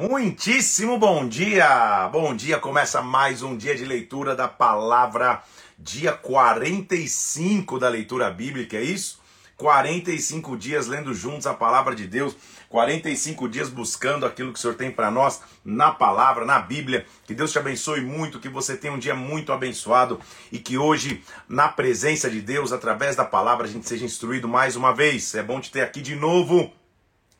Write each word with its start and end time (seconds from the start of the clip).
Muitíssimo 0.00 0.96
bom 0.96 1.26
dia! 1.26 2.08
Bom 2.12 2.32
dia, 2.32 2.60
começa 2.60 3.02
mais 3.02 3.42
um 3.42 3.56
dia 3.56 3.74
de 3.74 3.84
leitura 3.84 4.36
da 4.36 4.46
palavra, 4.46 5.42
dia 5.76 6.12
45 6.12 7.80
da 7.80 7.88
leitura 7.88 8.30
bíblica, 8.30 8.76
é 8.76 8.82
isso? 8.84 9.20
45 9.56 10.56
dias 10.56 10.86
lendo 10.86 11.12
juntos 11.12 11.48
a 11.48 11.52
palavra 11.52 11.96
de 11.96 12.06
Deus, 12.06 12.36
45 12.68 13.48
dias 13.48 13.68
buscando 13.68 14.24
aquilo 14.24 14.52
que 14.52 14.60
o 14.60 14.62
Senhor 14.62 14.76
tem 14.76 14.88
para 14.88 15.10
nós 15.10 15.42
na 15.64 15.90
palavra, 15.90 16.44
na 16.44 16.60
Bíblia. 16.60 17.04
Que 17.26 17.34
Deus 17.34 17.50
te 17.50 17.58
abençoe 17.58 18.00
muito, 18.00 18.38
que 18.38 18.48
você 18.48 18.76
tenha 18.76 18.94
um 18.94 19.00
dia 19.00 19.16
muito 19.16 19.52
abençoado 19.52 20.20
e 20.52 20.60
que 20.60 20.78
hoje, 20.78 21.24
na 21.48 21.66
presença 21.66 22.30
de 22.30 22.40
Deus, 22.40 22.72
através 22.72 23.16
da 23.16 23.24
palavra, 23.24 23.66
a 23.66 23.68
gente 23.68 23.88
seja 23.88 24.04
instruído 24.04 24.46
mais 24.46 24.76
uma 24.76 24.94
vez. 24.94 25.34
É 25.34 25.42
bom 25.42 25.60
te 25.60 25.72
ter 25.72 25.80
aqui 25.80 26.00
de 26.00 26.14
novo. 26.14 26.72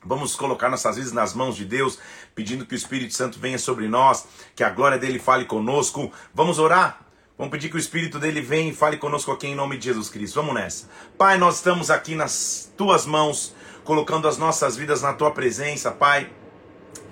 Vamos 0.04 0.36
colocar 0.36 0.68
nossas 0.68 0.96
vidas 0.96 1.12
nas 1.12 1.34
mãos 1.34 1.56
de 1.56 1.64
Deus, 1.64 1.98
pedindo 2.34 2.64
que 2.64 2.74
o 2.74 2.76
Espírito 2.76 3.14
Santo 3.14 3.38
venha 3.38 3.58
sobre 3.58 3.88
nós, 3.88 4.26
que 4.54 4.62
a 4.62 4.70
glória 4.70 4.96
dele 4.96 5.18
fale 5.18 5.44
conosco. 5.44 6.12
Vamos 6.32 6.58
orar? 6.58 7.00
Vamos 7.36 7.50
pedir 7.50 7.68
que 7.68 7.76
o 7.76 7.78
Espírito 7.78 8.18
dele 8.18 8.40
venha 8.40 8.70
e 8.70 8.74
fale 8.74 8.96
conosco 8.96 9.30
aqui 9.32 9.48
em 9.48 9.54
nome 9.54 9.76
de 9.76 9.86
Jesus 9.86 10.08
Cristo. 10.08 10.36
Vamos 10.36 10.54
nessa. 10.54 10.88
Pai, 11.16 11.36
nós 11.36 11.56
estamos 11.56 11.90
aqui 11.90 12.14
nas 12.14 12.72
tuas 12.76 13.06
mãos, 13.06 13.54
colocando 13.84 14.28
as 14.28 14.38
nossas 14.38 14.76
vidas 14.76 15.02
na 15.02 15.12
tua 15.12 15.30
presença, 15.32 15.90
Pai, 15.90 16.30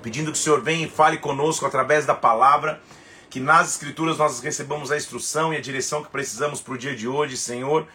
pedindo 0.02 0.30
que 0.32 0.38
o 0.38 0.40
Senhor 0.40 0.60
venha 0.60 0.86
e 0.86 0.90
fale 0.90 1.18
conosco 1.18 1.66
através 1.66 2.06
da 2.06 2.14
palavra, 2.14 2.80
que 3.30 3.40
nas 3.40 3.70
Escrituras 3.70 4.18
nós 4.18 4.40
recebamos 4.40 4.90
a 4.90 4.96
instrução 4.96 5.52
e 5.52 5.56
a 5.56 5.60
direção 5.60 6.02
que 6.02 6.10
precisamos 6.10 6.60
para 6.60 6.74
o 6.74 6.78
dia 6.78 6.94
de 6.94 7.06
hoje, 7.06 7.36
Senhor. 7.36 7.86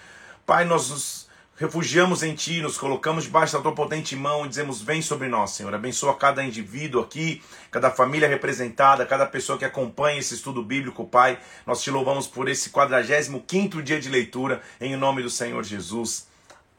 Pai, 0.46 0.66
nós 0.66 0.90
nos 0.90 1.21
refugiamos 1.62 2.24
em 2.24 2.34
Ti, 2.34 2.60
nos 2.60 2.76
colocamos 2.76 3.26
debaixo 3.26 3.54
da 3.54 3.62
Tua 3.62 3.76
potente 3.76 4.16
mão 4.16 4.46
e 4.46 4.50
dizemos: 4.50 4.82
Vem 4.82 5.00
sobre 5.00 5.28
nós, 5.28 5.52
Senhor. 5.52 5.72
Abençoa 5.72 6.18
cada 6.18 6.44
indivíduo 6.44 7.04
aqui, 7.04 7.40
cada 7.70 7.92
família 7.92 8.28
representada, 8.28 9.06
cada 9.06 9.28
pessoa 9.28 9.60
que 9.60 9.66
acompanha 9.66 10.20
esse 10.20 10.34
estudo 10.34 10.64
bíblico, 10.64 11.06
Pai. 11.06 11.38
Nós 11.68 11.84
te 11.84 11.92
louvamos 11.92 12.26
por 12.26 12.50
esse 12.50 12.72
45 12.72 13.84
dia 13.84 14.00
de 14.00 14.10
leitura, 14.10 14.60
em 14.80 14.96
nome 14.96 15.22
do 15.22 15.30
Senhor 15.30 15.64
Jesus. 15.64 16.28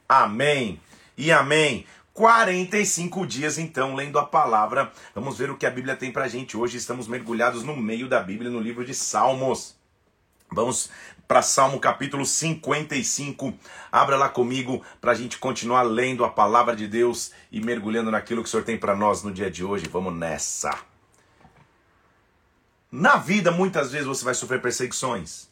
Amém 0.07 0.81
e 1.17 1.31
amém. 1.31 1.85
45 2.13 3.25
dias 3.25 3.57
então 3.57 3.95
lendo 3.95 4.19
a 4.19 4.25
palavra. 4.25 4.91
Vamos 5.15 5.37
ver 5.37 5.49
o 5.49 5.57
que 5.57 5.65
a 5.65 5.71
Bíblia 5.71 5.95
tem 5.95 6.11
pra 6.11 6.27
gente 6.27 6.57
hoje. 6.57 6.77
Estamos 6.77 7.07
mergulhados 7.07 7.63
no 7.63 7.75
meio 7.75 8.09
da 8.09 8.19
Bíblia, 8.19 8.51
no 8.51 8.59
livro 8.59 8.83
de 8.83 8.93
Salmos. 8.93 9.75
Vamos 10.51 10.89
para 11.27 11.41
Salmo 11.41 11.79
capítulo 11.79 12.25
55. 12.25 13.53
Abra 13.91 14.17
lá 14.17 14.29
comigo 14.29 14.83
para 14.99 15.11
a 15.11 15.15
gente 15.15 15.37
continuar 15.37 15.83
lendo 15.83 16.23
a 16.25 16.29
palavra 16.29 16.75
de 16.75 16.87
Deus 16.87 17.31
e 17.51 17.61
mergulhando 17.61 18.11
naquilo 18.11 18.41
que 18.43 18.47
o 18.47 18.51
Senhor 18.51 18.63
tem 18.63 18.77
para 18.77 18.95
nós 18.95 19.23
no 19.23 19.31
dia 19.31 19.49
de 19.49 19.63
hoje. 19.63 19.87
Vamos 19.87 20.13
nessa. 20.13 20.77
Na 22.91 23.17
vida, 23.17 23.51
muitas 23.51 23.91
vezes 23.91 24.07
você 24.07 24.23
vai 24.23 24.35
sofrer 24.35 24.61
perseguições. 24.61 25.47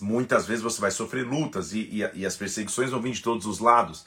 Muitas 0.00 0.46
vezes 0.46 0.62
você 0.62 0.80
vai 0.80 0.90
sofrer 0.90 1.26
lutas 1.26 1.72
e, 1.72 1.80
e, 1.80 2.20
e 2.20 2.26
as 2.26 2.36
perseguições 2.36 2.90
vão 2.90 3.00
vir 3.00 3.12
de 3.12 3.22
todos 3.22 3.46
os 3.46 3.58
lados 3.58 4.06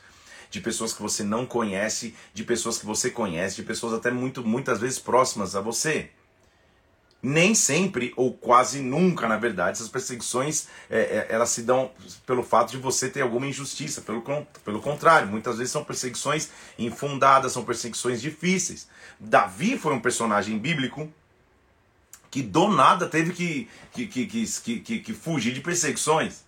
de 0.50 0.60
pessoas 0.60 0.92
que 0.92 1.02
você 1.02 1.24
não 1.24 1.46
conhece, 1.46 2.14
de 2.34 2.44
pessoas 2.44 2.78
que 2.78 2.86
você 2.86 3.10
conhece, 3.10 3.56
de 3.56 3.64
pessoas 3.64 3.94
até 3.94 4.12
muito, 4.12 4.46
muitas 4.46 4.82
vezes 4.82 5.00
próximas 5.00 5.56
a 5.56 5.62
você 5.62 6.12
nem 7.22 7.54
sempre 7.54 8.14
ou 8.16 8.34
quase 8.34 8.82
nunca, 8.82 9.28
na 9.28 9.38
verdade, 9.38 9.78
essas 9.78 9.90
perseguições 9.90 10.68
é, 10.90 11.00
é, 11.00 11.28
elas 11.30 11.50
se 11.50 11.62
dão 11.62 11.92
pelo 12.26 12.42
fato 12.42 12.72
de 12.72 12.78
você 12.78 13.10
ter 13.10 13.22
alguma 13.22 13.46
injustiça. 13.46 14.02
Pelo, 14.02 14.24
pelo 14.66 14.82
contrário, 14.82 15.28
muitas 15.28 15.58
vezes 15.58 15.72
são 15.72 15.84
perseguições 15.84 16.50
infundadas, 16.80 17.52
são 17.52 17.64
perseguições 17.64 18.22
difíceis. 18.22 18.88
Davi 19.20 19.78
foi 19.78 19.94
um 19.94 20.00
personagem 20.00 20.58
bíblico 20.58 21.08
que 22.32 22.42
do 22.42 22.70
nada 22.70 23.08
teve 23.08 23.34
que, 23.34 23.70
que, 23.92 24.08
que, 24.08 24.46
que, 24.80 25.00
que, 25.00 25.14
fugir 25.14 25.54
de 25.54 25.60
perseguições. 25.60 26.46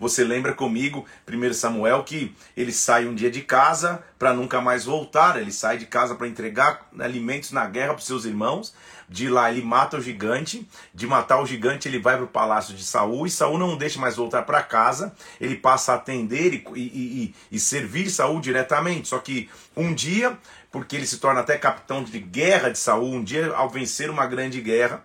Você 0.00 0.24
lembra 0.24 0.54
comigo, 0.54 1.04
1 1.28 1.52
Samuel, 1.52 2.02
que 2.02 2.34
ele 2.56 2.72
sai 2.72 3.06
um 3.06 3.14
dia 3.14 3.30
de 3.30 3.42
casa 3.42 4.02
para 4.18 4.32
nunca 4.32 4.58
mais 4.60 4.86
voltar. 4.86 5.38
Ele 5.38 5.52
sai 5.52 5.76
de 5.76 5.84
casa 5.84 6.14
para 6.14 6.26
entregar 6.26 6.88
alimentos 6.98 7.52
na 7.52 7.66
guerra 7.66 7.92
para 7.92 8.02
seus 8.02 8.24
irmãos. 8.24 8.74
De 9.10 9.28
lá 9.28 9.50
ele 9.50 9.60
mata 9.60 9.96
o 9.96 10.00
gigante. 10.00 10.66
De 10.94 11.04
matar 11.04 11.42
o 11.42 11.46
gigante 11.46 11.88
ele 11.88 11.98
vai 11.98 12.14
para 12.14 12.24
o 12.24 12.28
palácio 12.28 12.74
de 12.74 12.84
Saul 12.84 13.26
e 13.26 13.30
Saul 13.30 13.58
não 13.58 13.76
deixa 13.76 13.98
mais 13.98 14.14
voltar 14.14 14.42
para 14.42 14.62
casa. 14.62 15.12
Ele 15.40 15.56
passa 15.56 15.92
a 15.92 15.96
atender 15.96 16.54
e, 16.54 16.64
e, 16.76 16.80
e, 16.80 17.34
e 17.50 17.58
servir 17.58 18.08
Saul 18.08 18.40
diretamente. 18.40 19.08
Só 19.08 19.18
que 19.18 19.50
um 19.76 19.92
dia, 19.92 20.38
porque 20.70 20.94
ele 20.94 21.06
se 21.06 21.18
torna 21.18 21.40
até 21.40 21.58
capitão 21.58 22.04
de 22.04 22.20
guerra 22.20 22.68
de 22.68 22.78
Saul, 22.78 23.14
um 23.14 23.24
dia 23.24 23.52
ao 23.52 23.68
vencer 23.68 24.08
uma 24.08 24.26
grande 24.26 24.60
guerra 24.60 25.04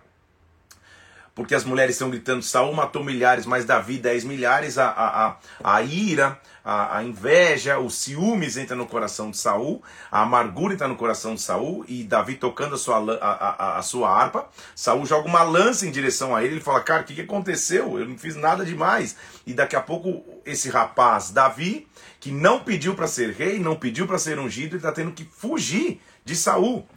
porque 1.36 1.54
as 1.54 1.64
mulheres 1.64 1.94
estão 1.94 2.08
gritando: 2.08 2.42
Saul 2.42 2.72
matou 2.72 3.04
milhares, 3.04 3.44
mas 3.44 3.66
Davi 3.66 3.98
dez 3.98 4.24
milhares. 4.24 4.78
A, 4.78 4.88
a, 4.88 5.26
a, 5.26 5.36
a 5.76 5.82
ira, 5.82 6.40
a, 6.64 6.96
a, 6.96 7.04
inveja, 7.04 7.78
os 7.78 7.94
ciúmes 7.94 8.56
entra 8.56 8.74
no 8.74 8.86
coração 8.86 9.30
de 9.30 9.36
Saul, 9.36 9.82
a 10.10 10.22
amargura 10.22 10.72
entra 10.72 10.88
no 10.88 10.96
coração 10.96 11.34
de 11.34 11.42
Saul, 11.42 11.84
e 11.86 12.02
Davi 12.02 12.36
tocando 12.36 12.74
a 12.74 12.78
sua, 12.78 13.18
a, 13.20 13.78
a, 13.78 13.82
sua 13.82 14.10
harpa. 14.10 14.48
Saul 14.74 15.04
joga 15.04 15.28
uma 15.28 15.42
lança 15.42 15.86
em 15.86 15.90
direção 15.90 16.34
a 16.34 16.42
ele. 16.42 16.54
Ele 16.54 16.60
fala: 16.62 16.80
Cara, 16.80 17.02
o 17.02 17.04
que, 17.04 17.14
que 17.14 17.20
aconteceu? 17.20 17.98
Eu 17.98 18.08
não 18.08 18.16
fiz 18.16 18.34
nada 18.34 18.64
demais. 18.64 19.14
E 19.46 19.52
daqui 19.52 19.76
a 19.76 19.82
pouco, 19.82 20.24
esse 20.46 20.70
rapaz, 20.70 21.30
Davi, 21.30 21.86
que 22.18 22.32
não 22.32 22.60
pediu 22.60 22.94
para 22.94 23.06
ser 23.06 23.32
rei, 23.32 23.58
não 23.58 23.76
pediu 23.76 24.06
para 24.06 24.16
ser 24.16 24.38
ungido, 24.38 24.70
ele 24.70 24.76
está 24.76 24.90
tendo 24.90 25.12
que 25.12 25.24
fugir 25.24 26.00
de 26.24 26.34
Saul 26.34 26.88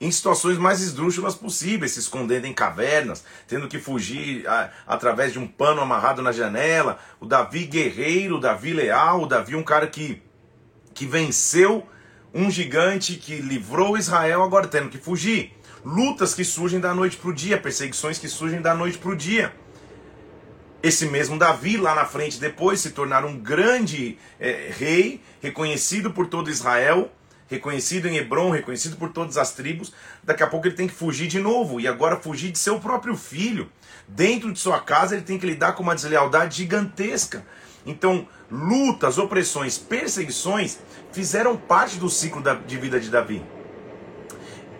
em 0.00 0.10
situações 0.10 0.58
mais 0.58 0.80
esdrúxulas 0.80 1.34
possíveis, 1.34 1.92
se 1.92 2.00
escondendo 2.00 2.46
em 2.46 2.52
cavernas, 2.52 3.24
tendo 3.46 3.68
que 3.68 3.78
fugir 3.78 4.46
a, 4.46 4.70
através 4.86 5.32
de 5.32 5.38
um 5.38 5.46
pano 5.46 5.80
amarrado 5.80 6.20
na 6.20 6.32
janela. 6.32 6.98
O 7.20 7.26
Davi 7.26 7.66
guerreiro, 7.66 8.36
o 8.36 8.40
Davi 8.40 8.72
leal, 8.72 9.22
o 9.22 9.26
Davi 9.26 9.54
um 9.54 9.62
cara 9.62 9.86
que, 9.86 10.20
que 10.92 11.06
venceu 11.06 11.86
um 12.34 12.50
gigante, 12.50 13.14
que 13.14 13.36
livrou 13.36 13.96
Israel, 13.96 14.42
agora 14.42 14.66
tendo 14.66 14.88
que 14.88 14.98
fugir. 14.98 15.52
Lutas 15.84 16.34
que 16.34 16.44
surgem 16.44 16.80
da 16.80 16.92
noite 16.92 17.16
para 17.16 17.30
o 17.30 17.34
dia, 17.34 17.60
perseguições 17.60 18.18
que 18.18 18.28
surgem 18.28 18.60
da 18.60 18.74
noite 18.74 18.98
para 18.98 19.10
o 19.10 19.16
dia. 19.16 19.54
Esse 20.82 21.06
mesmo 21.06 21.38
Davi, 21.38 21.76
lá 21.76 21.94
na 21.94 22.04
frente, 22.04 22.40
depois 22.40 22.80
se 22.80 22.90
tornar 22.90 23.24
um 23.24 23.38
grande 23.38 24.18
é, 24.38 24.70
rei, 24.76 25.22
reconhecido 25.40 26.10
por 26.10 26.26
todo 26.26 26.50
Israel, 26.50 27.10
reconhecido 27.48 28.06
em 28.06 28.16
Hebron, 28.16 28.50
reconhecido 28.50 28.96
por 28.96 29.10
todas 29.10 29.36
as 29.36 29.52
tribos, 29.52 29.92
daqui 30.22 30.42
a 30.42 30.46
pouco 30.46 30.66
ele 30.66 30.74
tem 30.74 30.88
que 30.88 30.94
fugir 30.94 31.28
de 31.28 31.38
novo 31.38 31.80
e 31.80 31.86
agora 31.86 32.16
fugir 32.16 32.50
de 32.50 32.58
seu 32.58 32.80
próprio 32.80 33.16
filho. 33.16 33.70
Dentro 34.08 34.52
de 34.52 34.58
sua 34.58 34.80
casa 34.80 35.14
ele 35.14 35.24
tem 35.24 35.38
que 35.38 35.46
lidar 35.46 35.72
com 35.72 35.82
uma 35.82 35.94
deslealdade 35.94 36.56
gigantesca. 36.56 37.44
Então, 37.86 38.26
lutas, 38.50 39.18
opressões, 39.18 39.76
perseguições 39.76 40.78
fizeram 41.12 41.56
parte 41.56 41.98
do 41.98 42.08
ciclo 42.08 42.42
de 42.66 42.78
vida 42.78 42.98
de 42.98 43.10
Davi. 43.10 43.44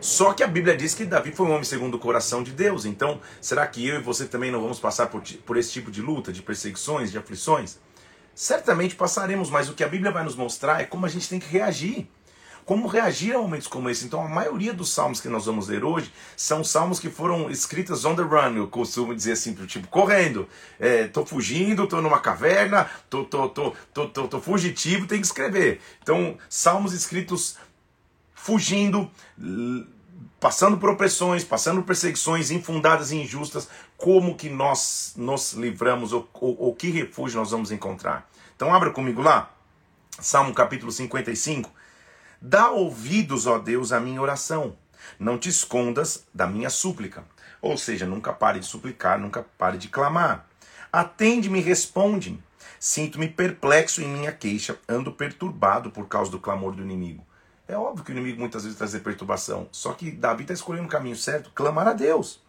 Só 0.00 0.34
que 0.34 0.42
a 0.42 0.46
Bíblia 0.46 0.76
diz 0.76 0.94
que 0.94 1.06
Davi 1.06 1.32
foi 1.32 1.46
um 1.46 1.50
homem 1.50 1.64
segundo 1.64 1.94
o 1.94 1.98
coração 1.98 2.42
de 2.42 2.52
Deus. 2.52 2.84
Então, 2.84 3.20
será 3.40 3.66
que 3.66 3.86
eu 3.86 3.96
e 3.96 4.02
você 4.02 4.26
também 4.26 4.50
não 4.50 4.60
vamos 4.60 4.78
passar 4.78 5.06
por, 5.06 5.22
por 5.46 5.56
esse 5.56 5.72
tipo 5.72 5.90
de 5.90 6.02
luta, 6.02 6.30
de 6.30 6.42
perseguições, 6.42 7.10
de 7.10 7.16
aflições? 7.16 7.78
Certamente 8.34 8.96
passaremos, 8.96 9.48
mas 9.48 9.70
o 9.70 9.72
que 9.72 9.82
a 9.82 9.88
Bíblia 9.88 10.10
vai 10.10 10.22
nos 10.22 10.36
mostrar 10.36 10.80
é 10.80 10.84
como 10.84 11.06
a 11.06 11.08
gente 11.08 11.26
tem 11.28 11.38
que 11.38 11.46
reagir 11.46 12.06
como 12.64 12.86
reagir 12.86 13.34
a 13.34 13.38
momentos 13.38 13.66
como 13.66 13.90
esse. 13.90 14.06
Então, 14.06 14.24
a 14.24 14.28
maioria 14.28 14.72
dos 14.72 14.92
salmos 14.92 15.20
que 15.20 15.28
nós 15.28 15.46
vamos 15.46 15.68
ler 15.68 15.84
hoje 15.84 16.12
são 16.36 16.64
salmos 16.64 16.98
que 16.98 17.10
foram 17.10 17.50
escritos 17.50 18.04
on 18.04 18.14
the 18.14 18.22
run, 18.22 18.56
eu 18.56 18.68
costumo 18.68 19.14
dizer 19.14 19.32
assim, 19.32 19.54
tipo, 19.66 19.88
correndo. 19.88 20.48
É, 20.78 21.06
tô 21.06 21.24
fugindo, 21.26 21.86
tô 21.86 22.00
numa 22.00 22.20
caverna, 22.20 22.88
tô, 23.10 23.24
tô, 23.24 23.48
tô, 23.48 23.72
tô, 23.92 24.08
tô, 24.08 24.28
tô 24.28 24.40
fugitivo, 24.40 25.06
tem 25.06 25.20
que 25.20 25.26
escrever. 25.26 25.80
Então, 26.02 26.38
salmos 26.48 26.92
escritos 26.92 27.56
fugindo, 28.34 29.10
passando 30.40 30.76
por 30.76 30.90
opressões, 30.90 31.44
passando 31.44 31.80
por 31.80 31.88
perseguições 31.88 32.50
infundadas 32.50 33.10
e 33.10 33.16
injustas, 33.16 33.68
como 33.96 34.36
que 34.36 34.48
nós 34.48 35.14
nos 35.16 35.52
livramos, 35.54 36.12
ou, 36.12 36.28
ou, 36.34 36.56
ou 36.60 36.74
que 36.74 36.90
refúgio 36.90 37.40
nós 37.40 37.50
vamos 37.50 37.70
encontrar. 37.70 38.28
Então 38.54 38.72
abra 38.72 38.90
comigo 38.90 39.22
lá, 39.22 39.50
Salmo 40.20 40.52
capítulo 40.54 40.92
55, 40.92 41.70
Dá 42.46 42.70
ouvidos, 42.70 43.46
ó 43.46 43.58
Deus, 43.58 43.90
à 43.90 43.98
minha 43.98 44.20
oração. 44.20 44.76
Não 45.18 45.38
te 45.38 45.48
escondas 45.48 46.26
da 46.34 46.46
minha 46.46 46.68
súplica. 46.68 47.24
Ou 47.62 47.78
seja, 47.78 48.04
nunca 48.04 48.34
pare 48.34 48.60
de 48.60 48.66
suplicar, 48.66 49.18
nunca 49.18 49.42
pare 49.56 49.78
de 49.78 49.88
clamar. 49.88 50.46
Atende-me 50.92 51.60
e 51.60 51.62
responde-me. 51.62 52.44
Sinto-me 52.78 53.30
perplexo 53.30 54.02
em 54.02 54.08
minha 54.08 54.30
queixa, 54.30 54.78
ando 54.86 55.10
perturbado 55.10 55.90
por 55.90 56.06
causa 56.06 56.30
do 56.30 56.38
clamor 56.38 56.74
do 56.74 56.82
inimigo. 56.82 57.26
É 57.66 57.78
óbvio 57.78 58.04
que 58.04 58.10
o 58.10 58.12
inimigo 58.12 58.40
muitas 58.40 58.64
vezes 58.64 58.76
traz 58.76 58.94
perturbação, 58.98 59.66
só 59.72 59.94
que 59.94 60.10
Davi 60.10 60.42
está 60.42 60.52
escolhendo 60.52 60.86
o 60.86 60.90
caminho 60.90 61.16
certo, 61.16 61.50
clamar 61.54 61.88
a 61.88 61.94
Deus. 61.94 62.42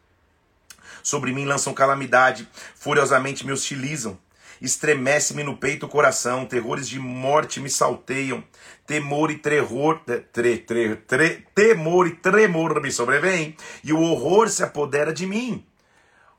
Sobre 1.02 1.32
mim 1.32 1.46
lançam 1.46 1.74
calamidade, 1.74 2.50
furiosamente 2.76 3.46
me 3.46 3.54
hostilizam. 3.54 4.20
Estremece-me 4.62 5.44
no 5.44 5.58
peito 5.58 5.86
o 5.86 5.90
coração, 5.90 6.46
terrores 6.46 6.88
de 6.88 7.00
morte 7.00 7.60
me 7.60 7.70
salteiam, 7.70 8.44
temor 8.86 9.32
e 9.32 9.38
terror, 9.38 10.02
eh, 10.08 10.18
tre, 10.32 10.58
tre, 10.58 10.96
tre, 10.96 11.46
temor 11.54 12.08
e 12.08 12.16
tremor 12.16 12.82
me 12.82 12.92
sobrevêm, 12.92 13.56
e 13.84 13.92
o 13.92 14.02
horror 14.02 14.50
se 14.50 14.64
apodera 14.64 15.14
de 15.14 15.26
mim. 15.26 15.66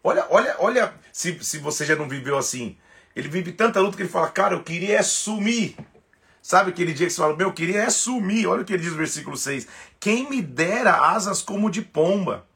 Olha, 0.03 0.27
olha, 0.31 0.57
olha, 0.61 0.95
se, 1.13 1.39
se 1.43 1.59
você 1.59 1.85
já 1.85 1.97
não 1.97 2.09
viveu 2.09 2.39
assim. 2.39 2.77
Ele 3.15 3.29
vive 3.29 3.51
tanta 3.51 3.81
luta 3.81 3.97
que 3.97 4.03
ele 4.03 4.09
fala, 4.09 4.29
cara, 4.29 4.55
eu 4.55 4.63
queria 4.63 4.99
é 4.99 5.03
sumir. 5.03 5.75
Sabe 6.43 6.71
aquele 6.71 6.93
dia 6.93 7.07
que 7.07 7.13
você 7.13 7.21
fala, 7.21 7.35
meu, 7.35 7.49
eu 7.49 7.53
queria 7.53 7.83
é 7.83 7.91
sumir. 7.91 8.47
Olha 8.47 8.63
o 8.63 8.65
que 8.65 8.73
ele 8.73 8.83
diz 8.83 8.93
no 8.93 8.99
versículo 8.99 9.37
6. 9.37 9.67
Quem 9.99 10.31
me 10.31 10.41
dera 10.41 11.11
asas 11.11 11.43
como 11.43 11.71
de 11.71 11.83
pomba. 11.83 12.47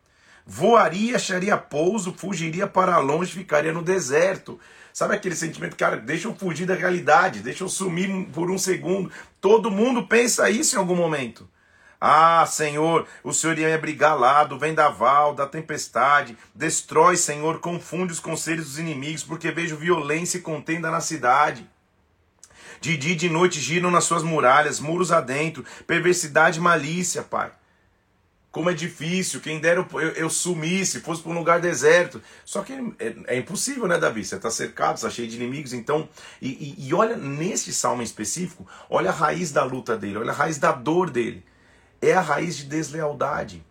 Voaria, 0.46 1.16
acharia 1.16 1.56
pouso, 1.56 2.12
fugiria 2.12 2.68
para 2.68 2.98
longe, 2.98 3.32
ficaria 3.32 3.72
no 3.72 3.82
deserto. 3.82 4.60
Sabe 5.00 5.14
aquele 5.14 5.34
sentimento, 5.34 5.76
cara, 5.76 5.96
deixa 5.96 6.28
eu 6.28 6.34
fugir 6.34 6.66
da 6.66 6.74
realidade, 6.74 7.40
deixa 7.40 7.64
eu 7.64 7.70
sumir 7.70 8.26
por 8.34 8.50
um 8.50 8.58
segundo. 8.58 9.10
Todo 9.40 9.70
mundo 9.70 10.06
pensa 10.06 10.50
isso 10.50 10.76
em 10.76 10.78
algum 10.78 10.94
momento. 10.94 11.48
Ah, 11.98 12.44
Senhor, 12.46 13.06
o 13.24 13.32
Senhor 13.32 13.58
ia 13.58 13.68
me 13.68 13.72
abrigar 13.72 14.14
lá 14.14 14.44
do 14.44 14.58
vendaval, 14.58 15.34
da 15.34 15.46
tempestade. 15.46 16.36
Destrói, 16.54 17.16
Senhor, 17.16 17.60
confunde 17.60 18.12
os 18.12 18.20
conselhos 18.20 18.66
dos 18.66 18.78
inimigos, 18.78 19.22
porque 19.22 19.50
vejo 19.50 19.74
violência 19.74 20.36
e 20.36 20.42
contenda 20.42 20.90
na 20.90 21.00
cidade. 21.00 21.66
De 22.78 22.94
dia 22.98 23.12
e 23.14 23.16
de 23.16 23.30
noite 23.30 23.58
giram 23.58 23.90
nas 23.90 24.04
suas 24.04 24.22
muralhas, 24.22 24.80
muros 24.80 25.10
adentro, 25.10 25.64
perversidade 25.86 26.58
e 26.58 26.62
malícia, 26.62 27.22
Pai. 27.22 27.50
Como 28.52 28.68
é 28.68 28.74
difícil, 28.74 29.40
quem 29.40 29.60
dera 29.60 29.86
eu, 29.92 30.00
eu, 30.00 30.28
sumisse, 30.28 31.00
fosse 31.00 31.22
para 31.22 31.30
um 31.30 31.38
lugar 31.38 31.60
deserto. 31.60 32.20
Só 32.44 32.62
que 32.62 32.72
é, 32.98 33.14
é 33.28 33.38
impossível, 33.38 33.86
né, 33.86 33.96
Davi? 33.96 34.24
Você 34.24 34.34
está 34.34 34.50
cercado, 34.50 34.96
está 34.96 35.08
cheio 35.08 35.28
de 35.28 35.36
inimigos. 35.36 35.72
Então, 35.72 36.08
e, 36.42 36.48
e, 36.48 36.88
e 36.88 36.94
olha 36.94 37.16
nesse 37.16 37.72
salmo 37.72 38.02
em 38.02 38.04
específico, 38.04 38.66
olha 38.88 39.10
a 39.10 39.12
raiz 39.12 39.52
da 39.52 39.62
luta 39.62 39.96
dele, 39.96 40.18
olha 40.18 40.32
a 40.32 40.34
raiz 40.34 40.58
da 40.58 40.72
dor 40.72 41.10
dele. 41.10 41.44
É 42.02 42.12
a 42.12 42.20
raiz 42.20 42.56
de 42.56 42.64
deslealdade. 42.64 43.64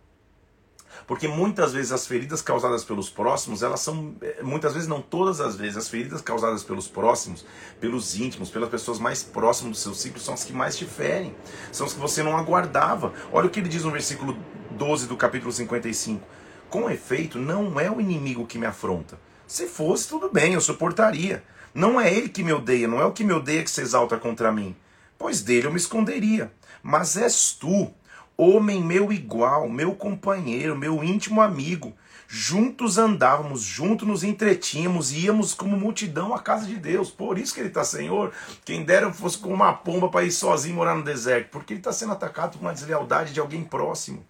Porque 1.06 1.28
muitas 1.28 1.72
vezes 1.72 1.92
as 1.92 2.06
feridas 2.06 2.40
causadas 2.40 2.84
pelos 2.84 3.10
próximos, 3.10 3.62
elas 3.62 3.80
são, 3.80 4.14
eh, 4.22 4.42
muitas 4.42 4.74
vezes 4.74 4.88
não 4.88 5.02
todas 5.02 5.40
as 5.40 5.56
vezes, 5.56 5.76
as 5.76 5.88
feridas 5.88 6.20
causadas 6.20 6.62
pelos 6.62 6.86
próximos, 6.86 7.44
pelos 7.80 8.18
íntimos, 8.18 8.48
pelas 8.48 8.68
pessoas 8.68 8.98
mais 8.98 9.22
próximas 9.22 9.72
do 9.72 9.78
seu 9.78 9.94
ciclo, 9.94 10.20
são 10.20 10.34
as 10.34 10.44
que 10.44 10.52
mais 10.52 10.76
te 10.76 10.84
ferem, 10.84 11.34
são 11.72 11.86
as 11.86 11.92
que 11.92 11.98
você 11.98 12.22
não 12.22 12.36
aguardava. 12.36 13.12
Olha 13.32 13.46
o 13.46 13.50
que 13.50 13.60
ele 13.60 13.68
diz 13.68 13.82
no 13.82 13.90
versículo 13.90 14.38
12 14.80 15.08
do 15.08 15.14
capítulo 15.14 15.52
55. 15.52 16.26
Com 16.70 16.88
efeito, 16.88 17.38
não 17.38 17.78
é 17.78 17.90
o 17.90 18.00
inimigo 18.00 18.46
que 18.46 18.56
me 18.56 18.64
afronta. 18.64 19.20
Se 19.46 19.66
fosse, 19.66 20.08
tudo 20.08 20.30
bem, 20.30 20.54
eu 20.54 20.60
suportaria. 20.62 21.44
Não 21.74 22.00
é 22.00 22.10
ele 22.10 22.30
que 22.30 22.42
me 22.42 22.50
odeia, 22.50 22.88
não 22.88 22.98
é 22.98 23.04
o 23.04 23.12
que 23.12 23.22
me 23.22 23.34
odeia 23.34 23.62
que 23.62 23.70
se 23.70 23.82
exalta 23.82 24.16
contra 24.16 24.50
mim. 24.50 24.74
Pois 25.18 25.42
dele 25.42 25.66
eu 25.66 25.70
me 25.70 25.76
esconderia. 25.76 26.50
Mas 26.82 27.18
és 27.18 27.52
tu, 27.52 27.92
homem 28.38 28.82
meu 28.82 29.12
igual, 29.12 29.68
meu 29.68 29.94
companheiro, 29.94 30.74
meu 30.74 31.04
íntimo 31.04 31.42
amigo. 31.42 31.92
Juntos 32.26 32.96
andávamos, 32.96 33.60
juntos 33.60 34.08
nos 34.08 34.24
entretínhamos, 34.24 35.12
íamos 35.12 35.52
como 35.52 35.76
multidão 35.76 36.34
à 36.34 36.38
casa 36.38 36.64
de 36.64 36.76
Deus. 36.76 37.10
Por 37.10 37.36
isso 37.36 37.52
que 37.52 37.60
ele 37.60 37.68
está, 37.68 37.84
Senhor, 37.84 38.32
quem 38.64 38.82
dera 38.82 39.12
fosse 39.12 39.36
com 39.36 39.52
uma 39.52 39.74
pomba 39.74 40.08
para 40.08 40.24
ir 40.24 40.32
sozinho 40.32 40.76
morar 40.76 40.94
no 40.94 41.04
deserto, 41.04 41.50
porque 41.50 41.74
ele 41.74 41.80
está 41.80 41.92
sendo 41.92 42.14
atacado 42.14 42.56
por 42.56 42.64
uma 42.64 42.72
deslealdade 42.72 43.34
de 43.34 43.40
alguém 43.40 43.62
próximo. 43.62 44.24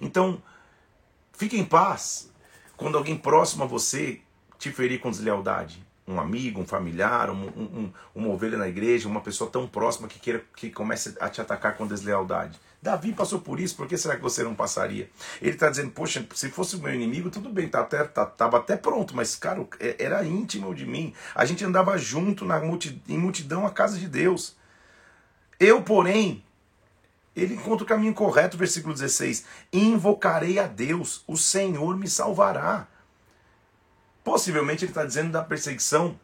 Então, 0.00 0.42
fique 1.32 1.58
em 1.58 1.64
paz 1.64 2.30
quando 2.76 2.96
alguém 2.98 3.16
próximo 3.16 3.64
a 3.64 3.66
você 3.66 4.20
te 4.58 4.70
ferir 4.70 5.00
com 5.00 5.10
deslealdade 5.10 5.86
um 6.08 6.18
amigo, 6.18 6.60
um 6.60 6.66
familiar, 6.66 7.30
um, 7.30 7.46
um, 7.46 7.92
uma 8.14 8.28
ovelha 8.28 8.56
na 8.56 8.66
igreja, 8.66 9.06
uma 9.06 9.20
pessoa 9.20 9.50
tão 9.50 9.68
próxima 9.68 10.08
que 10.08 10.18
queira 10.18 10.42
que 10.56 10.70
comece 10.70 11.14
a 11.20 11.28
te 11.28 11.40
atacar 11.40 11.76
com 11.76 11.86
deslealdade. 11.86 12.58
Davi 12.80 13.12
passou 13.12 13.40
por 13.40 13.60
isso, 13.60 13.76
por 13.76 13.86
que 13.86 13.98
será 13.98 14.16
que 14.16 14.22
você 14.22 14.42
não 14.42 14.54
passaria? 14.54 15.10
Ele 15.42 15.50
está 15.50 15.68
dizendo, 15.68 15.90
poxa, 15.90 16.24
se 16.34 16.48
fosse 16.48 16.76
o 16.76 16.78
meu 16.78 16.94
inimigo, 16.94 17.28
tudo 17.28 17.50
bem, 17.50 17.68
tá 17.68 17.80
até, 17.80 18.04
tá, 18.04 18.32
até 18.38 18.76
pronto, 18.76 19.14
mas, 19.14 19.36
cara, 19.36 19.66
é, 19.78 19.96
era 19.98 20.24
íntimo 20.24 20.74
de 20.74 20.86
mim. 20.86 21.12
A 21.34 21.44
gente 21.44 21.64
andava 21.64 21.98
junto 21.98 22.44
na 22.44 22.58
multidão, 22.60 23.00
em 23.08 23.18
multidão 23.18 23.66
à 23.66 23.70
casa 23.70 23.98
de 23.98 24.08
Deus. 24.08 24.56
Eu, 25.60 25.82
porém, 25.82 26.42
ele 27.40 27.54
encontra 27.54 27.84
o 27.84 27.88
caminho 27.88 28.14
correto, 28.14 28.56
versículo 28.56 28.94
16: 28.94 29.44
Invocarei 29.72 30.58
a 30.58 30.66
Deus, 30.66 31.22
o 31.26 31.36
Senhor 31.36 31.96
me 31.96 32.08
salvará. 32.08 32.86
Possivelmente 34.24 34.84
ele 34.84 34.90
está 34.90 35.04
dizendo 35.04 35.32
da 35.32 35.42
perseguição 35.42 36.18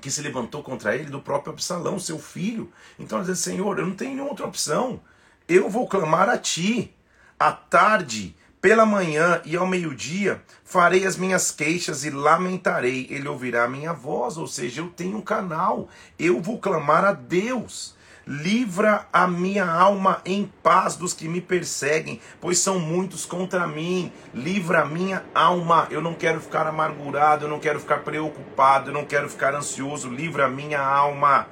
que 0.00 0.10
se 0.10 0.22
levantou 0.22 0.62
contra 0.62 0.94
ele 0.94 1.10
do 1.10 1.20
próprio 1.20 1.52
Absalão, 1.52 1.98
seu 1.98 2.18
filho. 2.18 2.72
Então 2.98 3.18
ele 3.18 3.26
diz: 3.26 3.38
Senhor, 3.40 3.78
eu 3.78 3.86
não 3.86 3.94
tenho 3.94 4.12
nenhuma 4.12 4.30
outra 4.30 4.46
opção. 4.46 5.00
Eu 5.48 5.68
vou 5.68 5.86
clamar 5.88 6.28
a 6.28 6.38
ti. 6.38 6.94
À 7.38 7.52
tarde, 7.52 8.34
pela 8.60 8.84
manhã 8.84 9.40
e 9.44 9.56
ao 9.56 9.66
meio-dia, 9.66 10.42
farei 10.64 11.06
as 11.06 11.16
minhas 11.16 11.50
queixas 11.50 12.04
e 12.04 12.10
lamentarei. 12.10 13.06
Ele 13.10 13.28
ouvirá 13.28 13.64
a 13.64 13.68
minha 13.68 13.92
voz. 13.92 14.36
Ou 14.36 14.46
seja, 14.46 14.80
eu 14.80 14.88
tenho 14.88 15.18
um 15.18 15.22
canal. 15.22 15.88
Eu 16.18 16.40
vou 16.40 16.58
clamar 16.58 17.04
a 17.04 17.12
Deus. 17.12 17.94
Livra 18.30 19.08
a 19.10 19.26
minha 19.26 19.64
alma 19.64 20.20
em 20.22 20.52
paz 20.62 20.96
dos 20.96 21.14
que 21.14 21.26
me 21.26 21.40
perseguem, 21.40 22.20
pois 22.38 22.58
são 22.58 22.78
muitos 22.78 23.24
contra 23.24 23.66
mim. 23.66 24.12
Livra 24.34 24.82
a 24.82 24.84
minha 24.84 25.24
alma. 25.34 25.88
Eu 25.90 26.02
não 26.02 26.12
quero 26.12 26.38
ficar 26.38 26.66
amargurado, 26.66 27.46
eu 27.46 27.48
não 27.48 27.58
quero 27.58 27.80
ficar 27.80 28.00
preocupado, 28.00 28.90
eu 28.90 28.92
não 28.92 29.06
quero 29.06 29.30
ficar 29.30 29.54
ansioso. 29.54 30.10
Livra 30.10 30.44
a 30.44 30.50
minha 30.50 30.78
alma. 30.78 31.46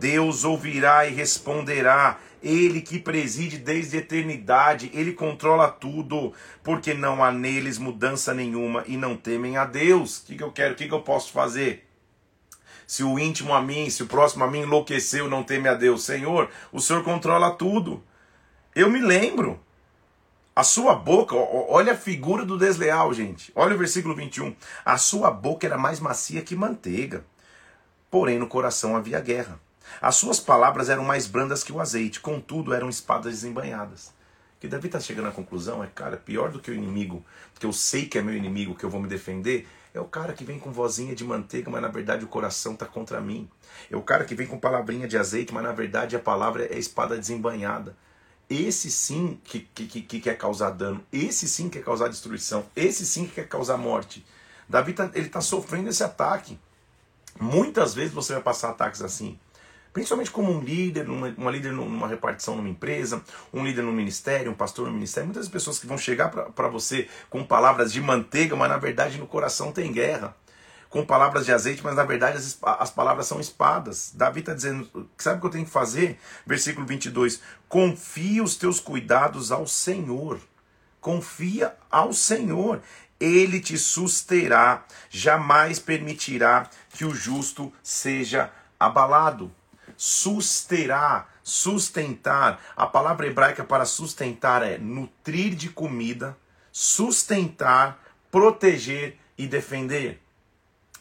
Deus 0.00 0.46
ouvirá 0.46 1.06
e 1.06 1.12
responderá. 1.12 2.16
Ele 2.42 2.80
que 2.80 2.98
preside 2.98 3.58
desde 3.58 3.98
a 3.98 4.00
eternidade, 4.00 4.90
ele 4.94 5.12
controla 5.12 5.68
tudo, 5.68 6.32
porque 6.62 6.94
não 6.94 7.22
há 7.22 7.30
neles 7.30 7.76
mudança 7.76 8.32
nenhuma 8.32 8.82
e 8.86 8.96
não 8.96 9.14
temem 9.14 9.58
a 9.58 9.66
Deus. 9.66 10.20
O 10.20 10.24
que, 10.24 10.36
que 10.36 10.42
eu 10.42 10.52
quero? 10.52 10.72
O 10.72 10.76
que, 10.76 10.88
que 10.88 10.94
eu 10.94 11.02
posso 11.02 11.30
fazer? 11.32 11.86
Se 12.86 13.02
o 13.02 13.18
íntimo 13.18 13.54
a 13.54 13.60
mim, 13.60 13.88
se 13.90 14.02
o 14.02 14.06
próximo 14.06 14.44
a 14.44 14.50
mim 14.50 14.60
enlouqueceu, 14.60 15.28
não 15.28 15.42
teme 15.42 15.68
a 15.68 15.74
Deus. 15.74 16.04
Senhor, 16.04 16.50
o 16.72 16.80
Senhor 16.80 17.02
controla 17.02 17.50
tudo. 17.50 18.02
Eu 18.74 18.90
me 18.90 19.00
lembro. 19.00 19.60
A 20.56 20.62
sua 20.62 20.94
boca, 20.94 21.34
olha 21.34 21.94
a 21.94 21.96
figura 21.96 22.44
do 22.44 22.56
desleal, 22.56 23.12
gente. 23.12 23.50
Olha 23.56 23.74
o 23.74 23.78
versículo 23.78 24.14
21. 24.14 24.54
A 24.84 24.96
sua 24.96 25.28
boca 25.28 25.66
era 25.66 25.76
mais 25.76 25.98
macia 25.98 26.42
que 26.42 26.54
manteiga, 26.54 27.24
porém 28.08 28.38
no 28.38 28.46
coração 28.46 28.96
havia 28.96 29.18
guerra. 29.18 29.58
As 30.00 30.14
suas 30.14 30.38
palavras 30.38 30.88
eram 30.88 31.04
mais 31.04 31.26
brandas 31.26 31.64
que 31.64 31.72
o 31.72 31.80
azeite, 31.80 32.20
contudo 32.20 32.72
eram 32.72 32.88
espadas 32.88 33.32
desembanhadas. 33.32 34.12
Que 34.60 34.68
Davi 34.68 34.86
está 34.86 35.00
chegando 35.00 35.28
à 35.28 35.32
conclusão 35.32 35.82
é, 35.82 35.88
cara, 35.88 36.16
pior 36.16 36.50
do 36.50 36.60
que 36.60 36.70
o 36.70 36.74
inimigo, 36.74 37.24
que 37.58 37.66
eu 37.66 37.72
sei 37.72 38.06
que 38.06 38.16
é 38.16 38.22
meu 38.22 38.34
inimigo, 38.34 38.74
que 38.74 38.84
eu 38.84 38.90
vou 38.90 39.00
me 39.00 39.08
defender, 39.08 39.66
é 39.94 40.00
o 40.00 40.04
cara 40.04 40.32
que 40.32 40.44
vem 40.44 40.58
com 40.58 40.72
vozinha 40.72 41.14
de 41.14 41.24
manteiga, 41.24 41.70
mas 41.70 41.80
na 41.80 41.86
verdade 41.86 42.24
o 42.24 42.28
coração 42.28 42.74
está 42.74 42.84
contra 42.84 43.20
mim. 43.20 43.48
É 43.88 43.96
o 43.96 44.02
cara 44.02 44.24
que 44.24 44.34
vem 44.34 44.44
com 44.44 44.58
palavrinha 44.58 45.06
de 45.06 45.16
azeite, 45.16 45.54
mas 45.54 45.62
na 45.62 45.72
verdade 45.72 46.16
a 46.16 46.18
palavra 46.18 46.64
é 46.64 46.76
espada 46.76 47.16
desembanhada. 47.16 47.96
Esse 48.50 48.90
sim 48.90 49.40
que, 49.44 49.60
que, 49.60 50.02
que 50.02 50.20
quer 50.20 50.36
causar 50.36 50.70
dano, 50.70 51.00
esse 51.12 51.48
sim 51.48 51.68
quer 51.68 51.82
causar 51.82 52.08
destruição, 52.08 52.66
esse 52.74 53.06
sim 53.06 53.24
que 53.26 53.36
quer 53.36 53.48
causar 53.48 53.76
morte. 53.78 54.26
Davi 54.68 54.92
tá, 54.92 55.08
ele 55.14 55.28
está 55.28 55.40
sofrendo 55.40 55.88
esse 55.88 56.02
ataque. 56.02 56.58
Muitas 57.40 57.94
vezes 57.94 58.12
você 58.12 58.34
vai 58.34 58.42
passar 58.42 58.70
ataques 58.70 59.00
assim 59.00 59.38
principalmente 59.94 60.32
como 60.32 60.52
um 60.52 60.60
líder, 60.60 61.08
uma, 61.08 61.50
líder 61.52 61.72
numa 61.72 62.08
repartição 62.08 62.56
numa 62.56 62.68
empresa, 62.68 63.22
um 63.52 63.64
líder 63.64 63.82
no 63.82 63.92
ministério, 63.92 64.50
um 64.50 64.54
pastor 64.54 64.88
no 64.88 64.92
ministério, 64.92 65.28
muitas 65.28 65.48
pessoas 65.48 65.78
que 65.78 65.86
vão 65.86 65.96
chegar 65.96 66.30
para 66.30 66.68
você 66.68 67.08
com 67.30 67.44
palavras 67.44 67.92
de 67.92 68.00
manteiga, 68.00 68.56
mas 68.56 68.68
na 68.68 68.76
verdade 68.76 69.18
no 69.18 69.26
coração 69.26 69.70
tem 69.70 69.92
guerra. 69.92 70.36
Com 70.90 71.04
palavras 71.04 71.44
de 71.46 71.52
azeite, 71.52 71.82
mas 71.82 71.96
na 71.96 72.04
verdade 72.04 72.36
as, 72.36 72.58
as 72.62 72.90
palavras 72.90 73.26
são 73.26 73.40
espadas. 73.40 74.12
Davi 74.14 74.40
está 74.40 74.52
dizendo, 74.52 75.08
sabe 75.16 75.38
o 75.38 75.40
que 75.40 75.46
eu 75.46 75.50
tenho 75.50 75.64
que 75.64 75.70
fazer? 75.70 76.18
Versículo 76.46 76.86
22. 76.86 77.40
Confia 77.68 78.42
os 78.42 78.56
teus 78.56 78.78
cuidados 78.78 79.50
ao 79.50 79.66
Senhor. 79.66 80.40
Confia 81.00 81.74
ao 81.90 82.12
Senhor. 82.12 82.80
Ele 83.18 83.60
te 83.60 83.76
susterá, 83.76 84.84
jamais 85.10 85.78
permitirá 85.78 86.68
que 86.90 87.04
o 87.04 87.14
justo 87.14 87.72
seja 87.82 88.52
abalado 88.78 89.50
susterá, 90.04 91.26
sustentar. 91.42 92.62
A 92.76 92.86
palavra 92.86 93.26
hebraica 93.26 93.64
para 93.64 93.86
sustentar 93.86 94.62
é 94.62 94.76
nutrir 94.76 95.54
de 95.54 95.70
comida, 95.70 96.36
sustentar, 96.70 97.98
proteger 98.30 99.16
e 99.38 99.46
defender. 99.46 100.20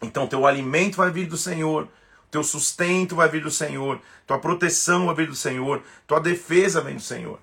Então, 0.01 0.25
teu 0.25 0.47
alimento 0.47 0.95
vai 0.95 1.11
vir 1.11 1.27
do 1.27 1.35
Senhor, 1.35 1.89
teu 2.31 2.45
sustento 2.45 3.17
vai 3.17 3.27
vir 3.27 3.43
do 3.43 3.51
Senhor, 3.51 3.99
tua 4.25 4.39
proteção 4.39 5.07
vai 5.07 5.15
vir 5.15 5.27
do 5.27 5.35
Senhor, 5.35 5.83
tua 6.07 6.21
defesa 6.21 6.79
vem 6.79 6.95
do 6.95 7.01
Senhor. 7.01 7.41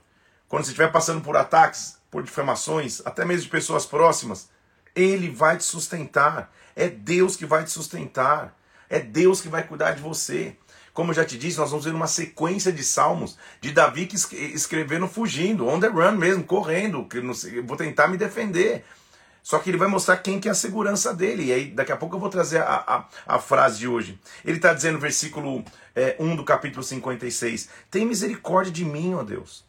Quando 0.49 0.64
você 0.64 0.71
estiver 0.71 0.90
passando 0.90 1.21
por 1.21 1.37
ataques, 1.37 1.99
por 2.11 2.23
difamações, 2.23 3.02
até 3.05 3.23
mesmo 3.23 3.43
de 3.43 3.50
pessoas 3.50 3.85
próximas, 3.85 4.49
Ele 4.97 5.29
vai 5.29 5.59
te 5.59 5.64
sustentar. 5.64 6.50
É 6.75 6.88
Deus 6.88 7.37
que 7.37 7.45
vai 7.45 7.64
te 7.64 7.71
sustentar. 7.71 8.59
É 8.88 8.99
Deus 8.99 9.43
que 9.43 9.49
vai 9.49 9.62
cuidar 9.62 9.93
de 9.93 10.00
você. 10.00 10.57
Como 11.00 11.12
eu 11.12 11.16
já 11.16 11.25
te 11.25 11.38
disse, 11.38 11.57
nós 11.57 11.71
vamos 11.71 11.87
ver 11.87 11.95
uma 11.95 12.07
sequência 12.07 12.71
de 12.71 12.85
salmos 12.85 13.38
de 13.59 13.73
Davi 13.73 14.04
que 14.04 14.16
escrevendo 14.54 15.09
fugindo, 15.09 15.66
on 15.66 15.80
the 15.80 15.87
run 15.87 16.12
mesmo, 16.12 16.45
correndo, 16.45 17.09
vou 17.64 17.75
tentar 17.75 18.07
me 18.07 18.19
defender. 18.19 18.85
Só 19.42 19.59
que 19.59 19.71
ele 19.71 19.78
vai 19.78 19.88
mostrar 19.88 20.19
quem 20.19 20.38
que 20.38 20.47
é 20.47 20.50
a 20.50 20.54
segurança 20.54 21.14
dele. 21.14 21.45
E 21.45 21.52
aí, 21.54 21.71
daqui 21.71 21.90
a 21.90 21.97
pouco 21.97 22.16
eu 22.16 22.21
vou 22.21 22.28
trazer 22.28 22.59
a, 22.59 23.09
a, 23.26 23.35
a 23.37 23.38
frase 23.38 23.78
de 23.78 23.88
hoje. 23.88 24.21
Ele 24.45 24.59
está 24.59 24.75
dizendo 24.75 24.97
no 24.97 25.00
versículo 25.00 25.64
é, 25.97 26.16
1 26.21 26.37
do 26.37 26.45
capítulo 26.45 26.83
56: 26.83 27.71
Tem 27.90 28.04
misericórdia 28.04 28.71
de 28.71 28.85
mim, 28.85 29.14
ó 29.14 29.23
Deus, 29.23 29.64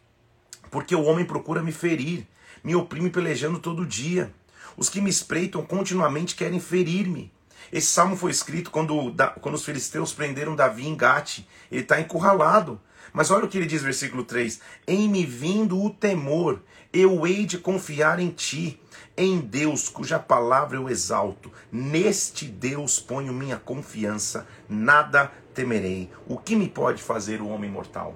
porque 0.70 0.94
o 0.94 1.04
homem 1.04 1.24
procura 1.24 1.64
me 1.64 1.72
ferir, 1.72 2.28
me 2.62 2.76
oprime 2.76 3.10
pelejando 3.10 3.58
todo 3.58 3.86
dia. 3.86 4.34
Os 4.76 4.90
que 4.90 5.00
me 5.00 5.10
espreitam 5.10 5.66
continuamente 5.66 6.36
querem 6.36 6.60
ferir-me. 6.60 7.32
Esse 7.72 7.88
salmo 7.88 8.16
foi 8.16 8.32
escrito 8.32 8.72
quando, 8.72 9.14
quando 9.42 9.56
os 9.56 9.66
filisteus 9.66 10.14
prenderam 10.14 10.56
Davi 10.56 10.88
em 10.88 10.96
Gate. 10.96 11.40
Ele 11.72 11.82
está 11.82 12.00
encurralado. 12.00 12.80
Mas 13.14 13.30
olha 13.30 13.46
o 13.46 13.48
que 13.48 13.58
ele 13.58 13.66
diz, 13.66 13.82
versículo 13.82 14.24
3: 14.24 14.62
Em 14.88 15.10
me 15.10 15.26
vindo 15.26 15.82
o 15.82 15.90
temor, 15.90 16.62
eu 16.94 17.26
hei 17.26 17.46
de 17.46 17.58
confiar 17.58 18.20
em 18.20 18.30
ti 18.30 18.80
em 19.16 19.40
Deus, 19.40 19.90
cuja 19.90 20.18
palavra 20.18 20.78
eu 20.78 20.90
exalto, 20.90 21.52
neste 21.72 22.46
Deus 22.46 23.00
ponho 23.00 23.34
minha 23.34 23.58
confiança, 23.58 24.48
nada 24.68 25.32
temerei. 25.54 26.10
O 26.28 26.38
que 26.38 26.56
me 26.56 26.68
pode 26.68 27.04
fazer 27.04 27.42
o 27.42 27.50
homem 27.50 27.70
mortal? 27.70 28.16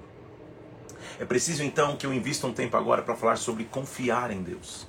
É 1.18 1.24
preciso 1.24 1.62
então 1.62 1.96
que 1.96 2.06
eu 2.06 2.12
invista 2.12 2.46
um 2.46 2.52
tempo 2.52 2.76
agora 2.76 3.02
para 3.02 3.14
falar 3.14 3.36
sobre 3.36 3.64
confiar 3.64 4.30
em 4.30 4.42
Deus. 4.42 4.86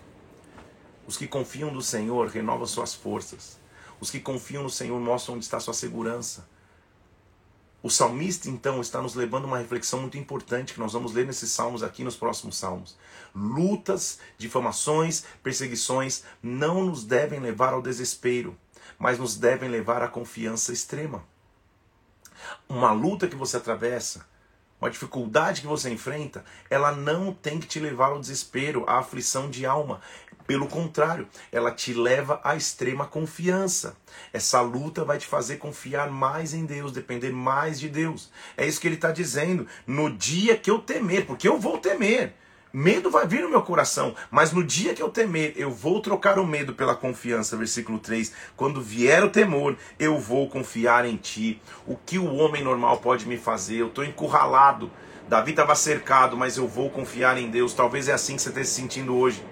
Os 1.05 1.15
que 1.15 1.27
confiam 1.27 1.71
no 1.71 1.81
Senhor 1.81 2.27
renovam 2.27 2.65
suas 2.65 2.93
forças. 2.93 3.56
Os 3.99 4.11
que 4.11 4.19
confiam 4.19 4.63
no 4.63 4.69
Senhor 4.69 4.99
mostram 4.99 5.35
onde 5.35 5.45
está 5.45 5.59
sua 5.59 5.73
segurança. 5.73 6.47
O 7.81 7.89
salmista, 7.89 8.49
então, 8.49 8.81
está 8.81 9.01
nos 9.01 9.15
levando 9.15 9.45
a 9.45 9.47
uma 9.47 9.57
reflexão 9.59 10.01
muito 10.01 10.17
importante 10.17 10.73
que 10.73 10.79
nós 10.79 10.93
vamos 10.93 11.13
ler 11.13 11.25
nesses 11.25 11.51
salmos 11.51 11.83
aqui 11.83 12.03
nos 12.03 12.15
próximos 12.15 12.57
salmos. 12.57 12.97
Lutas, 13.33 14.19
difamações, 14.37 15.23
perseguições 15.43 16.23
não 16.41 16.85
nos 16.85 17.03
devem 17.03 17.39
levar 17.39 17.73
ao 17.73 17.81
desespero, 17.81 18.57
mas 18.97 19.19
nos 19.19 19.37
devem 19.37 19.69
levar 19.69 20.01
à 20.01 20.07
confiança 20.07 20.73
extrema. 20.73 21.23
Uma 22.67 22.91
luta 22.91 23.27
que 23.27 23.35
você 23.35 23.57
atravessa, 23.57 24.25
uma 24.79 24.89
dificuldade 24.89 25.61
que 25.61 25.67
você 25.67 25.89
enfrenta, 25.89 26.45
ela 26.69 26.91
não 26.91 27.33
tem 27.33 27.59
que 27.59 27.67
te 27.67 27.79
levar 27.79 28.07
ao 28.07 28.19
desespero, 28.19 28.85
à 28.87 28.99
aflição 28.99 29.49
de 29.49 29.65
alma. 29.65 30.01
Pelo 30.47 30.65
contrário, 30.65 31.27
ela 31.51 31.71
te 31.71 31.93
leva 31.93 32.39
à 32.41 32.55
extrema 32.55 33.05
confiança. 33.05 33.97
Essa 34.31 34.61
luta 34.61 35.03
vai 35.03 35.17
te 35.17 35.27
fazer 35.27 35.57
confiar 35.57 36.09
mais 36.09 36.53
em 36.53 36.65
Deus, 36.65 36.93
depender 36.93 37.33
mais 37.33 37.77
de 37.77 37.89
Deus. 37.89 38.31
É 38.55 38.65
isso 38.65 38.79
que 38.79 38.87
ele 38.87 38.95
está 38.95 39.11
dizendo. 39.11 39.67
No 39.85 40.09
dia 40.09 40.55
que 40.55 40.71
eu 40.71 40.79
temer, 40.79 41.25
porque 41.25 41.49
eu 41.49 41.59
vou 41.59 41.77
temer. 41.77 42.33
Medo 42.71 43.09
vai 43.09 43.27
vir 43.27 43.41
no 43.41 43.49
meu 43.49 43.61
coração, 43.61 44.15
mas 44.29 44.51
no 44.53 44.63
dia 44.63 44.93
que 44.93 45.01
eu 45.01 45.09
temer, 45.09 45.53
eu 45.57 45.71
vou 45.71 46.01
trocar 46.01 46.39
o 46.39 46.47
medo 46.47 46.73
pela 46.73 46.95
confiança. 46.95 47.57
Versículo 47.57 47.99
3: 47.99 48.31
Quando 48.55 48.81
vier 48.81 49.23
o 49.25 49.29
temor, 49.29 49.75
eu 49.99 50.17
vou 50.17 50.49
confiar 50.49 51.05
em 51.05 51.17
ti. 51.17 51.61
O 51.85 51.97
que 51.97 52.17
o 52.17 52.35
homem 52.35 52.63
normal 52.63 52.97
pode 52.97 53.27
me 53.27 53.37
fazer? 53.37 53.77
Eu 53.79 53.87
estou 53.87 54.05
encurralado. 54.05 54.89
Davi 55.27 55.51
estava 55.51 55.75
cercado, 55.75 56.37
mas 56.37 56.55
eu 56.55 56.67
vou 56.69 56.89
confiar 56.89 57.37
em 57.37 57.49
Deus. 57.49 57.73
Talvez 57.73 58.07
é 58.07 58.13
assim 58.13 58.37
que 58.37 58.41
você 58.41 58.49
esteja 58.49 58.69
se 58.69 58.75
sentindo 58.75 59.13
hoje 59.13 59.43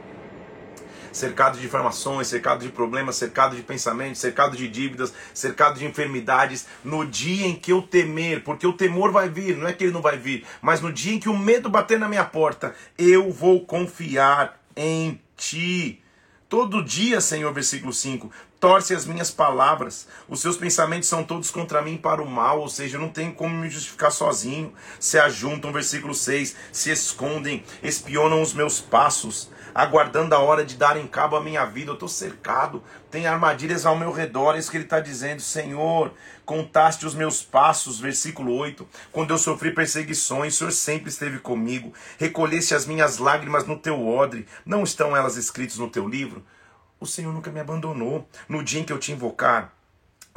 cercado 1.16 1.58
de 1.58 1.66
informações, 1.66 2.28
cercado 2.28 2.60
de 2.60 2.70
problemas, 2.70 3.16
cercado 3.16 3.56
de 3.56 3.64
pensamentos, 3.64 4.20
cercado 4.20 4.58
de 4.58 4.68
dívidas, 4.68 5.14
cercado 5.34 5.80
de 5.80 5.86
enfermidades, 5.86 6.68
no 6.84 7.06
dia 7.06 7.48
em 7.48 7.56
que 7.56 7.72
eu 7.72 7.82
temer, 7.82 8.44
porque 8.44 8.68
o 8.68 8.74
temor 8.74 9.12
vai 9.12 9.30
vir, 9.30 9.56
não 9.56 9.68
é 9.68 9.74
que 9.74 9.86
ele 9.86 9.94
não 9.94 10.02
vai 10.02 10.18
vir, 10.18 10.46
mas 10.62 10.82
no 10.82 10.92
dia 10.92 11.14
em 11.14 11.20
que 11.20 11.30
o 11.30 11.38
medo 11.38 11.70
bater 11.70 11.98
na 11.98 12.10
minha 12.10 12.26
porta, 12.26 12.76
eu 12.98 13.32
vou 13.32 13.66
confiar 13.66 14.60
em 14.76 15.20
ti. 15.38 16.02
Todo 16.50 16.84
dia, 16.84 17.22
Senhor, 17.22 17.52
versículo 17.54 17.94
5, 17.94 18.30
torce 18.60 18.94
as 18.94 19.06
minhas 19.06 19.32
palavras, 19.32 20.08
os 20.28 20.42
seus 20.42 20.58
pensamentos 20.58 21.08
são 21.08 21.24
todos 21.24 21.50
contra 21.50 21.82
mim 21.82 21.98
para 21.98 22.22
o 22.22 22.30
mal, 22.30 22.60
ou 22.60 22.70
seja, 22.70 22.98
eu 22.98 23.02
não 23.02 23.10
tenho 23.10 23.34
como 23.34 23.56
me 23.56 23.70
justificar 23.70 24.12
sozinho. 24.12 24.74
Se 25.00 25.18
ajuntam, 25.18 25.72
versículo 25.72 26.14
6, 26.14 26.56
se 26.72 26.92
escondem, 26.92 27.64
espionam 27.82 28.42
os 28.42 28.54
meus 28.54 28.82
passos 28.82 29.50
aguardando 29.76 30.34
a 30.34 30.40
hora 30.40 30.64
de 30.64 30.78
darem 30.78 31.06
cabo 31.06 31.36
à 31.36 31.44
minha 31.44 31.66
vida. 31.66 31.92
Eu 31.92 31.96
estou 31.96 32.08
cercado, 32.08 32.82
tem 33.12 33.28
armadilhas 33.28 33.86
ao 33.86 33.98
meu 33.98 34.10
redor. 34.14 34.56
É 34.56 34.60
isso 34.60 34.72
que 34.72 34.78
ele 34.78 34.86
está 34.86 35.02
dizendo, 35.02 35.42
Senhor. 35.42 36.14
Contaste 36.46 37.06
os 37.06 37.14
meus 37.14 37.42
passos, 37.42 38.00
versículo 38.00 38.56
8. 38.56 38.88
Quando 39.12 39.32
eu 39.32 39.38
sofri 39.38 39.74
perseguições, 39.74 40.54
o 40.54 40.58
Senhor 40.58 40.72
sempre 40.72 41.10
esteve 41.10 41.40
comigo. 41.40 41.94
Recolheste 42.18 42.74
as 42.74 42.86
minhas 42.86 43.18
lágrimas 43.18 43.68
no 43.68 43.78
teu 43.78 44.08
odre. 44.08 44.48
Não 44.66 44.84
estão 44.84 45.16
elas 45.16 45.36
escritas 45.36 45.78
no 45.78 45.90
teu 45.90 46.08
livro? 46.08 46.42
O 46.98 47.06
Senhor 47.06 47.34
nunca 47.34 47.52
me 47.52 47.60
abandonou. 47.60 48.26
No 48.48 48.64
dia 48.64 48.80
em 48.80 48.86
que 48.86 48.94
eu 48.94 49.00
te 49.00 49.12
invocar, 49.12 49.76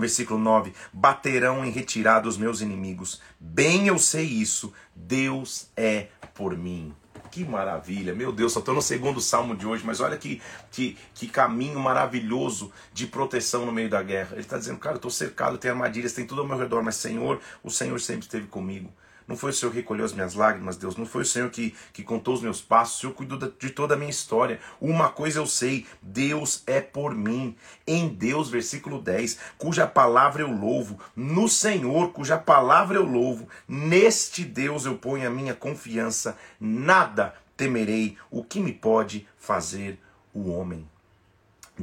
Versículo 0.01 0.39
9: 0.39 0.73
Baterão 0.93 1.65
em 1.65 1.71
retirada 1.71 2.29
os 2.29 2.39
meus 2.39 2.61
inimigos. 2.61 3.21
Bem 3.41 3.89
eu 3.89 3.99
sei 3.99 4.25
isso, 4.25 4.73
Deus 4.95 5.71
é 5.77 6.07
por 6.35 6.57
mim. 6.57 6.95
Que 7.39 7.45
maravilha, 7.45 8.17
meu 8.17 8.33
Deus, 8.33 8.53
só 8.53 8.59
estou 8.59 8.75
no 8.75 8.83
segundo 8.83 9.21
salmo 9.21 9.55
de 9.55 9.65
hoje, 9.65 9.85
mas 9.87 10.01
olha 10.01 10.17
que, 10.17 10.43
que, 10.73 10.99
que 11.15 11.29
caminho 11.29 11.79
maravilhoso 11.79 12.73
de 12.93 13.07
proteção 13.07 13.65
no 13.65 13.71
meio 13.71 13.89
da 13.89 14.03
guerra. 14.03 14.31
Ele 14.33 14.41
está 14.41 14.59
dizendo, 14.59 14.81
cara, 14.81 14.97
eu 14.97 14.99
estou 14.99 15.09
cercado, 15.09 15.57
tem 15.57 15.71
armadilhas, 15.71 16.13
tem 16.13 16.27
tudo 16.27 16.41
ao 16.41 16.49
meu 16.49 16.59
redor, 16.59 16.83
mas 16.83 16.97
Senhor, 16.97 17.41
o 17.63 17.71
Senhor 17.71 18.01
sempre 18.01 18.23
esteve 18.23 18.49
comigo. 18.49 18.93
Não 19.29 19.37
foi 19.37 19.51
o 19.51 19.53
Senhor 19.53 19.71
que 19.71 19.77
recolheu 19.77 20.07
as 20.07 20.15
minhas 20.15 20.35
lágrimas, 20.35 20.79
Deus. 20.79 20.97
Não 20.97 21.05
foi 21.05 21.21
o 21.21 21.27
Senhor 21.27 21.51
que, 21.51 21.75
que 21.93 22.03
contou 22.03 22.33
os 22.33 22.41
meus 22.41 22.63
passos. 22.63 22.97
O 22.97 23.01
Senhor 23.01 23.13
cuidou 23.13 23.39
de 23.39 23.71
toda 23.71 23.93
a 23.93 23.97
minha 23.97 24.11
história. 24.11 24.59
Uma 24.81 25.11
coisa 25.11 25.39
eu 25.39 25.47
sei: 25.47 25.87
Deus 26.01 26.63
é 26.67 26.81
por 26.81 27.15
mim. 27.15 27.55
Em 27.87 28.09
Deus, 28.09 28.49
versículo 28.49 29.01
10, 29.01 29.39
cuja 29.59 29.87
palavra 29.87 30.43
eu 30.43 30.51
louvo. 30.51 30.99
No 31.15 31.47
Senhor, 31.47 32.11
cuja 32.13 32.39
palavra 32.39 32.97
eu 32.97 33.05
louvo. 33.05 33.47
Neste 33.69 34.45
Deus 34.45 34.87
eu 34.87 34.97
ponho 34.97 35.29
a 35.29 35.31
minha 35.31 35.55
confiança. 35.55 36.39
Nada 36.59 37.35
temerei. 37.55 38.17
O 38.31 38.43
que 38.43 38.61
me 38.61 38.73
pode 38.73 39.29
fazer 39.37 40.01
o 40.33 40.51
homem? 40.51 40.89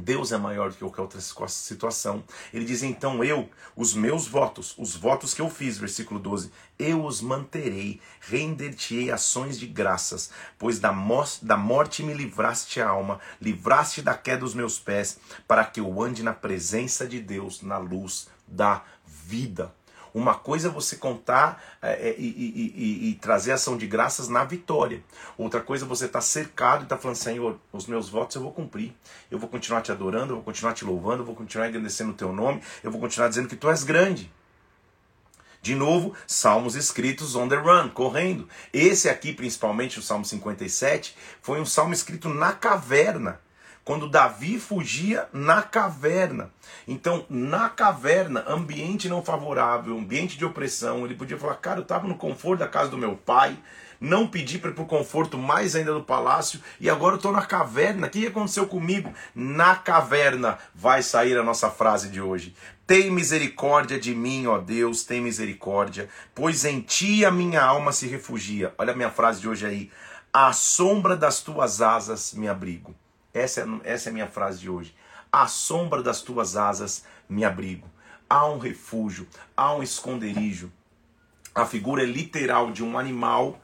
Deus 0.00 0.32
é 0.32 0.38
maior 0.38 0.70
do 0.70 0.74
que 0.74 0.80
qualquer 0.80 1.02
outra 1.02 1.20
situação. 1.20 2.22
Ele 2.52 2.64
diz 2.64 2.82
então: 2.82 3.22
Eu, 3.24 3.48
os 3.74 3.94
meus 3.94 4.26
votos, 4.26 4.74
os 4.78 4.94
votos 4.94 5.34
que 5.34 5.40
eu 5.40 5.50
fiz, 5.50 5.78
versículo 5.78 6.20
12, 6.20 6.50
eu 6.78 7.04
os 7.04 7.20
manterei, 7.20 8.00
render-te-ei 8.20 9.10
ações 9.10 9.58
de 9.58 9.66
graças, 9.66 10.30
pois 10.58 10.78
da, 10.78 10.94
da 11.42 11.56
morte 11.56 12.02
me 12.02 12.12
livraste 12.12 12.80
a 12.80 12.88
alma, 12.88 13.20
livraste 13.40 14.02
da 14.02 14.14
queda 14.14 14.40
dos 14.40 14.54
meus 14.54 14.78
pés, 14.78 15.18
para 15.48 15.64
que 15.64 15.80
eu 15.80 16.02
ande 16.02 16.22
na 16.22 16.32
presença 16.32 17.06
de 17.06 17.20
Deus, 17.20 17.62
na 17.62 17.78
luz 17.78 18.28
da 18.46 18.82
vida. 19.06 19.72
Uma 20.16 20.34
coisa 20.34 20.68
é 20.68 20.70
você 20.70 20.96
contar 20.96 21.62
é, 21.82 22.08
é, 22.08 22.14
e, 22.16 22.24
e, 22.24 22.72
e, 22.74 23.10
e, 23.10 23.14
trazer 23.16 23.52
ação 23.52 23.76
de 23.76 23.86
graças 23.86 24.30
na 24.30 24.44
vitória. 24.44 25.04
Outra 25.36 25.60
coisa 25.60 25.84
é 25.84 25.86
você 25.86 26.06
estar 26.06 26.20
tá 26.20 26.24
cercado 26.24 26.80
e 26.80 26.82
estar 26.84 26.96
tá 26.96 27.02
falando, 27.02 27.18
Senhor, 27.18 27.60
os 27.70 27.86
meus 27.86 28.08
votos 28.08 28.34
eu 28.34 28.40
vou 28.40 28.50
cumprir. 28.50 28.94
Eu 29.30 29.38
vou 29.38 29.46
continuar 29.46 29.82
te 29.82 29.92
adorando, 29.92 30.32
eu 30.32 30.36
vou 30.36 30.42
continuar 30.42 30.72
te 30.72 30.86
louvando, 30.86 31.20
eu 31.20 31.26
vou 31.26 31.34
continuar 31.34 31.66
agradecendo 31.66 32.12
o 32.12 32.14
teu 32.14 32.32
nome, 32.32 32.62
eu 32.82 32.90
vou 32.90 32.98
continuar 32.98 33.28
dizendo 33.28 33.46
que 33.46 33.56
tu 33.56 33.68
és 33.68 33.84
grande. 33.84 34.32
De 35.60 35.74
novo, 35.74 36.14
salmos 36.26 36.76
escritos 36.76 37.36
on 37.36 37.46
the 37.46 37.56
run, 37.56 37.90
correndo. 37.90 38.48
Esse 38.72 39.10
aqui, 39.10 39.34
principalmente 39.34 39.98
o 39.98 40.02
Salmo 40.02 40.24
57, 40.24 41.14
foi 41.42 41.60
um 41.60 41.66
salmo 41.66 41.92
escrito 41.92 42.30
na 42.30 42.54
caverna 42.54 43.38
quando 43.86 44.08
Davi 44.08 44.58
fugia 44.58 45.28
na 45.32 45.62
caverna. 45.62 46.50
Então, 46.88 47.24
na 47.30 47.68
caverna, 47.68 48.44
ambiente 48.48 49.08
não 49.08 49.22
favorável, 49.22 49.96
ambiente 49.96 50.36
de 50.36 50.44
opressão, 50.44 51.04
ele 51.04 51.14
podia 51.14 51.38
falar: 51.38 51.54
Cara, 51.54 51.78
eu 51.78 51.84
estava 51.84 52.08
no 52.08 52.16
conforto 52.16 52.58
da 52.58 52.66
casa 52.66 52.90
do 52.90 52.98
meu 52.98 53.14
pai, 53.14 53.56
não 54.00 54.26
pedi 54.26 54.58
para 54.58 54.70
ir 54.70 54.74
para 54.74 54.82
o 54.82 54.88
conforto 54.88 55.38
mais 55.38 55.76
ainda 55.76 55.94
do 55.94 56.02
palácio, 56.02 56.60
e 56.80 56.90
agora 56.90 57.14
eu 57.14 57.18
estou 57.18 57.30
na 57.30 57.46
caverna. 57.46 58.08
O 58.08 58.10
que 58.10 58.26
aconteceu 58.26 58.66
comigo? 58.66 59.14
Na 59.32 59.76
caverna 59.76 60.58
vai 60.74 61.00
sair 61.00 61.38
a 61.38 61.44
nossa 61.44 61.70
frase 61.70 62.08
de 62.08 62.20
hoje. 62.20 62.56
Tem 62.88 63.08
misericórdia 63.08 64.00
de 64.00 64.16
mim, 64.16 64.48
ó 64.48 64.58
Deus, 64.58 65.04
tem 65.04 65.20
misericórdia, 65.20 66.08
pois 66.34 66.64
em 66.64 66.80
ti 66.80 67.24
a 67.24 67.30
minha 67.30 67.62
alma 67.62 67.92
se 67.92 68.08
refugia. 68.08 68.74
Olha 68.78 68.92
a 68.92 68.96
minha 68.96 69.10
frase 69.10 69.40
de 69.40 69.48
hoje 69.48 69.64
aí. 69.64 69.92
À 70.32 70.52
sombra 70.52 71.16
das 71.16 71.40
tuas 71.40 71.80
asas 71.80 72.34
me 72.34 72.48
abrigo. 72.48 72.92
Essa 73.36 73.60
é, 73.60 73.92
essa 73.92 74.08
é 74.08 74.10
a 74.10 74.14
minha 74.14 74.26
frase 74.26 74.60
de 74.60 74.70
hoje. 74.70 74.94
À 75.30 75.46
sombra 75.46 76.02
das 76.02 76.22
tuas 76.22 76.56
asas 76.56 77.04
me 77.28 77.44
abrigo. 77.44 77.86
Há 78.30 78.46
um 78.46 78.58
refúgio, 78.58 79.28
há 79.54 79.74
um 79.74 79.82
esconderijo. 79.82 80.72
A 81.54 81.66
figura 81.66 82.02
é 82.02 82.06
literal 82.06 82.72
de 82.72 82.82
um 82.82 82.98
animal 82.98 83.60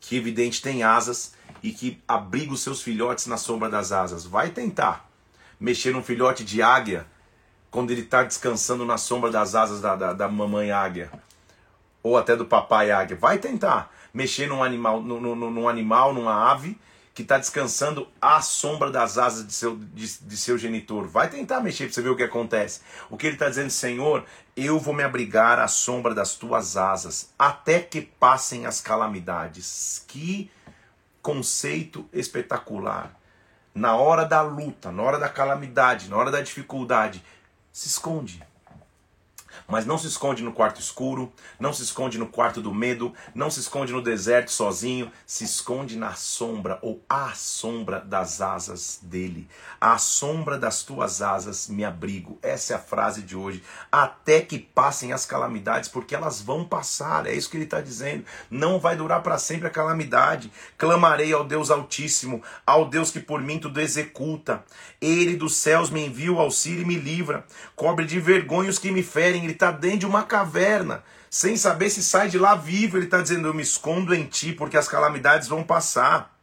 que, 0.00 0.16
evidente, 0.16 0.60
tem 0.60 0.82
asas 0.82 1.34
e 1.62 1.70
que 1.70 2.02
abriga 2.08 2.52
os 2.52 2.62
seus 2.62 2.82
filhotes 2.82 3.26
na 3.26 3.36
sombra 3.36 3.68
das 3.68 3.92
asas. 3.92 4.24
Vai 4.24 4.50
tentar 4.50 5.08
mexer 5.58 5.92
num 5.92 6.02
filhote 6.02 6.44
de 6.44 6.60
águia 6.60 7.06
quando 7.70 7.92
ele 7.92 8.00
está 8.00 8.24
descansando 8.24 8.84
na 8.84 8.98
sombra 8.98 9.30
das 9.30 9.54
asas 9.54 9.80
da, 9.80 9.94
da, 9.94 10.12
da, 10.12 10.28
mamãe 10.28 10.72
águia, 10.72 11.12
ou 12.02 12.18
até 12.18 12.34
do 12.34 12.44
papai 12.44 12.90
águia. 12.90 13.16
Vai 13.16 13.38
tentar 13.38 13.94
mexer 14.12 14.48
num 14.48 14.64
animal, 14.64 15.00
num, 15.00 15.36
num 15.36 15.68
animal, 15.68 16.12
numa 16.12 16.50
ave 16.50 16.76
que 17.20 17.24
está 17.24 17.36
descansando 17.36 18.08
à 18.20 18.40
sombra 18.40 18.90
das 18.90 19.18
asas 19.18 19.46
de 19.46 19.52
seu, 19.52 19.76
de, 19.76 20.18
de 20.20 20.36
seu 20.36 20.56
genitor. 20.56 21.06
Vai 21.06 21.28
tentar 21.28 21.60
mexer 21.60 21.84
para 21.84 21.92
você 21.92 22.02
ver 22.02 22.08
o 22.08 22.16
que 22.16 22.22
acontece. 22.22 22.80
O 23.10 23.16
que 23.16 23.26
ele 23.26 23.36
está 23.36 23.48
dizendo, 23.48 23.70
Senhor, 23.70 24.24
eu 24.56 24.78
vou 24.78 24.94
me 24.94 25.02
abrigar 25.02 25.58
à 25.58 25.68
sombra 25.68 26.14
das 26.14 26.34
tuas 26.34 26.76
asas, 26.76 27.32
até 27.38 27.80
que 27.80 28.00
passem 28.00 28.64
as 28.64 28.80
calamidades. 28.80 30.02
Que 30.08 30.50
conceito 31.20 32.08
espetacular. 32.12 33.14
Na 33.74 33.96
hora 33.96 34.24
da 34.24 34.40
luta, 34.40 34.90
na 34.90 35.02
hora 35.02 35.18
da 35.18 35.28
calamidade, 35.28 36.08
na 36.08 36.16
hora 36.16 36.30
da 36.30 36.40
dificuldade, 36.40 37.22
se 37.70 37.88
esconde. 37.88 38.42
Mas 39.70 39.86
não 39.86 39.96
se 39.96 40.06
esconde 40.06 40.42
no 40.42 40.52
quarto 40.52 40.80
escuro, 40.80 41.32
não 41.58 41.72
se 41.72 41.82
esconde 41.82 42.18
no 42.18 42.26
quarto 42.26 42.60
do 42.60 42.74
medo, 42.74 43.14
não 43.34 43.50
se 43.50 43.60
esconde 43.60 43.92
no 43.92 44.02
deserto 44.02 44.50
sozinho, 44.50 45.10
se 45.24 45.44
esconde 45.44 45.96
na 45.96 46.14
sombra 46.14 46.78
ou 46.82 47.02
à 47.08 47.32
sombra 47.34 48.00
das 48.00 48.40
asas 48.40 48.98
dele. 49.02 49.48
À 49.80 49.96
sombra 49.96 50.58
das 50.58 50.82
tuas 50.82 51.22
asas 51.22 51.68
me 51.68 51.84
abrigo. 51.84 52.38
Essa 52.42 52.72
é 52.72 52.76
a 52.76 52.80
frase 52.80 53.22
de 53.22 53.36
hoje. 53.36 53.62
Até 53.90 54.40
que 54.40 54.58
passem 54.58 55.12
as 55.12 55.24
calamidades, 55.24 55.88
porque 55.88 56.14
elas 56.14 56.40
vão 56.40 56.64
passar. 56.64 57.26
É 57.26 57.32
isso 57.32 57.48
que 57.48 57.56
ele 57.56 57.64
está 57.64 57.80
dizendo. 57.80 58.24
Não 58.50 58.78
vai 58.80 58.96
durar 58.96 59.22
para 59.22 59.38
sempre 59.38 59.68
a 59.68 59.70
calamidade. 59.70 60.52
Clamarei 60.76 61.32
ao 61.32 61.44
Deus 61.44 61.70
Altíssimo, 61.70 62.42
ao 62.66 62.88
Deus 62.88 63.10
que 63.10 63.20
por 63.20 63.40
mim 63.40 63.58
tudo 63.58 63.80
executa. 63.80 64.64
Ele 65.00 65.36
dos 65.36 65.56
céus 65.56 65.90
me 65.90 66.04
envia 66.04 66.32
o 66.32 66.40
auxílio 66.40 66.82
e 66.82 66.86
me 66.86 66.96
livra. 66.96 67.44
Cobre 67.76 68.04
de 68.04 68.18
vergonha 68.18 68.70
os 68.70 68.78
que 68.78 68.90
me 68.90 69.02
ferem 69.02 69.44
está 69.60 69.70
dentro 69.70 70.00
de 70.00 70.06
uma 70.06 70.22
caverna, 70.22 71.04
sem 71.28 71.56
saber 71.56 71.90
se 71.90 72.02
sai 72.02 72.28
de 72.28 72.38
lá 72.38 72.54
vivo. 72.54 72.96
Ele 72.96 73.04
está 73.04 73.20
dizendo: 73.20 73.46
Eu 73.46 73.54
me 73.54 73.62
escondo 73.62 74.14
em 74.14 74.26
ti, 74.26 74.52
porque 74.52 74.76
as 74.76 74.88
calamidades 74.88 75.46
vão 75.46 75.62
passar. 75.62 76.34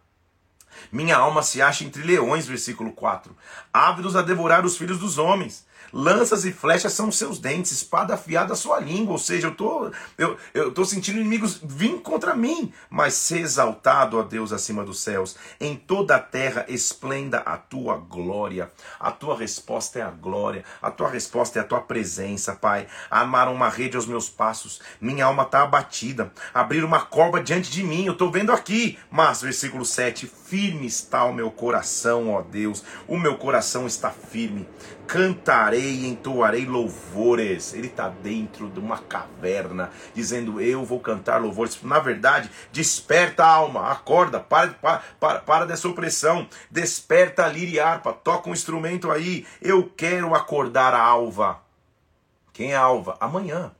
Minha 0.91 1.17
alma 1.17 1.41
se 1.41 1.61
acha 1.61 1.83
entre 1.83 2.03
leões, 2.03 2.45
versículo 2.45 2.93
4, 2.93 3.35
ávidos 3.73 4.15
a 4.15 4.21
devorar 4.21 4.63
os 4.63 4.77
filhos 4.77 4.99
dos 4.99 5.17
homens. 5.17 5.65
Lanças 5.91 6.45
e 6.45 6.51
flechas 6.51 6.93
são 6.93 7.11
seus 7.11 7.39
dentes, 7.39 7.71
espada 7.71 8.13
afiada 8.13 8.53
a 8.53 8.55
sua 8.55 8.79
língua. 8.79 9.13
Ou 9.13 9.19
seja, 9.19 9.47
eu 9.47 9.55
tô, 9.55 9.91
eu, 10.17 10.37
eu 10.53 10.71
tô 10.71 10.83
sentindo 10.85 11.19
inimigos 11.19 11.59
vir 11.63 12.01
contra 12.01 12.35
mim. 12.35 12.73
Mas 12.89 13.13
ser 13.13 13.39
exaltado, 13.39 14.17
ó 14.17 14.23
Deus, 14.23 14.51
acima 14.51 14.83
dos 14.83 14.99
céus. 14.99 15.35
Em 15.59 15.75
toda 15.75 16.15
a 16.15 16.19
terra 16.19 16.65
esplenda 16.67 17.39
a 17.39 17.57
tua 17.57 17.97
glória. 17.97 18.71
A 18.99 19.11
tua 19.11 19.37
resposta 19.37 19.99
é 19.99 20.01
a 20.01 20.09
glória. 20.09 20.63
A 20.81 20.91
tua 20.91 21.09
resposta 21.09 21.59
é 21.59 21.61
a 21.61 21.65
tua 21.65 21.81
presença, 21.81 22.55
Pai. 22.55 22.87
Amaram 23.09 23.53
uma 23.53 23.69
rede 23.69 23.95
aos 23.95 24.05
meus 24.05 24.29
passos. 24.29 24.81
Minha 24.99 25.25
alma 25.25 25.43
está 25.43 25.63
abatida. 25.63 26.31
Abrir 26.53 26.83
uma 26.83 27.01
corba 27.01 27.41
diante 27.41 27.71
de 27.71 27.83
mim. 27.83 28.05
Eu 28.05 28.13
estou 28.13 28.31
vendo 28.31 28.51
aqui. 28.51 28.97
Mas, 29.09 29.41
versículo 29.41 29.85
7, 29.85 30.27
firme 30.27 30.85
está 30.85 31.23
o 31.23 31.33
meu 31.33 31.49
coração, 31.49 32.33
ó 32.33 32.41
Deus. 32.41 32.83
O 33.07 33.17
meu 33.17 33.37
coração 33.37 33.87
está 33.87 34.09
firme 34.09 34.67
cantarei 35.07 35.76
e 35.79 36.07
entoarei 36.07 36.65
louvores. 36.65 37.73
Ele 37.73 37.87
está 37.87 38.09
dentro 38.09 38.69
de 38.69 38.79
uma 38.79 38.97
caverna, 38.97 39.91
dizendo: 40.13 40.59
Eu 40.61 40.83
vou 40.83 40.99
cantar 40.99 41.41
louvores. 41.41 41.81
Na 41.83 41.99
verdade, 41.99 42.49
desperta 42.71 43.43
a 43.43 43.49
alma, 43.49 43.91
acorda, 43.91 44.39
para, 44.39 44.69
para, 44.69 45.01
para, 45.19 45.39
para 45.39 45.65
dessa 45.65 45.87
opressão, 45.87 46.47
desperta 46.69 47.45
a 47.45 47.49
lira 47.49 47.71
e 47.71 47.79
harpa, 47.79 48.13
toca 48.13 48.49
um 48.49 48.53
instrumento 48.53 49.11
aí. 49.11 49.45
Eu 49.61 49.91
quero 49.95 50.33
acordar 50.33 50.93
a 50.93 51.01
alva. 51.01 51.61
Quem 52.53 52.73
é 52.73 52.75
a 52.75 52.81
alva? 52.81 53.15
Amanhã 53.19 53.71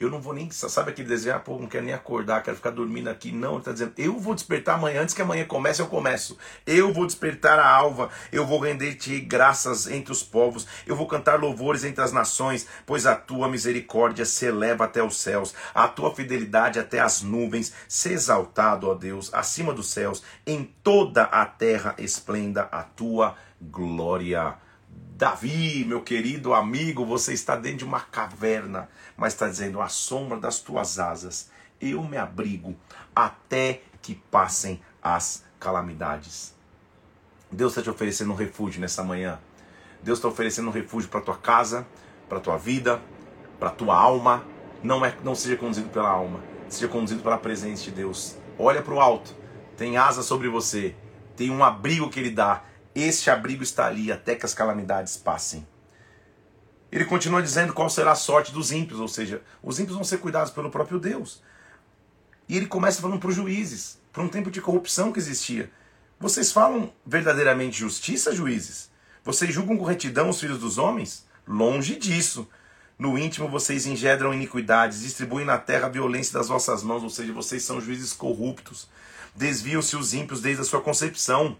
eu 0.00 0.10
não 0.10 0.18
vou 0.18 0.32
nem, 0.32 0.50
sabe 0.50 0.90
aquele 0.90 1.06
desejo, 1.06 1.36
ah, 1.36 1.38
pô, 1.38 1.58
não 1.58 1.66
quero 1.66 1.84
nem 1.84 1.92
acordar, 1.92 2.42
quero 2.42 2.56
ficar 2.56 2.70
dormindo 2.70 3.08
aqui. 3.08 3.30
Não, 3.30 3.50
ele 3.50 3.58
está 3.58 3.70
dizendo, 3.70 3.92
eu 3.98 4.18
vou 4.18 4.34
despertar 4.34 4.76
amanhã, 4.76 5.02
antes 5.02 5.14
que 5.14 5.20
amanhã 5.20 5.44
comece, 5.44 5.82
eu 5.82 5.88
começo. 5.88 6.38
Eu 6.66 6.90
vou 6.90 7.04
despertar 7.04 7.58
a 7.58 7.68
alva, 7.68 8.08
eu 8.32 8.46
vou 8.46 8.58
render-te 8.58 9.20
graças 9.20 9.86
entre 9.86 10.10
os 10.10 10.22
povos, 10.22 10.66
eu 10.86 10.96
vou 10.96 11.06
cantar 11.06 11.38
louvores 11.38 11.84
entre 11.84 12.02
as 12.02 12.12
nações, 12.12 12.66
pois 12.86 13.04
a 13.04 13.14
tua 13.14 13.46
misericórdia 13.46 14.24
se 14.24 14.46
eleva 14.46 14.86
até 14.86 15.02
os 15.02 15.18
céus, 15.18 15.54
a 15.74 15.86
tua 15.86 16.14
fidelidade 16.14 16.78
até 16.78 16.98
as 16.98 17.20
nuvens. 17.20 17.70
Se 17.86 18.10
exaltado, 18.10 18.88
ó 18.88 18.94
Deus, 18.94 19.28
acima 19.34 19.74
dos 19.74 19.90
céus, 19.90 20.22
em 20.46 20.64
toda 20.82 21.24
a 21.24 21.44
terra 21.44 21.94
esplenda 21.98 22.62
a 22.72 22.82
tua 22.82 23.36
glória. 23.60 24.56
Davi, 25.20 25.84
meu 25.84 26.00
querido 26.00 26.54
amigo, 26.54 27.04
você 27.04 27.34
está 27.34 27.54
dentro 27.54 27.80
de 27.80 27.84
uma 27.84 28.00
caverna 28.00 28.88
mas 29.18 29.34
está 29.34 29.46
dizendo: 29.46 29.78
a 29.82 29.86
sombra 29.86 30.38
das 30.38 30.60
tuas 30.60 30.98
asas 30.98 31.50
eu 31.78 32.02
me 32.02 32.16
abrigo 32.16 32.74
até 33.14 33.82
que 34.00 34.14
passem 34.14 34.80
as 35.02 35.44
calamidades. 35.58 36.54
Deus 37.52 37.72
está 37.72 37.82
te 37.82 37.90
oferecendo 37.90 38.32
um 38.32 38.34
refúgio 38.34 38.80
nessa 38.80 39.04
manhã. 39.04 39.38
Deus 40.02 40.16
está 40.16 40.28
oferecendo 40.28 40.68
um 40.68 40.72
refúgio 40.72 41.10
para 41.10 41.20
tua 41.20 41.36
casa, 41.36 41.86
para 42.26 42.40
tua 42.40 42.56
vida, 42.56 42.98
para 43.58 43.68
tua 43.68 43.94
alma. 43.94 44.42
Não 44.82 45.04
é, 45.04 45.14
não 45.22 45.34
seja 45.34 45.54
conduzido 45.54 45.90
pela 45.90 46.08
alma, 46.08 46.40
seja 46.66 46.88
conduzido 46.88 47.22
pela 47.22 47.36
presença 47.36 47.84
de 47.84 47.90
Deus. 47.90 48.38
Olha 48.58 48.80
para 48.80 48.94
o 48.94 49.00
alto, 49.00 49.36
tem 49.76 49.98
asa 49.98 50.22
sobre 50.22 50.48
você, 50.48 50.94
tem 51.36 51.50
um 51.50 51.62
abrigo 51.62 52.08
que 52.08 52.18
Ele 52.18 52.30
dá. 52.30 52.62
Este 52.94 53.30
abrigo 53.30 53.62
está 53.62 53.86
ali 53.86 54.10
até 54.10 54.34
que 54.34 54.44
as 54.44 54.54
calamidades 54.54 55.16
passem. 55.16 55.66
Ele 56.90 57.04
continua 57.04 57.40
dizendo 57.40 57.72
qual 57.72 57.88
será 57.88 58.12
a 58.12 58.16
sorte 58.16 58.52
dos 58.52 58.72
ímpios, 58.72 58.98
ou 58.98 59.06
seja, 59.06 59.42
os 59.62 59.78
ímpios 59.78 59.94
vão 59.94 60.04
ser 60.04 60.18
cuidados 60.18 60.52
pelo 60.52 60.70
próprio 60.70 60.98
Deus. 60.98 61.40
E 62.48 62.56
ele 62.56 62.66
começa 62.66 63.00
falando 63.00 63.20
para 63.20 63.28
os 63.28 63.36
juízes, 63.36 64.00
para 64.12 64.24
um 64.24 64.28
tempo 64.28 64.50
de 64.50 64.60
corrupção 64.60 65.12
que 65.12 65.20
existia. 65.20 65.70
Vocês 66.18 66.50
falam 66.50 66.92
verdadeiramente 67.06 67.78
justiça, 67.78 68.34
juízes? 68.34 68.90
Vocês 69.24 69.54
julgam 69.54 69.76
com 69.76 69.84
retidão 69.84 70.28
os 70.28 70.40
filhos 70.40 70.58
dos 70.58 70.76
homens? 70.76 71.26
Longe 71.46 71.96
disso. 71.96 72.48
No 72.98 73.16
íntimo 73.16 73.48
vocês 73.48 73.86
engendram 73.86 74.34
iniquidades, 74.34 75.00
distribuem 75.00 75.46
na 75.46 75.58
terra 75.58 75.86
a 75.86 75.90
violência 75.90 76.32
das 76.38 76.48
vossas 76.48 76.82
mãos, 76.82 77.04
ou 77.04 77.08
seja, 77.08 77.32
vocês 77.32 77.62
são 77.62 77.80
juízes 77.80 78.12
corruptos. 78.12 78.88
Desviam-se 79.34 79.96
os 79.96 80.12
ímpios 80.12 80.40
desde 80.40 80.62
a 80.62 80.64
sua 80.64 80.80
concepção 80.80 81.56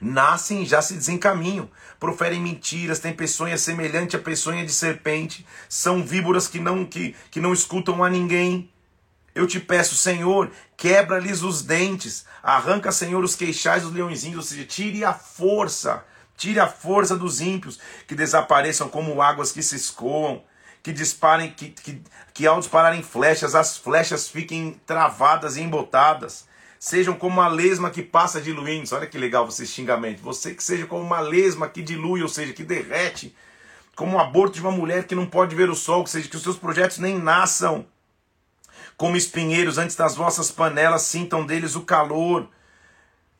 nascem 0.00 0.62
e 0.62 0.66
já 0.66 0.82
se 0.82 0.94
desencaminham, 0.94 1.70
proferem 1.98 2.40
mentiras, 2.40 2.98
têm 2.98 3.12
peçonha 3.12 3.56
semelhante 3.56 4.16
à 4.16 4.18
peçonha 4.18 4.64
de 4.64 4.72
serpente, 4.72 5.46
são 5.68 6.04
víboras 6.04 6.48
que 6.48 6.58
não, 6.58 6.84
que, 6.84 7.14
que 7.30 7.40
não 7.40 7.52
escutam 7.52 8.02
a 8.02 8.10
ninguém. 8.10 8.70
Eu 9.34 9.46
te 9.46 9.60
peço, 9.60 9.94
Senhor, 9.94 10.50
quebra-lhes 10.76 11.42
os 11.42 11.62
dentes, 11.62 12.24
arranca, 12.42 12.90
Senhor, 12.90 13.22
os 13.22 13.36
queixais 13.36 13.82
dos 13.82 13.92
leõezinhos, 13.92 14.38
ou 14.38 14.42
seja, 14.42 14.64
tire 14.64 15.04
a 15.04 15.12
força, 15.12 16.04
tire 16.36 16.58
a 16.58 16.66
força 16.66 17.16
dos 17.16 17.40
ímpios, 17.40 17.78
que 18.06 18.14
desapareçam 18.14 18.88
como 18.88 19.20
águas 19.20 19.52
que 19.52 19.62
se 19.62 19.76
escoam, 19.76 20.42
que 20.82 20.92
disparem, 20.92 21.50
que, 21.50 21.70
que, 21.70 22.02
que 22.32 22.46
ao 22.46 22.60
dispararem 22.60 23.02
flechas, 23.02 23.54
as 23.54 23.76
flechas 23.76 24.28
fiquem 24.28 24.80
travadas 24.86 25.56
e 25.56 25.62
embotadas 25.62 26.46
sejam 26.78 27.14
como 27.14 27.40
uma 27.40 27.48
lesma 27.48 27.90
que 27.90 28.02
passa 28.02 28.40
diluindo. 28.40 28.94
Olha 28.94 29.06
que 29.06 29.18
legal 29.18 29.44
você 29.44 29.66
xingamento. 29.66 30.22
Você 30.22 30.54
que 30.54 30.62
seja 30.62 30.86
como 30.86 31.02
uma 31.02 31.20
lesma 31.20 31.68
que 31.68 31.82
dilui, 31.82 32.22
ou 32.22 32.28
seja, 32.28 32.52
que 32.52 32.64
derrete, 32.64 33.34
como 33.94 34.16
um 34.16 34.20
aborto 34.20 34.54
de 34.54 34.60
uma 34.60 34.70
mulher 34.70 35.06
que 35.06 35.14
não 35.14 35.26
pode 35.26 35.54
ver 35.54 35.70
o 35.70 35.74
sol, 35.74 36.00
ou 36.00 36.06
seja, 36.06 36.28
que 36.28 36.36
os 36.36 36.42
seus 36.42 36.56
projetos 36.56 36.98
nem 36.98 37.18
nasçam. 37.18 37.86
Como 38.96 39.16
espinheiros 39.16 39.78
antes 39.78 39.96
das 39.96 40.14
vossas 40.14 40.50
panelas, 40.50 41.02
sintam 41.02 41.44
deles 41.44 41.74
o 41.76 41.82
calor. 41.82 42.48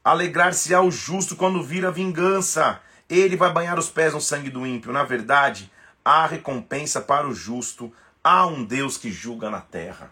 Alegrar-se-á 0.05 0.81
o 0.83 0.91
justo 0.91 1.37
quando 1.37 1.63
vir 1.63 1.85
a 1.85 1.91
vingança. 1.91 2.81
Ele 3.09 3.37
vai 3.37 3.53
banhar 3.53 3.79
os 3.79 3.89
pés 3.89 4.13
no 4.13 4.21
sangue 4.21 4.51
do 4.51 4.67
ímpio. 4.67 4.93
Na 4.93 5.03
verdade, 5.03 5.71
há 6.05 6.27
recompensa 6.27 7.01
para 7.01 7.27
o 7.27 7.35
justo. 7.35 7.93
Há 8.23 8.47
um 8.47 8.65
Deus 8.65 8.97
que 8.97 9.11
julga 9.11 9.51
na 9.51 9.61
terra. 9.61 10.11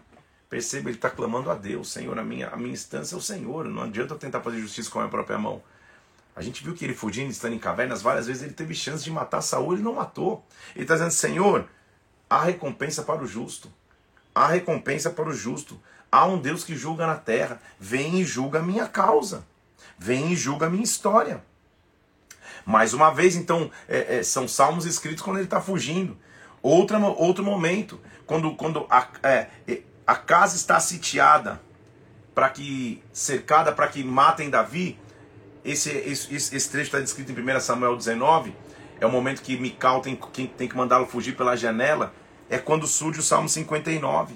Perceba, 0.55 0.87
ele 0.87 0.95
está 0.97 1.09
clamando 1.09 1.51
a 1.51 1.53
Deus, 1.53 1.91
Senhor, 1.91 2.17
a 2.17 2.23
minha, 2.23 2.47
a 2.47 2.55
minha 2.55 2.71
instância 2.71 3.13
é 3.13 3.17
o 3.17 3.21
Senhor. 3.21 3.65
Não 3.65 3.83
adianta 3.83 4.13
eu 4.13 4.17
tentar 4.17 4.39
fazer 4.39 4.61
justiça 4.61 4.89
com 4.89 4.99
a 4.99 5.01
minha 5.01 5.11
própria 5.11 5.37
mão. 5.37 5.61
A 6.33 6.41
gente 6.41 6.63
viu 6.63 6.73
que 6.73 6.85
ele 6.85 6.93
fugindo, 6.93 7.29
estando 7.29 7.55
em 7.55 7.59
cavernas, 7.59 8.01
várias 8.01 8.25
vezes 8.25 8.41
ele 8.41 8.53
teve 8.53 8.73
chance 8.73 9.03
de 9.03 9.11
matar 9.11 9.41
Saul, 9.41 9.73
ele 9.73 9.81
não 9.81 9.95
matou. 9.95 10.45
Ele 10.73 10.85
está 10.85 10.93
dizendo, 10.93 11.11
Senhor, 11.11 11.67
há 12.29 12.41
recompensa 12.41 13.03
para 13.03 13.21
o 13.21 13.27
justo. 13.27 13.69
Há 14.33 14.47
recompensa 14.47 15.09
para 15.09 15.27
o 15.27 15.33
justo. 15.33 15.77
Há 16.09 16.25
um 16.25 16.39
Deus 16.39 16.63
que 16.63 16.73
julga 16.73 17.05
na 17.05 17.17
terra. 17.17 17.59
Vem 17.77 18.21
e 18.21 18.23
julga 18.23 18.59
a 18.59 18.63
minha 18.63 18.87
causa. 18.87 19.45
Vem 19.99 20.31
e 20.31 20.37
julga 20.37 20.67
a 20.67 20.69
minha 20.69 20.85
história. 20.85 21.43
Mais 22.65 22.93
uma 22.93 23.13
vez, 23.13 23.35
então, 23.35 23.69
é, 23.89 24.19
é, 24.19 24.23
são 24.23 24.47
salmos 24.47 24.85
escritos 24.85 25.21
quando 25.21 25.35
ele 25.35 25.47
está 25.47 25.59
fugindo. 25.59 26.17
Outra, 26.61 26.97
outro 26.97 27.43
momento, 27.43 27.99
quando, 28.25 28.55
quando 28.55 28.87
a, 28.89 29.09
é, 29.21 29.49
a 30.05 30.15
casa 30.15 30.55
está 30.55 30.79
sitiada 30.79 31.61
para 32.33 32.49
que 32.49 33.01
cercada 33.13 33.71
para 33.71 33.87
que 33.87 34.03
matem 34.03 34.49
Davi. 34.49 34.99
Esse, 35.63 35.89
esse, 35.89 36.35
esse 36.35 36.69
trecho 36.69 36.87
está 36.87 36.99
descrito 36.99 37.31
em 37.31 37.55
1 37.57 37.59
Samuel 37.59 37.95
19. 37.95 38.55
é 38.99 39.05
o 39.05 39.09
momento 39.09 39.41
que 39.41 39.57
Mical 39.57 40.01
tem, 40.01 40.15
tem 40.57 40.67
que 40.67 40.77
mandá-lo 40.77 41.07
fugir 41.07 41.35
pela 41.35 41.55
janela, 41.55 42.13
é 42.49 42.57
quando 42.57 42.85
surge 42.85 43.19
o 43.19 43.23
Salmo 43.23 43.49
59. 43.49 44.35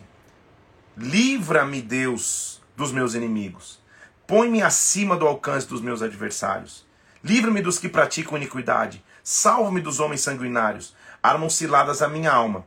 Livra-me, 0.97 1.81
Deus, 1.81 2.61
dos 2.75 2.91
meus 2.91 3.13
inimigos. 3.13 3.79
Põe-me 4.25 4.61
acima 4.61 5.15
do 5.15 5.27
alcance 5.27 5.67
dos 5.67 5.81
meus 5.81 6.01
adversários. 6.01 6.85
Livra-me 7.23 7.61
dos 7.61 7.77
que 7.77 7.89
praticam 7.89 8.37
iniquidade. 8.37 9.03
Salva-me 9.23 9.81
dos 9.81 9.99
homens 9.99 10.21
sanguinários. 10.21 10.95
Armam 11.21 11.49
ciladas 11.49 12.01
a 12.01 12.07
minha 12.07 12.31
alma. 12.31 12.65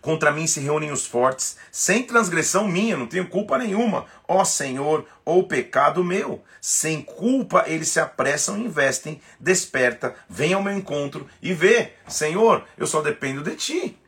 Contra 0.00 0.30
mim 0.30 0.46
se 0.46 0.60
reúnem 0.60 0.90
os 0.90 1.06
fortes, 1.06 1.56
sem 1.72 2.04
transgressão 2.04 2.68
minha, 2.68 2.96
não 2.96 3.06
tenho 3.06 3.28
culpa 3.28 3.58
nenhuma. 3.58 4.06
Ó 4.26 4.44
Senhor, 4.44 5.06
ou 5.24 5.46
pecado 5.46 6.04
meu. 6.04 6.42
Sem 6.60 7.02
culpa 7.02 7.64
eles 7.66 7.88
se 7.88 8.00
apressam 8.00 8.58
e 8.58 8.64
investem. 8.64 9.20
Desperta, 9.38 10.14
vem 10.28 10.52
ao 10.52 10.62
meu 10.62 10.76
encontro 10.76 11.28
e 11.42 11.52
vê. 11.52 11.92
Senhor, 12.06 12.64
eu 12.76 12.86
só 12.86 13.00
dependo 13.00 13.42
de 13.42 13.56
ti. 13.56 13.98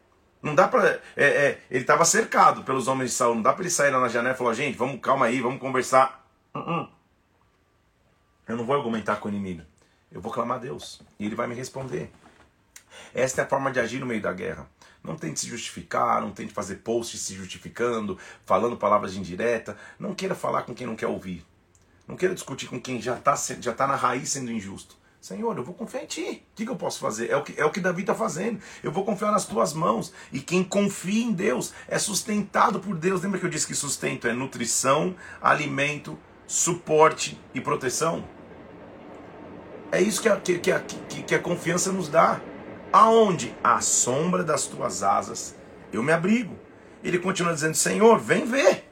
Não 0.42 0.54
dá 0.54 0.66
para. 0.66 1.00
É, 1.16 1.26
é, 1.26 1.62
ele 1.70 1.82
estava 1.82 2.04
cercado 2.04 2.62
pelos 2.62 2.88
homens 2.88 3.10
de 3.10 3.16
Saul. 3.16 3.34
Não 3.34 3.42
dá 3.42 3.52
para 3.52 3.62
ele 3.62 3.70
sair 3.70 3.90
lá 3.90 4.00
na 4.00 4.08
janela 4.08 4.34
e 4.34 4.38
falar: 4.38 4.54
gente, 4.54 4.76
vamos, 4.76 5.00
calma 5.00 5.26
aí, 5.26 5.40
vamos 5.40 5.60
conversar. 5.60 6.26
Uh 6.54 6.58
-uh. 6.58 6.88
Eu 8.48 8.56
não 8.56 8.64
vou 8.64 8.74
argumentar 8.74 9.16
com 9.16 9.28
o 9.28 9.30
inimigo. 9.30 9.62
Eu 10.10 10.20
vou 10.20 10.32
clamar 10.32 10.56
a 10.56 10.60
Deus. 10.60 11.02
E 11.18 11.26
ele 11.26 11.34
vai 11.34 11.46
me 11.46 11.54
responder. 11.54 12.10
Esta 13.14 13.42
é 13.42 13.44
a 13.44 13.48
forma 13.48 13.70
de 13.70 13.80
agir 13.80 14.00
no 14.00 14.06
meio 14.06 14.20
da 14.20 14.32
guerra. 14.32 14.66
Não 15.02 15.16
tente 15.16 15.40
se 15.40 15.48
justificar, 15.48 16.20
não 16.20 16.30
tente 16.30 16.52
fazer 16.52 16.76
posts 16.76 17.20
se 17.20 17.34
justificando, 17.34 18.18
falando 18.44 18.76
palavras 18.76 19.14
de 19.14 19.20
indireta. 19.20 19.76
Não 19.98 20.14
queira 20.14 20.34
falar 20.34 20.62
com 20.62 20.74
quem 20.74 20.86
não 20.86 20.96
quer 20.96 21.06
ouvir. 21.06 21.44
Não 22.06 22.16
queira 22.16 22.34
discutir 22.34 22.66
com 22.66 22.80
quem 22.80 23.00
já 23.00 23.16
está 23.16 23.34
já 23.60 23.72
tá 23.72 23.86
na 23.86 23.96
raiz 23.96 24.30
sendo 24.30 24.50
injusto. 24.50 25.00
Senhor, 25.20 25.56
eu 25.56 25.62
vou 25.62 25.74
confiar 25.74 26.02
em 26.02 26.06
ti. 26.06 26.42
O 26.52 26.56
que, 26.56 26.64
que 26.64 26.70
eu 26.70 26.76
posso 26.76 26.98
fazer? 26.98 27.30
É 27.30 27.36
o 27.36 27.42
que, 27.42 27.60
é 27.60 27.64
o 27.64 27.70
que 27.70 27.78
Davi 27.78 28.00
está 28.00 28.14
fazendo. 28.14 28.58
Eu 28.82 28.90
vou 28.90 29.04
confiar 29.04 29.30
nas 29.30 29.44
tuas 29.44 29.74
mãos. 29.74 30.12
E 30.32 30.40
quem 30.40 30.64
confia 30.64 31.22
em 31.22 31.32
Deus 31.32 31.74
é 31.86 31.98
sustentado 31.98 32.80
por 32.80 32.96
Deus. 32.96 33.22
Lembra 33.22 33.38
que 33.38 33.44
eu 33.44 33.50
disse 33.50 33.66
que 33.66 33.74
sustento 33.74 34.26
é 34.26 34.32
nutrição, 34.32 35.14
alimento, 35.40 36.18
suporte 36.46 37.38
e 37.52 37.60
proteção? 37.60 38.24
É 39.92 40.00
isso 40.00 40.22
que 40.22 40.28
a, 40.28 40.36
que, 40.40 40.58
que, 40.58 40.72
a, 40.72 40.80
que, 40.80 41.22
que 41.22 41.34
a 41.34 41.38
confiança 41.38 41.92
nos 41.92 42.08
dá. 42.08 42.40
Aonde? 42.92 43.54
À 43.62 43.80
sombra 43.80 44.42
das 44.42 44.66
tuas 44.66 45.02
asas 45.02 45.54
eu 45.92 46.02
me 46.02 46.12
abrigo. 46.12 46.56
Ele 47.02 47.18
continua 47.18 47.54
dizendo: 47.54 47.74
Senhor, 47.74 48.18
vem 48.18 48.44
ver. 48.44 48.88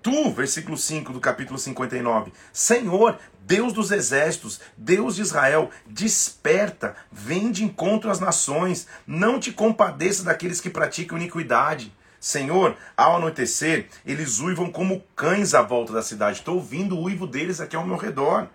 Tu, 0.00 0.30
versículo 0.30 0.76
5 0.76 1.12
do 1.12 1.20
capítulo 1.20 1.58
59, 1.58 2.32
Senhor, 2.52 3.18
Deus 3.40 3.72
dos 3.72 3.90
exércitos, 3.90 4.60
Deus 4.76 5.16
de 5.16 5.22
Israel, 5.22 5.70
desperta, 5.86 6.94
vem 7.10 7.50
de 7.50 7.64
encontro 7.64 8.08
às 8.08 8.20
nações, 8.20 8.86
não 9.04 9.40
te 9.40 9.50
compadeça 9.50 10.22
daqueles 10.22 10.60
que 10.60 10.70
praticam 10.70 11.18
iniquidade. 11.18 11.92
Senhor, 12.20 12.76
ao 12.96 13.16
anoitecer, 13.16 13.88
eles 14.06 14.38
uivam 14.38 14.70
como 14.70 15.04
cães 15.14 15.52
à 15.52 15.62
volta 15.62 15.92
da 15.92 16.02
cidade. 16.02 16.38
Estou 16.38 16.56
ouvindo 16.56 16.96
o 16.96 17.02
uivo 17.02 17.26
deles 17.26 17.60
aqui 17.60 17.76
ao 17.76 17.86
meu 17.86 17.96
redor. 17.96 18.48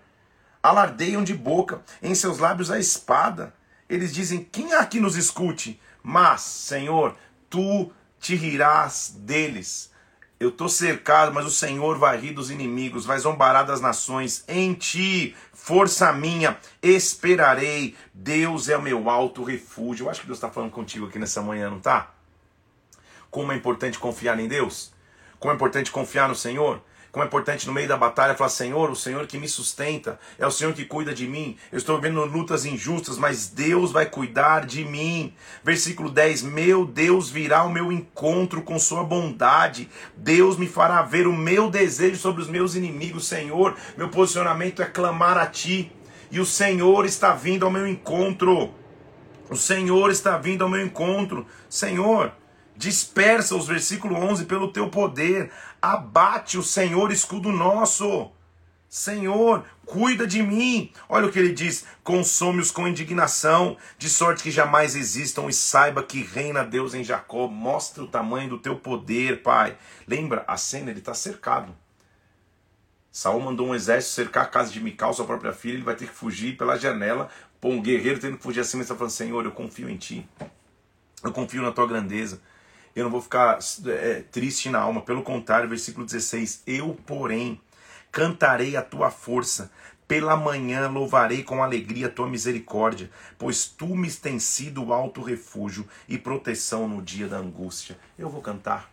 Alardeiam 0.62 1.22
de 1.22 1.34
boca, 1.34 1.82
em 2.02 2.14
seus 2.14 2.38
lábios 2.38 2.70
a 2.70 2.78
espada. 2.78 3.54
Eles 3.88 4.12
dizem: 4.12 4.46
Quem 4.50 4.72
há 4.72 4.84
que 4.86 5.00
nos 5.00 5.16
escute? 5.16 5.80
Mas, 6.02 6.40
Senhor, 6.42 7.16
tu 7.48 7.90
te 8.20 8.34
rirás 8.34 9.14
deles. 9.18 9.92
Eu 10.38 10.48
estou 10.48 10.68
cercado, 10.68 11.32
mas 11.32 11.46
o 11.46 11.50
Senhor 11.50 11.96
vai 11.96 12.18
rir 12.18 12.32
dos 12.32 12.50
inimigos, 12.50 13.06
vai 13.06 13.18
zombar 13.18 13.64
das 13.64 13.80
nações. 13.80 14.44
Em 14.48 14.74
ti, 14.74 15.34
força 15.52 16.12
minha, 16.12 16.58
esperarei. 16.82 17.96
Deus 18.12 18.68
é 18.68 18.76
o 18.76 18.82
meu 18.82 19.08
alto 19.08 19.42
refúgio. 19.42 20.04
Eu 20.04 20.10
acho 20.10 20.20
que 20.20 20.26
Deus 20.26 20.36
está 20.36 20.50
falando 20.50 20.72
contigo 20.72 21.06
aqui 21.06 21.18
nessa 21.18 21.40
manhã, 21.40 21.70
não 21.70 21.80
tá? 21.80 22.12
Como 23.30 23.52
é 23.52 23.56
importante 23.56 23.98
confiar 23.98 24.38
em 24.38 24.48
Deus? 24.48 24.92
Como 25.38 25.52
é 25.52 25.54
importante 25.54 25.90
confiar 25.90 26.28
no 26.28 26.34
Senhor? 26.34 26.82
Como 27.14 27.22
é 27.22 27.28
importante 27.28 27.64
no 27.68 27.72
meio 27.72 27.86
da 27.86 27.96
batalha 27.96 28.34
falar: 28.34 28.50
Senhor, 28.50 28.90
o 28.90 28.96
Senhor 28.96 29.24
que 29.28 29.38
me 29.38 29.46
sustenta, 29.48 30.18
é 30.36 30.44
o 30.44 30.50
Senhor 30.50 30.74
que 30.74 30.84
cuida 30.84 31.14
de 31.14 31.28
mim. 31.28 31.56
Eu 31.70 31.78
estou 31.78 31.94
vivendo 31.94 32.24
lutas 32.24 32.64
injustas, 32.64 33.16
mas 33.16 33.46
Deus 33.46 33.92
vai 33.92 34.04
cuidar 34.04 34.66
de 34.66 34.84
mim. 34.84 35.32
Versículo 35.62 36.10
10: 36.10 36.42
Meu 36.42 36.84
Deus 36.84 37.30
virá 37.30 37.58
ao 37.58 37.68
meu 37.68 37.92
encontro 37.92 38.62
com 38.62 38.80
sua 38.80 39.04
bondade. 39.04 39.88
Deus 40.16 40.56
me 40.56 40.66
fará 40.66 41.02
ver 41.02 41.28
o 41.28 41.32
meu 41.32 41.70
desejo 41.70 42.16
sobre 42.16 42.42
os 42.42 42.48
meus 42.48 42.74
inimigos. 42.74 43.28
Senhor, 43.28 43.76
meu 43.96 44.08
posicionamento 44.08 44.82
é 44.82 44.86
clamar 44.86 45.38
a 45.38 45.46
Ti. 45.46 45.92
E 46.32 46.40
o 46.40 46.44
Senhor 46.44 47.06
está 47.06 47.32
vindo 47.32 47.64
ao 47.64 47.70
meu 47.70 47.86
encontro. 47.86 48.74
O 49.48 49.54
Senhor 49.54 50.10
está 50.10 50.36
vindo 50.36 50.64
ao 50.64 50.68
meu 50.68 50.84
encontro. 50.84 51.46
Senhor, 51.68 52.32
dispersa 52.76 53.54
os 53.54 53.68
versículo 53.68 54.16
11 54.16 54.46
pelo 54.46 54.72
teu 54.72 54.88
poder. 54.88 55.50
Abate 55.84 56.56
o 56.56 56.62
Senhor, 56.62 57.12
escudo 57.12 57.52
nosso. 57.52 58.32
Senhor, 58.88 59.66
cuida 59.84 60.26
de 60.26 60.42
mim. 60.42 60.90
Olha 61.10 61.26
o 61.26 61.30
que 61.30 61.38
ele 61.38 61.52
diz: 61.52 61.84
consome-os 62.02 62.70
com 62.70 62.88
indignação, 62.88 63.76
de 63.98 64.08
sorte 64.08 64.42
que 64.42 64.50
jamais 64.50 64.96
existam, 64.96 65.46
e 65.46 65.52
saiba 65.52 66.02
que 66.02 66.22
reina 66.22 66.64
Deus 66.64 66.94
em 66.94 67.04
Jacó. 67.04 67.48
Mostra 67.48 68.02
o 68.02 68.08
tamanho 68.08 68.48
do 68.48 68.58
teu 68.58 68.76
poder, 68.76 69.42
Pai. 69.42 69.76
Lembra, 70.08 70.42
a 70.48 70.56
cena, 70.56 70.88
ele 70.88 71.00
está 71.00 71.12
cercado. 71.12 71.76
Saul 73.12 73.42
mandou 73.42 73.66
um 73.66 73.74
exército 73.74 74.14
cercar 74.14 74.44
a 74.44 74.48
casa 74.48 74.72
de 74.72 74.80
Mical, 74.80 75.12
sua 75.12 75.26
própria 75.26 75.52
filha. 75.52 75.74
Ele 75.74 75.82
vai 75.82 75.96
ter 75.96 76.06
que 76.06 76.14
fugir 76.14 76.56
pela 76.56 76.78
janela. 76.78 77.28
Pô, 77.60 77.68
um 77.68 77.82
guerreiro 77.82 78.18
tendo 78.18 78.38
que 78.38 78.42
fugir 78.42 78.60
assim, 78.60 78.78
mas 78.78 78.86
está 78.86 78.94
falando: 78.94 79.12
Senhor, 79.12 79.44
eu 79.44 79.52
confio 79.52 79.90
em 79.90 79.98
ti. 79.98 80.26
Eu 81.22 81.30
confio 81.30 81.60
na 81.60 81.72
tua 81.72 81.86
grandeza 81.86 82.40
eu 82.94 83.04
não 83.04 83.10
vou 83.10 83.20
ficar 83.20 83.58
é, 83.86 84.22
triste 84.30 84.70
na 84.70 84.80
alma. 84.80 85.02
Pelo 85.02 85.22
contrário, 85.22 85.68
versículo 85.68 86.06
16: 86.06 86.62
Eu, 86.66 86.96
porém, 87.06 87.60
cantarei 88.12 88.76
a 88.76 88.82
tua 88.82 89.10
força. 89.10 89.70
Pela 90.06 90.36
manhã 90.36 90.88
louvarei 90.88 91.42
com 91.42 91.62
alegria 91.62 92.08
a 92.08 92.10
tua 92.10 92.28
misericórdia, 92.28 93.10
pois 93.38 93.64
tu 93.64 93.96
me 93.96 94.10
tens 94.10 94.44
sido 94.44 94.92
alto 94.92 95.22
refúgio 95.22 95.88
e 96.06 96.18
proteção 96.18 96.86
no 96.86 97.00
dia 97.00 97.26
da 97.26 97.38
angústia. 97.38 97.98
Eu 98.18 98.28
vou 98.28 98.42
cantar. 98.42 98.92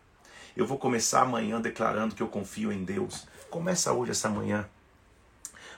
Eu 0.55 0.65
vou 0.65 0.77
começar 0.77 1.21
amanhã 1.21 1.59
declarando 1.59 2.15
que 2.15 2.23
eu 2.23 2.29
confio 2.29 2.71
em 2.71 2.83
Deus. 2.83 3.27
Começa 3.49 3.91
hoje 3.91 4.11
essa 4.11 4.29
manhã. 4.29 4.67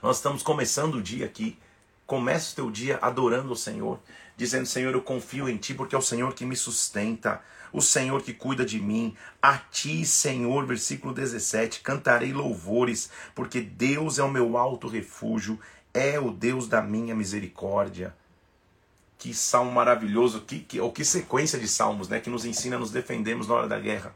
Nós 0.04 0.18
estamos 0.18 0.44
começando 0.44 0.96
o 0.96 1.02
dia 1.02 1.26
aqui. 1.26 1.58
Começa 2.06 2.52
o 2.52 2.56
teu 2.56 2.72
dia 2.72 3.00
adorando 3.02 3.54
o 3.54 3.56
Senhor, 3.56 4.00
dizendo: 4.36 4.66
Senhor, 4.66 4.94
eu 4.94 5.02
confio 5.02 5.48
em 5.50 5.58
Ti 5.58 5.74
porque 5.74 5.96
é 5.96 5.98
o 5.98 6.02
Senhor 6.02 6.34
que 6.34 6.46
me 6.46 6.56
sustenta 6.56 7.42
o 7.74 7.82
Senhor 7.82 8.22
que 8.22 8.34
cuida 8.34 8.64
de 8.64 8.80
mim. 8.80 9.18
A 9.42 9.58
ti, 9.58 10.06
Senhor, 10.06 10.66
versículo 10.66 11.12
17, 11.12 11.82
cantarei 11.82 12.32
louvores, 12.32 13.10
porque 13.34 13.60
Deus 13.60 14.20
é 14.20 14.24
o 14.24 14.30
meu 14.30 14.56
alto 14.56 14.88
refúgio, 14.88 15.60
é 15.92 16.20
o 16.20 16.30
Deus 16.30 16.68
da 16.68 16.82
minha 16.82 17.16
misericórdia. 17.16 18.16
Que 19.18 19.34
salmo 19.34 19.72
maravilhoso, 19.72 20.42
que, 20.42 20.60
que, 20.60 20.80
ou 20.80 20.92
que 20.92 21.04
sequência 21.04 21.58
de 21.58 21.68
salmos, 21.68 22.08
né, 22.08 22.20
que 22.20 22.30
nos 22.30 22.46
ensina 22.46 22.76
a 22.76 22.80
nos 22.80 22.92
defendermos 22.92 23.48
na 23.48 23.56
hora 23.56 23.68
da 23.68 23.80
guerra. 23.80 24.14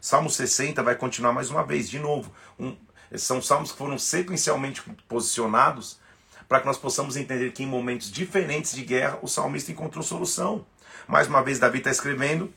Salmo 0.00 0.30
60 0.30 0.82
vai 0.82 0.94
continuar 0.94 1.32
mais 1.32 1.50
uma 1.50 1.64
vez, 1.64 1.90
de 1.90 1.98
novo. 1.98 2.32
Um, 2.58 2.76
são 3.16 3.42
salmos 3.42 3.72
que 3.72 3.78
foram 3.78 3.98
sequencialmente 3.98 4.82
posicionados 5.08 5.98
para 6.48 6.60
que 6.60 6.66
nós 6.66 6.78
possamos 6.78 7.16
entender 7.16 7.52
que 7.52 7.62
em 7.62 7.66
momentos 7.66 8.10
diferentes 8.10 8.72
de 8.72 8.84
guerra 8.84 9.18
o 9.22 9.28
salmista 9.28 9.72
encontrou 9.72 10.02
solução. 10.02 10.64
Mais 11.06 11.26
uma 11.28 11.42
vez, 11.42 11.58
Davi 11.58 11.78
está 11.78 11.90
escrevendo 11.90 12.52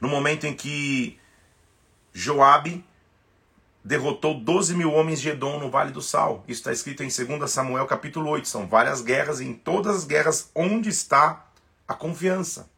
no 0.00 0.08
momento 0.08 0.46
em 0.46 0.54
que 0.54 1.18
Joabe 2.12 2.84
derrotou 3.84 4.34
12 4.34 4.74
mil 4.74 4.92
homens 4.92 5.20
de 5.20 5.30
Edom 5.30 5.58
no 5.58 5.70
Vale 5.70 5.92
do 5.92 6.02
Sal. 6.02 6.44
Isso 6.46 6.60
está 6.60 6.72
escrito 6.72 7.02
em 7.02 7.08
2 7.08 7.50
Samuel 7.50 7.86
capítulo 7.86 8.28
8. 8.30 8.46
São 8.46 8.66
várias 8.66 9.00
guerras, 9.00 9.40
e 9.40 9.46
em 9.46 9.54
todas 9.54 9.96
as 9.96 10.04
guerras, 10.04 10.50
onde 10.54 10.88
está 10.88 11.46
a 11.86 11.94
confiança? 11.94 12.70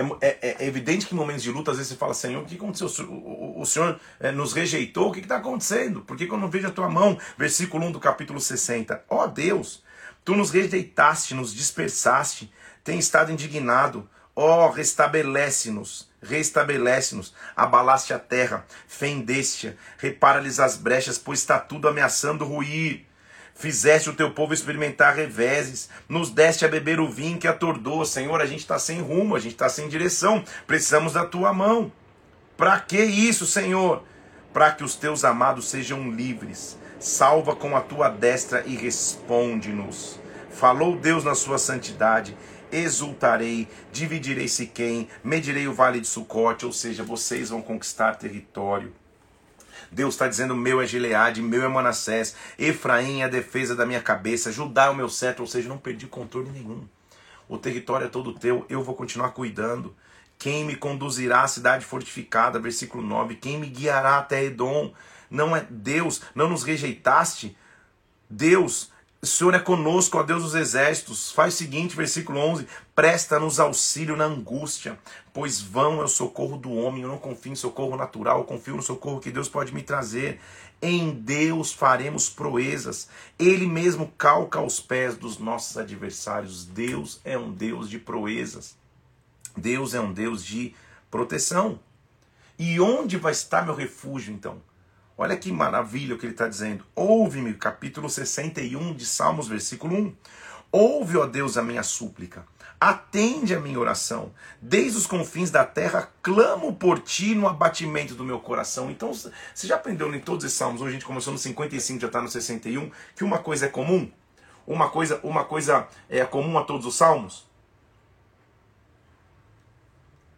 É, 0.00 0.26
é, 0.26 0.56
é, 0.60 0.66
evidente 0.66 1.06
que 1.06 1.14
em 1.14 1.16
momentos 1.16 1.42
de 1.42 1.50
luta, 1.50 1.70
às 1.70 1.76
vezes 1.76 1.92
você 1.92 1.98
fala, 1.98 2.14
Senhor, 2.14 2.42
o 2.42 2.46
que 2.46 2.56
aconteceu? 2.56 2.88
O, 3.08 3.12
o, 3.12 3.60
o 3.60 3.66
Senhor 3.66 3.98
é, 4.18 4.32
nos 4.32 4.52
rejeitou? 4.52 5.08
O 5.08 5.12
que 5.12 5.20
está 5.20 5.36
acontecendo? 5.36 6.00
Por 6.00 6.16
que, 6.16 6.26
que, 6.26 6.32
eu 6.32 6.38
não 6.38 6.50
vejo 6.50 6.68
a 6.68 6.70
tua 6.70 6.88
mão? 6.88 7.18
Versículo 7.36 7.86
1 7.86 7.92
do 7.92 8.00
capítulo 8.00 8.40
60. 8.40 9.04
Ó 9.08 9.24
oh, 9.24 9.26
Deus, 9.28 9.82
tu 10.24 10.34
nos 10.34 10.50
rejeitaste, 10.50 11.34
nos 11.34 11.54
dispersaste, 11.54 12.52
tem 12.82 12.98
estado 12.98 13.30
indignado 13.30 14.08
Ó, 14.42 14.66
oh, 14.66 14.70
restabelece-nos, 14.70 16.08
restabelece-nos, 16.22 17.34
abalaste 17.54 18.14
a 18.14 18.18
terra, 18.18 18.64
fendeste-a, 18.86 19.74
repara-lhes 19.98 20.60
as 20.60 20.76
brechas, 20.76 21.18
pois 21.18 21.40
está 21.40 21.58
tudo 21.58 21.88
ameaçando 21.88 22.44
ruir. 22.44 23.04
Fizeste 23.60 24.08
o 24.08 24.14
teu 24.14 24.30
povo 24.30 24.54
experimentar 24.54 25.14
reveses, 25.14 25.90
nos 26.08 26.30
deste 26.30 26.64
a 26.64 26.68
beber 26.68 26.98
o 26.98 27.10
vinho 27.10 27.38
que 27.38 27.46
atordou. 27.46 28.06
Senhor, 28.06 28.40
a 28.40 28.46
gente 28.46 28.60
está 28.60 28.78
sem 28.78 29.02
rumo, 29.02 29.36
a 29.36 29.38
gente 29.38 29.52
está 29.52 29.68
sem 29.68 29.86
direção, 29.86 30.42
precisamos 30.66 31.12
da 31.12 31.26
tua 31.26 31.52
mão. 31.52 31.92
Para 32.56 32.80
que 32.80 32.96
isso, 32.96 33.44
Senhor? 33.46 34.02
Para 34.50 34.72
que 34.72 34.82
os 34.82 34.94
teus 34.96 35.24
amados 35.24 35.68
sejam 35.68 36.10
livres. 36.10 36.78
Salva 36.98 37.54
com 37.54 37.76
a 37.76 37.82
tua 37.82 38.08
destra 38.08 38.64
e 38.66 38.74
responde-nos 38.76 40.18
Falou 40.50 40.96
Deus 40.96 41.22
na 41.22 41.34
sua 41.34 41.58
santidade, 41.58 42.34
exultarei, 42.72 43.68
dividirei 43.92 44.48
Siquém, 44.48 45.06
medirei 45.22 45.68
o 45.68 45.74
vale 45.74 46.00
de 46.00 46.06
Sucote, 46.06 46.64
ou 46.64 46.72
seja, 46.72 47.04
vocês 47.04 47.50
vão 47.50 47.60
conquistar 47.60 48.14
território. 48.16 48.92
Deus 49.90 50.14
está 50.14 50.28
dizendo: 50.28 50.54
meu 50.54 50.80
é 50.80 50.86
Gileade, 50.86 51.42
meu 51.42 51.64
é 51.64 51.68
Manassés, 51.68 52.36
Efraim 52.58 53.20
é 53.20 53.24
a 53.24 53.28
defesa 53.28 53.74
da 53.74 53.84
minha 53.84 54.00
cabeça, 54.00 54.52
Judá 54.52 54.86
é 54.86 54.90
o 54.90 54.94
meu 54.94 55.08
cetro, 55.08 55.42
ou 55.42 55.48
seja, 55.48 55.68
não 55.68 55.78
perdi 55.78 56.06
controle 56.06 56.50
nenhum. 56.50 56.86
O 57.48 57.58
território 57.58 58.06
é 58.06 58.08
todo 58.08 58.32
teu, 58.32 58.64
eu 58.68 58.82
vou 58.82 58.94
continuar 58.94 59.30
cuidando. 59.30 59.94
Quem 60.38 60.64
me 60.64 60.76
conduzirá 60.76 61.42
à 61.42 61.48
cidade 61.48 61.84
fortificada? 61.84 62.58
Versículo 62.58 63.02
9. 63.02 63.34
Quem 63.34 63.58
me 63.58 63.66
guiará 63.66 64.18
até 64.18 64.44
Edom? 64.44 64.94
Não 65.28 65.54
é 65.54 65.66
Deus, 65.68 66.22
não 66.34 66.48
nos 66.48 66.62
rejeitaste? 66.62 67.56
Deus, 68.28 68.89
o 69.22 69.26
Senhor 69.26 69.52
é 69.52 69.58
conosco, 69.58 70.16
ó 70.16 70.22
Deus 70.22 70.42
dos 70.42 70.54
exércitos. 70.54 71.30
Faz 71.30 71.52
o 71.52 71.56
seguinte, 71.58 71.94
versículo 71.94 72.38
11: 72.38 72.66
Presta-nos 72.94 73.60
auxílio 73.60 74.16
na 74.16 74.24
angústia, 74.24 74.98
pois 75.34 75.60
vão 75.60 76.00
é 76.00 76.04
o 76.04 76.08
socorro 76.08 76.56
do 76.56 76.72
homem. 76.72 77.02
Eu 77.02 77.08
não 77.08 77.18
confio 77.18 77.52
em 77.52 77.56
socorro 77.56 77.96
natural, 77.96 78.38
eu 78.38 78.44
confio 78.44 78.76
no 78.76 78.82
socorro 78.82 79.20
que 79.20 79.30
Deus 79.30 79.48
pode 79.48 79.74
me 79.74 79.82
trazer. 79.82 80.40
Em 80.80 81.10
Deus 81.10 81.70
faremos 81.70 82.30
proezas. 82.30 83.10
Ele 83.38 83.66
mesmo 83.66 84.10
calca 84.16 84.58
os 84.62 84.80
pés 84.80 85.18
dos 85.18 85.36
nossos 85.36 85.76
adversários. 85.76 86.64
Deus 86.64 87.20
é 87.22 87.36
um 87.36 87.52
Deus 87.52 87.90
de 87.90 87.98
proezas. 87.98 88.74
Deus 89.54 89.92
é 89.92 90.00
um 90.00 90.14
Deus 90.14 90.42
de 90.42 90.74
proteção. 91.10 91.78
E 92.58 92.80
onde 92.80 93.18
vai 93.18 93.32
estar 93.32 93.66
meu 93.66 93.74
refúgio 93.74 94.32
então? 94.32 94.62
Olha 95.22 95.36
que 95.36 95.52
maravilha 95.52 96.14
o 96.14 96.18
que 96.18 96.24
ele 96.24 96.32
está 96.32 96.48
dizendo. 96.48 96.82
Ouve-me, 96.96 97.52
capítulo 97.52 98.08
61 98.08 98.94
de 98.94 99.04
Salmos, 99.04 99.46
versículo 99.46 99.94
1. 99.94 100.16
Ouve, 100.72 101.18
ó 101.18 101.26
Deus, 101.26 101.58
a 101.58 101.62
minha 101.62 101.82
súplica. 101.82 102.46
Atende 102.80 103.54
a 103.54 103.60
minha 103.60 103.78
oração. 103.78 104.32
Desde 104.62 104.96
os 104.96 105.06
confins 105.06 105.50
da 105.50 105.62
terra, 105.62 106.10
clamo 106.22 106.74
por 106.74 107.00
ti 107.00 107.34
no 107.34 107.46
abatimento 107.46 108.14
do 108.14 108.24
meu 108.24 108.40
coração. 108.40 108.90
Então, 108.90 109.12
você 109.12 109.66
já 109.66 109.74
aprendeu 109.74 110.10
em 110.14 110.20
todos 110.20 110.42
esses 110.42 110.56
salmos? 110.56 110.80
Hoje 110.80 110.88
a 110.88 110.92
gente 110.94 111.04
começou 111.04 111.34
no 111.34 111.38
55, 111.38 112.00
já 112.00 112.06
está 112.06 112.22
no 112.22 112.28
61, 112.30 112.90
que 113.14 113.22
uma 113.22 113.36
coisa 113.36 113.66
é 113.66 113.68
comum? 113.68 114.10
Uma 114.66 114.88
coisa, 114.88 115.20
uma 115.22 115.44
coisa 115.44 115.86
é 116.08 116.24
comum 116.24 116.56
a 116.56 116.64
todos 116.64 116.86
os 116.86 116.94
salmos? 116.94 117.46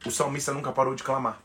O 0.04 0.10
salmista 0.10 0.52
nunca 0.52 0.72
parou 0.72 0.96
de 0.96 1.04
clamar. 1.04 1.40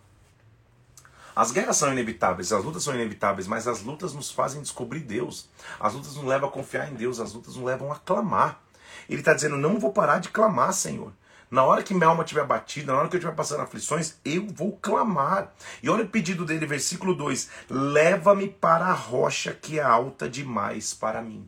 As 1.38 1.52
guerras 1.52 1.78
são 1.78 1.92
inevitáveis, 1.92 2.52
as 2.52 2.64
lutas 2.64 2.82
são 2.82 2.96
inevitáveis, 2.96 3.46
mas 3.46 3.68
as 3.68 3.84
lutas 3.84 4.12
nos 4.12 4.32
fazem 4.32 4.60
descobrir 4.60 5.02
Deus. 5.02 5.48
As 5.80 5.94
lutas 5.94 6.16
nos 6.16 6.26
levam 6.26 6.50
a 6.50 6.52
confiar 6.52 6.92
em 6.92 6.96
Deus, 6.96 7.20
as 7.20 7.32
lutas 7.32 7.56
nos 7.56 7.64
levam 7.64 7.92
a 7.92 7.96
clamar. 7.96 8.60
Ele 9.08 9.20
está 9.20 9.36
dizendo: 9.36 9.56
não 9.56 9.80
vou 9.80 9.94
parar 9.94 10.18
de 10.18 10.30
clamar, 10.30 10.74
Senhor. 10.74 11.14
Na 11.52 11.64
hora 11.64 11.84
que 11.84 11.94
minha 11.94 12.08
alma 12.08 12.24
estiver 12.24 12.44
batida, 12.44 12.92
na 12.92 12.98
hora 12.98 13.08
que 13.08 13.18
eu 13.18 13.20
estiver 13.20 13.36
passando 13.36 13.62
aflições, 13.62 14.16
eu 14.26 14.48
vou 14.48 14.76
clamar. 14.78 15.54
E 15.84 15.88
olha 15.92 16.06
o 16.06 16.10
pedido 16.10 16.44
dele, 16.44 16.66
versículo 16.66 17.14
2: 17.14 17.52
Leva-me 17.70 18.50
para 18.50 18.88
a 18.88 18.94
rocha 18.94 19.54
que 19.54 19.78
é 19.78 19.84
alta 19.84 20.28
demais 20.28 20.96
para 20.96 21.22
mim. 21.22 21.48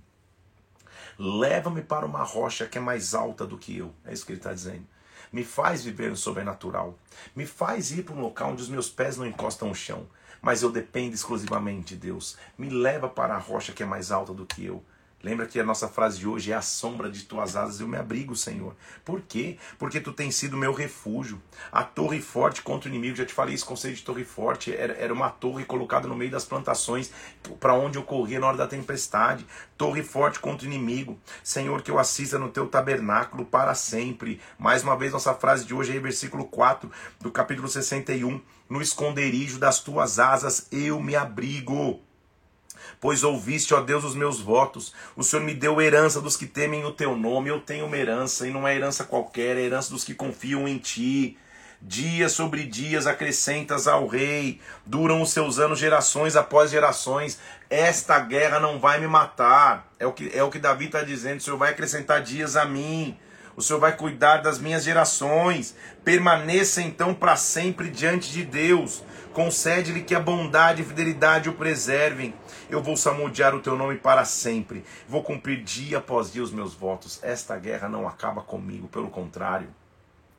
Leva-me 1.17 1.82
para 1.82 2.06
uma 2.06 2.21
rocha 2.21 2.67
que 2.67 2.78
é 2.78 2.82
mais 2.82 3.15
alta 3.15 3.43
do 3.43 3.58
que 3.58 3.75
eu. 3.75 3.91
É 4.06 4.13
isso 4.13 4.23
que 4.23 4.34
ele 4.34 4.39
está 4.39 4.54
dizendo 4.54 4.86
me 5.32 5.44
faz 5.44 5.84
viver 5.84 6.10
no 6.10 6.18
sobrenatural, 6.18 6.98
me 7.36 7.46
faz 7.46 7.92
ir 7.92 8.04
para 8.04 8.15
um 8.15 8.22
local 8.22 8.52
onde 8.52 8.62
os 8.62 8.70
meus 8.70 8.89
pés 8.89 9.18
não 9.18 9.26
encostam 9.26 9.70
o 9.72 9.76
chão, 9.76 10.08
mas 10.42 10.62
eu 10.62 10.72
dependo 10.72 11.13
exclusivamente 11.15 11.96
de 11.96 12.02
Deus. 12.02 12.38
Me 12.58 12.70
leva 12.70 13.08
para 13.10 13.36
a 13.36 13.39
rocha 13.39 13.74
que 13.74 13.84
é 13.84 13.86
mais 13.86 14.12
alta 14.12 14.34
do 14.34 14.46
que 14.46 14.65
eu. 14.65 14.84
Lembra 15.21 15.45
que 15.45 15.60
a 15.60 15.65
nossa 15.65 15.89
frase 15.89 16.19
de 16.19 16.27
hoje 16.27 16.51
é 16.51 16.55
a 16.55 16.62
sombra 16.62 17.10
de 17.10 17.23
tuas 17.23 17.55
asas 17.58 17.82
eu 17.82 17.88
me 17.88 17.97
abrigo, 17.97 18.36
Senhor. 18.38 18.73
Por 19.03 19.21
quê? 19.21 19.58
Porque 19.77 19.99
tu 19.99 20.13
tens 20.13 20.36
sido 20.36 20.55
meu 20.55 20.71
refúgio. 20.71 21.41
A 21.71 21.84
torre 21.84 22.21
forte 22.21 22.62
contra 22.62 22.89
o 22.89 22.93
inimigo, 22.93 23.17
já 23.17 23.25
te 23.25 23.34
falei 23.34 23.53
esse 23.53 23.65
conceito 23.65 23.97
de 23.97 24.03
torre 24.03 24.23
forte, 24.23 24.73
era, 24.73 24.93
era 24.93 25.13
uma 25.13 25.29
torre 25.29 25.65
colocada 25.65 26.08
no 26.08 26.15
meio 26.15 26.32
das 26.32 26.45
plantações 26.45 27.12
para 27.60 27.73
onde 27.73 27.97
eu 27.97 28.03
corria 28.03 28.39
na 28.39 28.47
hora 28.47 28.58
da 28.58 28.67
tempestade. 28.67 29.45
Torre 29.77 30.03
forte 30.03 30.39
contra 30.39 30.65
o 30.65 30.71
inimigo. 30.71 31.19
Senhor, 31.43 31.82
que 31.82 31.91
eu 31.91 31.99
assista 31.99 32.39
no 32.39 32.49
teu 32.49 32.67
tabernáculo 32.67 33.45
para 33.45 33.75
sempre. 33.75 34.39
Mais 34.58 34.84
uma 34.84 34.95
vez, 34.95 35.12
nossa 35.12 35.34
frase 35.34 35.65
de 35.65 35.73
hoje 35.73 35.95
é 35.95 35.99
versículo 35.99 36.45
4 36.45 36.89
do 37.19 37.29
capítulo 37.29 37.67
61. 37.67 38.39
No 38.69 38.82
esconderijo 38.82 39.60
das 39.60 39.79
tuas 39.79 40.17
asas 40.17 40.67
eu 40.71 41.01
me 41.01 41.15
abrigo 41.15 41.99
pois 42.99 43.23
ouviste, 43.23 43.73
ó 43.73 43.81
Deus, 43.81 44.03
os 44.03 44.15
meus 44.15 44.39
votos. 44.39 44.93
O 45.15 45.23
Senhor 45.23 45.43
me 45.43 45.53
deu 45.53 45.81
herança 45.81 46.19
dos 46.19 46.35
que 46.35 46.45
temem 46.45 46.85
o 46.85 46.91
teu 46.91 47.15
nome. 47.15 47.49
Eu 47.49 47.62
tenho 47.62 47.85
uma 47.85 47.97
herança, 47.97 48.47
e 48.47 48.51
não 48.51 48.67
é 48.67 48.75
herança 48.75 49.03
qualquer, 49.03 49.57
é 49.57 49.62
herança 49.62 49.91
dos 49.91 50.03
que 50.03 50.13
confiam 50.13 50.67
em 50.67 50.77
ti. 50.77 51.38
Dias 51.81 52.33
sobre 52.33 52.65
dias 52.65 53.07
acrescentas 53.07 53.88
ao 53.88 54.05
rei, 54.05 54.59
duram 54.85 55.21
os 55.21 55.31
seus 55.31 55.59
anos 55.59 55.79
gerações 55.79 56.35
após 56.35 56.71
gerações. 56.71 57.39
Esta 57.69 58.19
guerra 58.19 58.59
não 58.59 58.79
vai 58.79 58.99
me 58.99 59.07
matar. 59.07 59.89
É 59.97 60.05
o 60.05 60.12
que, 60.12 60.29
é 60.33 60.43
o 60.43 60.49
que 60.49 60.59
Davi 60.59 60.88
está 60.88 61.01
dizendo. 61.03 61.39
O 61.39 61.41
Senhor 61.41 61.57
vai 61.57 61.71
acrescentar 61.71 62.21
dias 62.21 62.57
a 62.57 62.65
mim. 62.65 63.17
O 63.55 63.62
Senhor 63.62 63.79
vai 63.79 63.95
cuidar 63.95 64.38
das 64.38 64.59
minhas 64.59 64.83
gerações. 64.83 65.73
Permaneça 66.03 66.81
então 66.81 67.13
para 67.13 67.38
sempre 67.38 67.89
diante 67.89 68.29
de 68.29 68.43
Deus. 68.43 69.01
Concede-lhe 69.39 70.04
que 70.04 70.13
a 70.13 70.19
bondade 70.19 70.82
e 70.82 70.86
fidelidade 70.86 71.47
o 71.47 71.54
preservem. 71.54 72.34
Eu 72.69 72.84
vou 72.84 72.97
salmodiar 72.97 73.56
o 73.56 73.62
teu 73.62 73.78
nome 73.78 73.95
para 73.95 74.25
sempre. 74.25 74.84
Vou 75.08 75.23
cumprir 75.23 75.63
dia 75.63 75.99
após 75.99 76.30
dia 76.30 76.43
os 76.43 76.52
meus 76.52 76.73
votos. 76.73 77.21
Esta 77.23 77.58
guerra 77.58 77.88
não 77.88 78.06
acaba 78.06 78.41
comigo, 78.41 78.89
pelo 78.89 79.10
contrário. 79.10 79.69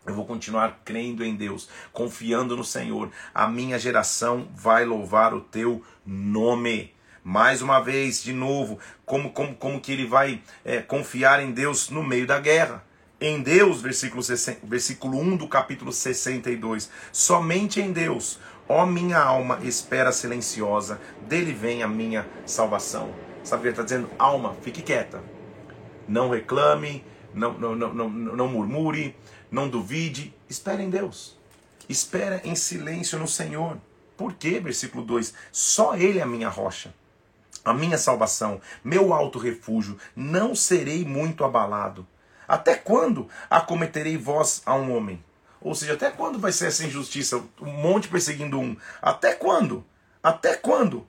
Eu 0.04 0.14
vou 0.14 0.26
continuar 0.26 0.82
crendo 0.84 1.24
em 1.24 1.34
Deus, 1.34 1.66
confiando 1.94 2.54
no 2.54 2.62
Senhor. 2.62 3.10
A 3.34 3.48
minha 3.48 3.78
geração 3.78 4.46
vai 4.54 4.84
louvar 4.84 5.32
o 5.32 5.40
teu 5.40 5.82
nome. 6.04 6.92
Mais 7.24 7.62
uma 7.62 7.80
vez, 7.80 8.22
de 8.22 8.34
novo, 8.34 8.78
como, 9.06 9.30
como, 9.30 9.54
como 9.54 9.80
que 9.80 9.92
ele 9.92 10.06
vai 10.06 10.42
é, 10.62 10.82
confiar 10.82 11.42
em 11.42 11.52
Deus 11.52 11.88
no 11.88 12.02
meio 12.02 12.26
da 12.26 12.38
guerra? 12.38 12.84
Em 13.18 13.42
Deus, 13.42 13.82
versículo, 13.82 14.22
60, 14.22 14.66
versículo 14.66 15.18
1 15.18 15.36
do 15.38 15.48
capítulo 15.48 15.90
62. 15.90 16.90
Somente 17.12 17.80
em 17.80 17.92
Deus 17.92 18.38
Ó 18.72 18.86
minha 18.86 19.18
alma, 19.18 19.58
espera 19.64 20.12
silenciosa, 20.12 21.00
dele 21.22 21.52
vem 21.52 21.82
a 21.82 21.88
minha 21.88 22.24
salvação. 22.46 23.12
Sabe 23.42 23.58
o 23.58 23.62
que 23.62 23.66
ele 23.66 23.72
está 23.72 23.82
dizendo? 23.82 24.08
Alma, 24.16 24.54
fique 24.62 24.80
quieta. 24.80 25.20
Não 26.06 26.30
reclame, 26.30 27.04
não, 27.34 27.52
não, 27.54 27.74
não, 27.74 27.92
não, 27.92 28.08
não 28.08 28.46
murmure, 28.46 29.16
não 29.50 29.68
duvide. 29.68 30.32
Espere 30.48 30.84
em 30.84 30.88
Deus. 30.88 31.36
Espera 31.88 32.40
em 32.44 32.54
silêncio 32.54 33.18
no 33.18 33.26
Senhor. 33.26 33.76
Por 34.16 34.34
quê? 34.34 34.60
Versículo 34.60 35.04
2: 35.04 35.34
Só 35.50 35.96
Ele 35.96 36.20
é 36.20 36.22
a 36.22 36.26
minha 36.26 36.48
rocha, 36.48 36.94
a 37.64 37.74
minha 37.74 37.98
salvação, 37.98 38.60
meu 38.84 39.12
alto 39.12 39.40
refúgio. 39.40 39.98
Não 40.14 40.54
serei 40.54 41.04
muito 41.04 41.42
abalado. 41.42 42.06
Até 42.46 42.76
quando 42.76 43.28
acometerei 43.50 44.16
vós 44.16 44.62
a 44.64 44.76
um 44.76 44.94
homem? 44.96 45.20
Ou 45.60 45.74
seja, 45.74 45.94
até 45.94 46.10
quando 46.10 46.38
vai 46.38 46.52
ser 46.52 46.66
essa 46.66 46.84
injustiça? 46.84 47.42
Um 47.60 47.72
monte 47.72 48.08
perseguindo 48.08 48.58
um. 48.58 48.76
Até 49.02 49.34
quando? 49.34 49.84
Até 50.22 50.56
quando? 50.56 51.06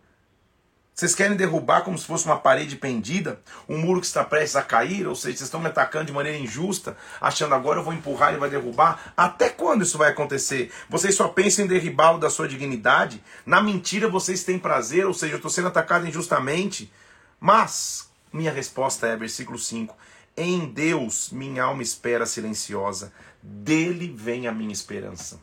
Vocês 0.93 1.15
querem 1.15 1.35
derrubar 1.35 1.81
como 1.83 1.97
se 1.97 2.05
fosse 2.05 2.25
uma 2.25 2.37
parede 2.37 2.75
pendida, 2.75 3.41
um 3.67 3.77
muro 3.77 4.01
que 4.01 4.05
está 4.05 4.23
prestes 4.23 4.55
a 4.55 4.61
cair, 4.61 5.07
ou 5.07 5.15
seja, 5.15 5.37
vocês 5.37 5.47
estão 5.47 5.59
me 5.59 5.67
atacando 5.67 6.05
de 6.05 6.11
maneira 6.11 6.37
injusta, 6.37 6.95
achando 7.19 7.55
agora 7.55 7.79
eu 7.79 7.83
vou 7.83 7.93
empurrar 7.93 8.33
e 8.33 8.37
vai 8.37 8.49
derrubar. 8.49 9.13
Até 9.17 9.49
quando 9.49 9.81
isso 9.81 9.97
vai 9.97 10.11
acontecer? 10.11 10.71
Vocês 10.89 11.15
só 11.15 11.29
pensam 11.29 11.65
em 11.65 11.67
derribá-lo 11.67 12.19
da 12.19 12.29
sua 12.29 12.47
dignidade? 12.47 13.23
Na 13.45 13.63
mentira 13.63 14.07
vocês 14.07 14.43
têm 14.43 14.59
prazer, 14.59 15.07
ou 15.07 15.13
seja, 15.13 15.33
eu 15.33 15.37
estou 15.37 15.49
sendo 15.49 15.69
atacado 15.69 16.07
injustamente. 16.07 16.91
Mas, 17.39 18.07
minha 18.31 18.51
resposta 18.51 19.07
é, 19.07 19.15
versículo 19.15 19.57
5: 19.57 19.97
Em 20.37 20.67
Deus 20.67 21.31
minha 21.31 21.63
alma 21.63 21.81
espera 21.81 22.27
silenciosa, 22.27 23.11
dele 23.41 24.13
vem 24.15 24.47
a 24.47 24.51
minha 24.51 24.73
esperança. 24.73 25.39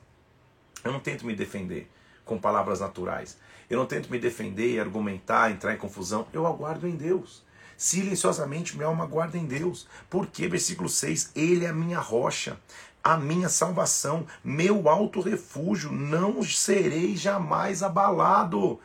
Eu 0.84 0.92
não 0.92 1.00
tento 1.00 1.26
me 1.26 1.34
defender 1.34 1.90
com 2.24 2.38
palavras 2.38 2.80
naturais. 2.80 3.38
Eu 3.68 3.78
não 3.78 3.86
tento 3.86 4.10
me 4.10 4.18
defender 4.18 4.80
argumentar, 4.80 5.50
entrar 5.50 5.74
em 5.74 5.78
confusão. 5.78 6.26
Eu 6.32 6.46
aguardo 6.46 6.86
em 6.86 6.96
Deus. 6.96 7.44
Silenciosamente 7.76 8.76
minha 8.76 8.88
alma 8.88 9.04
aguarda 9.04 9.36
em 9.36 9.46
Deus. 9.46 9.86
Porque, 10.08 10.48
versículo 10.48 10.88
6, 10.88 11.32
Ele 11.34 11.64
é 11.64 11.68
a 11.68 11.74
minha 11.74 11.98
rocha, 11.98 12.58
a 13.02 13.16
minha 13.16 13.48
salvação, 13.48 14.26
meu 14.42 14.88
alto 14.88 15.20
refúgio, 15.20 15.92
não 15.92 16.42
serei 16.42 17.16
jamais 17.16 17.82
abalado. 17.82 18.80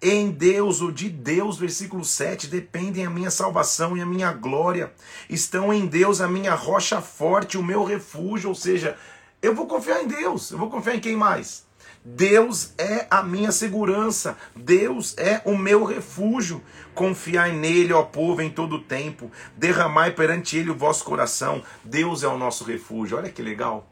Em 0.00 0.30
Deus, 0.30 0.82
ou 0.82 0.92
de 0.92 1.08
Deus, 1.08 1.56
versículo 1.56 2.04
7, 2.04 2.48
dependem 2.48 3.06
a 3.06 3.10
minha 3.10 3.30
salvação 3.30 3.96
e 3.96 4.00
a 4.00 4.06
minha 4.06 4.32
glória. 4.32 4.92
Estão 5.28 5.72
em 5.72 5.86
Deus 5.86 6.20
a 6.20 6.28
minha 6.28 6.54
rocha 6.54 7.00
forte, 7.00 7.56
o 7.56 7.62
meu 7.62 7.82
refúgio. 7.82 8.50
Ou 8.50 8.54
seja, 8.54 8.96
eu 9.40 9.54
vou 9.54 9.66
confiar 9.66 10.02
em 10.02 10.06
Deus. 10.06 10.50
Eu 10.50 10.58
vou 10.58 10.68
confiar 10.68 10.96
em 10.96 11.00
quem 11.00 11.16
mais? 11.16 11.64
Deus 12.08 12.72
é 12.78 13.04
a 13.10 13.20
minha 13.20 13.50
segurança, 13.50 14.38
Deus 14.54 15.18
é 15.18 15.42
o 15.44 15.58
meu 15.58 15.82
refúgio. 15.82 16.62
Confiai 16.94 17.50
nele, 17.50 17.92
ó 17.92 18.02
povo, 18.04 18.40
em 18.40 18.48
todo 18.48 18.76
o 18.76 18.82
tempo, 18.82 19.28
derramai 19.56 20.12
perante 20.12 20.56
ele 20.56 20.70
o 20.70 20.76
vosso 20.76 21.04
coração. 21.04 21.64
Deus 21.82 22.22
é 22.22 22.28
o 22.28 22.38
nosso 22.38 22.62
refúgio. 22.62 23.16
Olha 23.16 23.28
que 23.28 23.42
legal. 23.42 23.90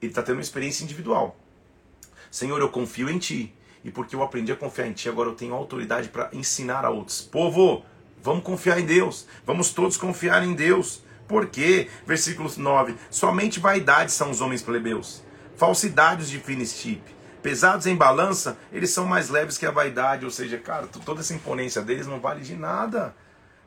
Ele 0.00 0.10
está 0.10 0.22
tendo 0.22 0.36
uma 0.36 0.42
experiência 0.42 0.82
individual. 0.82 1.36
Senhor, 2.30 2.58
eu 2.58 2.70
confio 2.70 3.10
em 3.10 3.18
ti. 3.18 3.54
E 3.84 3.90
porque 3.90 4.14
eu 4.14 4.22
aprendi 4.22 4.52
a 4.52 4.56
confiar 4.56 4.86
em 4.86 4.92
ti, 4.92 5.08
agora 5.08 5.28
eu 5.28 5.34
tenho 5.34 5.54
autoridade 5.54 6.08
para 6.08 6.30
ensinar 6.32 6.84
a 6.84 6.90
outros. 6.90 7.20
Povo, 7.20 7.84
vamos 8.22 8.44
confiar 8.44 8.78
em 8.78 8.86
Deus. 8.86 9.26
Vamos 9.44 9.72
todos 9.72 9.96
confiar 9.96 10.44
em 10.44 10.54
Deus. 10.54 11.02
Por 11.26 11.46
quê? 11.46 11.88
Versículo 12.06 12.50
9. 12.56 12.94
Somente 13.10 13.58
vaidade 13.58 14.12
são 14.12 14.30
os 14.30 14.40
homens 14.40 14.62
plebeus. 14.62 15.22
Falsidades 15.56 16.28
de 16.28 16.38
fina 16.38 16.64
pesados 17.42 17.86
em 17.86 17.96
balança, 17.96 18.56
eles 18.72 18.90
são 18.90 19.04
mais 19.04 19.28
leves 19.28 19.58
que 19.58 19.66
a 19.66 19.70
vaidade. 19.70 20.24
Ou 20.24 20.30
seja, 20.30 20.58
cara, 20.58 20.86
toda 20.86 21.20
essa 21.20 21.34
imponência 21.34 21.82
deles 21.82 22.06
não 22.06 22.20
vale 22.20 22.40
de 22.40 22.54
nada. 22.54 23.14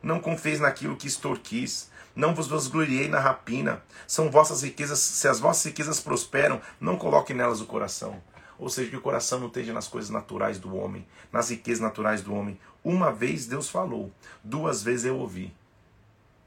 Não 0.01 0.19
confieis 0.19 0.60
naquilo 0.60 0.95
que 0.95 1.08
extorquis. 1.08 1.89
Não 2.15 2.34
vos 2.34 2.47
vasgloriei 2.47 3.10
na 3.10 3.19
rapina. 3.19 3.84
São 4.08 4.32
vossas 4.32 4.63
riquezas, 4.63 4.99
se 4.99 5.28
as 5.28 5.39
vossas 5.39 5.65
riquezas 5.65 5.99
prosperam, 5.99 6.62
não 6.80 6.95
coloque 6.95 7.34
nelas 7.34 7.60
o 7.60 7.65
coração. 7.65 8.21
Ou 8.57 8.69
seja, 8.69 8.89
que 8.89 8.97
o 8.97 9.01
coração 9.01 9.39
não 9.39 9.47
esteja 9.47 9.73
nas 9.73 9.87
coisas 9.87 10.09
naturais 10.09 10.59
do 10.59 10.75
homem, 10.75 11.05
nas 11.31 11.49
riquezas 11.49 11.81
naturais 11.81 12.21
do 12.21 12.33
homem. 12.33 12.59
Uma 12.83 13.11
vez 13.11 13.45
Deus 13.45 13.69
falou, 13.69 14.11
duas 14.43 14.81
vezes 14.81 15.05
eu 15.05 15.17
ouvi 15.17 15.53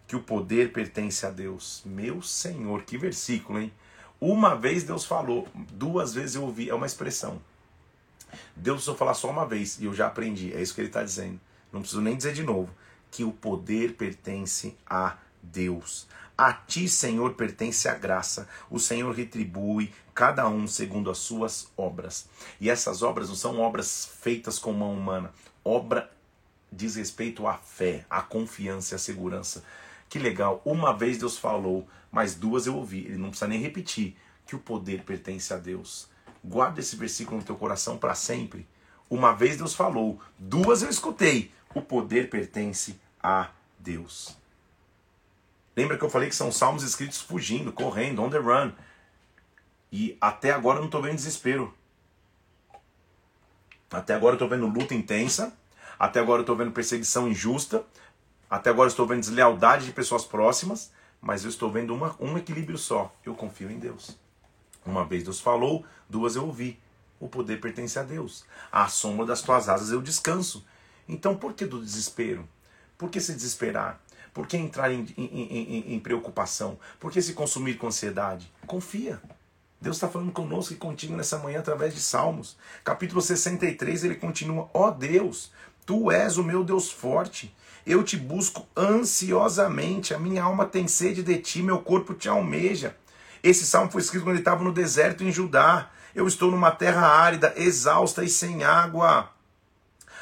que 0.09 0.17
o 0.17 0.23
poder 0.23 0.73
pertence 0.73 1.27
a 1.27 1.31
Deus. 1.31 1.83
Meu 1.85 2.23
Senhor, 2.23 2.83
que 2.83 2.97
versículo, 2.97 3.61
hein? 3.61 3.71
Uma 4.19 4.57
vez 4.57 4.83
Deus 4.83 5.05
falou, 5.05 5.47
duas 5.55 6.15
vezes 6.15 6.35
eu 6.35 6.43
ouvi, 6.45 6.71
é 6.71 6.75
uma 6.75 6.87
expressão. 6.87 7.41
Deus 8.57 8.77
precisou 8.77 8.97
falar 8.97 9.15
só 9.15 9.31
uma 9.31 9.47
vez 9.47 9.79
e 9.79 9.85
eu 9.85 9.95
já 9.95 10.07
aprendi, 10.07 10.53
é 10.55 10.63
isso 10.63 10.75
que 10.75 10.81
ele 10.81 10.89
está 10.89 11.05
dizendo. 11.05 11.39
Não 11.71 11.81
preciso 11.81 12.01
nem 12.01 12.17
dizer 12.17 12.33
de 12.33 12.43
novo, 12.43 12.75
que 13.11 13.23
o 13.23 13.31
poder 13.31 13.95
pertence 13.95 14.75
a 14.87 15.19
Deus. 15.43 16.09
A 16.41 16.53
ti, 16.53 16.89
Senhor, 16.89 17.35
pertence 17.35 17.89
a 17.89 17.95
graça. 17.95 18.49
O 18.71 18.79
Senhor 18.79 19.13
retribui 19.13 19.93
cada 20.15 20.49
um 20.49 20.69
segundo 20.69 21.11
as 21.11 21.19
suas 21.19 21.67
obras. 21.77 22.29
E 22.61 22.71
essas 22.71 23.03
obras 23.03 23.29
não 23.29 23.35
são 23.35 23.59
obras 23.59 24.09
feitas 24.21 24.57
com 24.57 24.73
mão 24.73 24.95
humana. 24.95 25.35
Obra 25.65 26.09
diz 26.71 26.95
respeito 26.95 27.45
à 27.49 27.55
fé, 27.55 28.07
à 28.09 28.23
confiança 28.23 28.95
e 28.95 28.97
à 28.97 28.99
segurança. 29.01 29.65
Que 30.09 30.21
legal. 30.21 30.63
Uma 30.65 30.97
vez 30.97 31.19
Deus 31.19 31.37
falou, 31.37 31.89
mas 32.13 32.37
duas 32.37 32.69
eu 32.69 32.77
ouvi. 32.77 33.01
Ele 33.01 33.19
não 33.19 33.31
precisa 33.31 33.49
nem 33.49 33.61
repetir 33.61 34.17
que 34.47 34.55
o 34.55 34.61
poder 34.61 35.03
pertence 35.03 35.53
a 35.53 35.57
Deus. 35.57 36.09
Guarda 36.45 36.79
esse 36.79 36.95
versículo 36.95 37.39
no 37.39 37.45
teu 37.45 37.57
coração 37.57 37.99
para 37.99 38.15
sempre. 38.15 38.65
Uma 39.11 39.33
vez 39.33 39.57
Deus 39.57 39.75
falou, 39.75 40.21
duas 40.39 40.83
eu 40.83 40.89
escutei. 40.89 41.51
O 41.75 41.83
poder 41.83 42.31
pertence 42.31 42.97
a 43.21 43.51
Deus. 43.77 44.38
Lembra 45.79 45.97
que 45.97 46.05
eu 46.05 46.11
falei 46.11 46.29
que 46.29 46.35
são 46.35 46.51
salmos 46.51 46.83
escritos 46.83 47.21
fugindo, 47.21 47.73
correndo, 47.73 48.21
on 48.21 48.29
the 48.29 48.39
run. 48.39 48.73
E 49.93 50.19
até 50.21 50.51
agora 50.51 50.79
eu 50.79 50.81
não 50.81 50.87
estou 50.87 51.01
vendo 51.01 51.15
desespero. 51.15 51.73
Até 53.89 54.13
agora 54.13 54.33
eu 54.33 54.35
estou 54.45 54.49
vendo 54.49 54.67
luta 54.67 54.93
intensa. 54.93 55.57
Até 55.97 56.19
agora 56.19 56.41
eu 56.41 56.43
estou 56.43 56.57
vendo 56.57 56.73
perseguição 56.73 57.29
injusta. 57.29 57.87
Até 58.51 58.71
agora 58.71 58.89
eu 58.89 58.91
estou 58.91 59.07
vendo 59.07 59.21
deslealdade 59.21 59.87
de 59.87 59.93
pessoas 59.93 60.25
próximas, 60.25 60.91
mas 61.21 61.45
eu 61.45 61.49
estou 61.49 61.71
vendo 61.71 61.95
uma, 61.95 62.17
um 62.19 62.37
equilíbrio 62.37 62.77
só. 62.77 63.15
Eu 63.25 63.37
confio 63.37 63.71
em 63.71 63.79
Deus. 63.79 64.19
Uma 64.85 65.05
vez 65.05 65.23
Deus 65.23 65.39
falou, 65.39 65.87
duas 66.09 66.35
eu 66.35 66.45
ouvi. 66.45 66.77
O 67.21 67.29
poder 67.29 67.61
pertence 67.61 67.97
a 68.01 68.03
Deus. 68.03 68.45
À 68.73 68.89
sombra 68.89 69.27
das 69.27 69.43
tuas 69.43 69.69
asas 69.69 69.93
eu 69.93 70.03
descanso. 70.03 70.67
Então 71.09 71.37
por 71.37 71.53
que 71.53 71.65
do 71.65 71.81
desespero? 71.81 72.49
Por 72.99 73.09
que 73.09 73.21
se 73.21 73.33
desesperar? 73.33 74.01
Por 74.39 74.47
que 74.47 74.57
entrar 74.57 74.93
em, 74.93 75.05
em, 75.19 75.27
em, 75.27 75.95
em 75.95 75.99
preocupação? 75.99 76.79
Por 77.01 77.11
que 77.11 77.21
se 77.21 77.33
consumir 77.33 77.75
com 77.75 77.89
ansiedade? 77.89 78.49
Confia. 78.69 79.21
Deus 79.81 79.97
está 79.97 80.07
falando 80.07 80.31
conosco 80.31 80.73
e 80.73 80.77
contigo 80.77 81.17
nessa 81.17 81.39
manhã 81.39 81.59
através 81.59 81.93
de 81.93 82.01
Salmos. 82.01 82.57
Capítulo 82.85 83.21
63, 83.21 84.05
ele 84.05 84.15
continua: 84.15 84.71
Ó 84.73 84.87
oh 84.87 84.91
Deus, 84.93 85.51
tu 85.85 86.13
és 86.13 86.39
o 86.39 86.45
meu 86.45 86.63
Deus 86.63 86.89
forte. 86.89 87.53
Eu 87.85 88.05
te 88.05 88.17
busco 88.17 88.65
ansiosamente, 88.77 90.15
a 90.15 90.21
minha 90.21 90.45
alma 90.45 90.67
tem 90.67 90.87
sede 90.87 91.25
de 91.25 91.37
ti, 91.39 91.61
meu 91.61 91.81
corpo 91.81 92.15
te 92.15 92.29
almeja. 92.29 92.97
Esse 93.43 93.67
salmo 93.67 93.91
foi 93.91 94.03
escrito 94.03 94.23
quando 94.23 94.37
ele 94.37 94.43
estava 94.43 94.63
no 94.63 94.73
deserto 94.73 95.25
em 95.25 95.33
Judá. 95.33 95.91
Eu 96.15 96.29
estou 96.29 96.49
numa 96.49 96.71
terra 96.71 97.09
árida, 97.09 97.55
exausta 97.57 98.23
e 98.23 98.29
sem 98.29 98.63
água. 98.63 99.33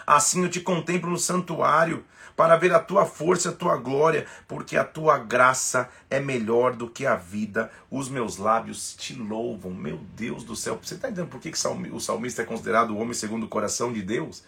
Assim 0.07 0.42
eu 0.42 0.48
te 0.48 0.61
contemplo 0.61 1.11
no 1.11 1.18
santuário, 1.18 2.02
para 2.37 2.57
ver 2.57 2.72
a 2.75 2.79
tua 2.79 3.07
força 3.07 3.49
a 3.49 3.53
tua 3.53 3.77
glória, 3.77 4.27
porque 4.46 4.77
a 4.77 4.85
tua 4.85 5.18
graça 5.18 5.88
é 6.11 6.20
melhor 6.20 6.77
do 6.77 6.88
que 6.88 7.07
a 7.07 7.16
vida. 7.16 7.70
Os 7.90 8.09
meus 8.09 8.37
lábios 8.37 8.94
te 8.94 9.14
louvam. 9.14 9.72
Meu 9.72 9.99
Deus 10.14 10.44
do 10.44 10.55
céu. 10.55 10.79
Você 10.83 10.94
está 10.94 11.09
entendendo 11.09 11.31
por 11.31 11.40
que 11.40 11.51
o 11.90 12.01
salmista 12.01 12.42
é 12.42 12.44
considerado 12.44 12.90
o 12.90 12.99
homem 12.99 13.14
segundo 13.14 13.44
o 13.44 13.49
coração 13.49 13.92
de 13.92 14.03
Deus? 14.03 14.44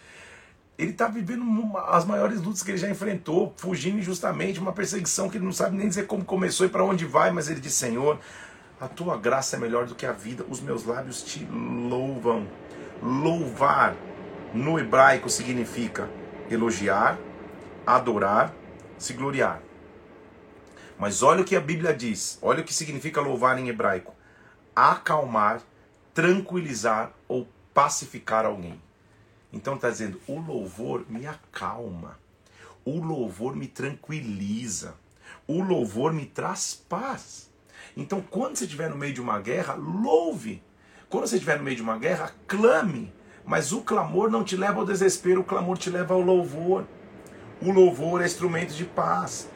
ele 0.79 0.93
está 0.93 1.09
vivendo 1.09 1.43
uma, 1.43 1.91
as 1.91 2.05
maiores 2.05 2.41
lutas 2.41 2.63
que 2.63 2.71
ele 2.71 2.79
já 2.79 2.89
enfrentou, 2.89 3.53
fugindo 3.57 3.99
injustamente, 3.99 4.61
uma 4.61 4.73
perseguição 4.73 5.29
que 5.29 5.37
ele 5.37 5.45
não 5.45 5.53
sabe 5.53 5.77
nem 5.77 5.89
dizer 5.89 6.07
como 6.07 6.25
começou 6.25 6.65
e 6.65 6.69
para 6.69 6.85
onde 6.85 7.05
vai, 7.05 7.33
mas 7.33 7.51
ele 7.51 7.61
diz: 7.61 7.75
Senhor, 7.75 8.21
a 8.81 8.87
tua 8.87 9.17
graça 9.17 9.57
é 9.57 9.59
melhor 9.59 9.87
do 9.87 9.97
que 9.97 10.07
a 10.07 10.13
vida, 10.13 10.45
os 10.49 10.61
meus 10.61 10.85
lábios 10.85 11.23
te 11.23 11.45
louvam. 11.45 12.47
Louvar 13.03 13.97
no 14.55 14.79
hebraico 14.79 15.29
significa 15.29 16.09
elogiar, 16.49 17.19
adorar, 17.97 18.53
se 18.99 19.15
gloriar. 19.15 19.63
Mas 20.99 21.23
olha 21.23 21.41
o 21.41 21.45
que 21.45 21.57
a 21.57 21.61
Bíblia 21.61 21.95
diz, 21.95 22.39
olha 22.43 22.61
o 22.61 22.65
que 22.65 22.75
significa 22.75 23.21
louvar 23.21 23.59
em 23.59 23.69
hebraico: 23.69 24.15
acalmar, 24.77 25.63
tranquilizar 26.13 27.13
ou 27.27 27.49
pacificar 27.73 28.45
alguém. 28.45 28.81
Então 29.53 29.77
está 29.77 29.89
dizendo: 29.89 30.21
o 30.27 30.39
louvor 30.39 31.07
me 31.09 31.27
acalma, 31.27 32.19
o 32.85 33.01
louvor 33.01 33.57
me 33.57 33.67
tranquiliza, 33.67 34.95
o 35.47 35.63
louvor 35.63 36.13
me 36.13 36.27
traz 36.27 36.75
paz. 36.75 37.49
Então, 37.97 38.21
quando 38.21 38.57
você 38.57 38.65
estiver 38.65 38.91
no 38.91 38.97
meio 38.97 39.15
de 39.15 39.21
uma 39.21 39.41
guerra, 39.41 39.75
louve. 39.75 40.63
Quando 41.09 41.27
você 41.27 41.37
estiver 41.37 41.57
no 41.57 41.65
meio 41.65 41.77
de 41.77 41.83
uma 41.83 41.99
guerra, 41.99 42.33
clame. 42.47 43.13
Mas 43.45 43.73
o 43.73 43.81
clamor 43.81 44.31
não 44.31 44.45
te 44.45 44.57
leva 44.57 44.81
ao 44.81 44.87
desespero, 44.87 45.41
o 45.41 45.45
clamor 45.45 45.79
te 45.79 45.89
leva 45.89 46.13
ao 46.13 46.21
louvor. 46.21 46.85
O 47.61 47.73
louvor 47.73 48.23
é 48.23 48.27
instrumento 48.27 48.73
de 48.73 48.85
paz. 48.85 49.49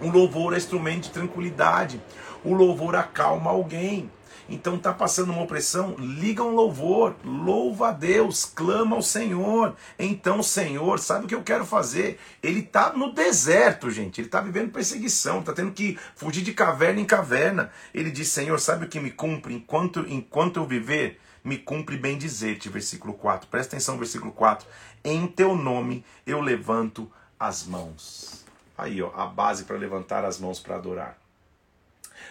O 0.00 0.10
louvor 0.10 0.52
é 0.52 0.58
instrumento 0.58 1.04
de 1.04 1.10
tranquilidade. 1.10 2.00
O 2.44 2.52
louvor 2.52 2.94
acalma 2.94 3.50
alguém. 3.50 4.10
Então 4.50 4.76
tá 4.76 4.92
passando 4.92 5.30
uma 5.30 5.42
opressão, 5.42 5.94
liga 5.96 6.42
um 6.42 6.50
louvor, 6.50 7.14
louva 7.24 7.90
a 7.90 7.92
Deus, 7.92 8.44
clama 8.44 8.96
ao 8.96 9.02
Senhor. 9.02 9.76
Então, 9.96 10.42
Senhor, 10.42 10.98
sabe 10.98 11.24
o 11.24 11.28
que 11.28 11.34
eu 11.34 11.42
quero 11.42 11.64
fazer? 11.64 12.18
Ele 12.42 12.60
tá 12.60 12.92
no 12.92 13.12
deserto, 13.12 13.90
gente. 13.90 14.20
Ele 14.20 14.28
tá 14.28 14.40
vivendo 14.40 14.72
perseguição, 14.72 15.40
tá 15.40 15.52
tendo 15.52 15.70
que 15.70 15.96
fugir 16.16 16.42
de 16.42 16.52
caverna 16.52 17.00
em 17.00 17.04
caverna. 17.04 17.70
Ele 17.94 18.10
diz: 18.10 18.28
"Senhor, 18.28 18.58
sabe 18.58 18.86
o 18.86 18.88
que 18.88 18.98
me 18.98 19.12
cumpre 19.12 19.54
enquanto 19.54 20.00
enquanto 20.08 20.58
eu 20.58 20.66
viver? 20.66 21.20
Me 21.44 21.56
cumpre 21.56 21.96
bem 21.96 22.18
dizer-te", 22.18 22.68
versículo 22.68 23.14
4. 23.14 23.48
Presta 23.48 23.76
atenção 23.76 23.96
versículo 23.96 24.32
4. 24.32 24.66
Em 25.04 25.26
teu 25.28 25.54
nome 25.54 26.04
eu 26.26 26.40
levanto 26.40 27.08
as 27.40 27.64
mãos. 27.64 28.44
Aí, 28.76 29.00
ó, 29.02 29.10
a 29.16 29.24
base 29.24 29.64
para 29.64 29.78
levantar 29.78 30.26
as 30.26 30.38
mãos 30.38 30.60
para 30.60 30.76
adorar. 30.76 31.18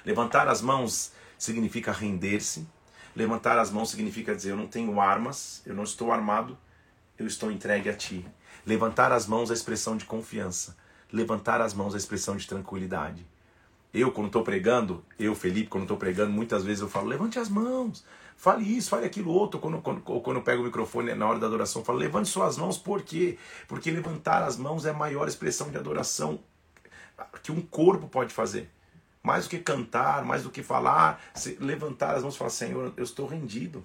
Levantar 0.06 0.48
as 0.48 0.62
mãos 0.62 1.12
significa 1.36 1.92
render-se. 1.92 2.68
Levantar 3.16 3.58
as 3.58 3.72
mãos 3.72 3.90
significa 3.90 4.36
dizer: 4.36 4.52
Eu 4.52 4.58
não 4.58 4.68
tenho 4.68 5.02
armas, 5.02 5.64
eu 5.66 5.74
não 5.74 5.84
estou 5.84 6.12
armado, 6.12 6.56
eu 7.18 7.26
estou 7.26 7.52
entregue 7.52 7.90
a 7.90 7.94
ti. 7.94 8.24
Levantar 8.66 9.12
as 9.12 9.26
mãos 9.26 9.50
é 9.50 9.54
expressão 9.54 9.98
de 9.98 10.06
confiança. 10.06 10.78
Levantar 11.12 11.60
as 11.60 11.74
mãos 11.74 11.96
é 11.96 11.98
expressão 11.98 12.38
de 12.38 12.48
tranquilidade. 12.48 13.26
Eu, 13.92 14.12
quando 14.12 14.28
estou 14.28 14.44
pregando, 14.44 15.04
eu, 15.18 15.34
Felipe, 15.34 15.70
quando 15.70 15.86
estou 15.86 15.98
pregando, 15.98 16.32
muitas 16.32 16.64
vezes 16.64 16.82
eu 16.82 16.90
falo: 16.90 17.08
levante 17.08 17.40
as 17.40 17.50
mãos, 17.50 18.06
fale 18.40 18.64
isso, 18.64 18.90
fale 18.90 19.06
aquilo 19.06 19.32
outro. 19.32 19.60
Quando, 19.60 19.82
quando, 19.82 20.02
quando 20.02 20.38
eu 20.38 20.42
pego 20.42 20.62
o 20.62 20.66
microfone 20.66 21.14
na 21.14 21.28
hora 21.28 21.38
da 21.38 21.46
adoração, 21.46 21.82
eu 21.82 21.86
falo: 21.86 22.00
levante 22.00 22.30
suas 22.30 22.58
mãos, 22.58 22.78
por 22.78 23.04
quê? 23.04 23.38
Porque 23.68 23.92
levantar 23.92 24.42
as 24.42 24.58
mãos 24.58 24.86
é 24.86 24.92
a 24.92 24.94
maior 24.94 25.28
expressão 25.28 25.70
de 25.70 25.78
adoração 25.78 26.40
que 27.44 27.52
um 27.52 27.62
corpo 27.62 28.08
pode 28.08 28.34
fazer. 28.34 28.70
Mais 29.22 29.44
do 29.44 29.50
que 29.50 29.60
cantar, 29.60 30.24
mais 30.24 30.44
do 30.44 30.50
que 30.50 30.64
falar, 30.64 31.22
levantar 31.60 32.16
as 32.16 32.24
mãos 32.24 32.36
e 32.36 32.38
falar: 32.38 32.50
Senhor, 32.50 32.94
eu 32.96 33.04
estou 33.04 33.28
rendido. 33.28 33.84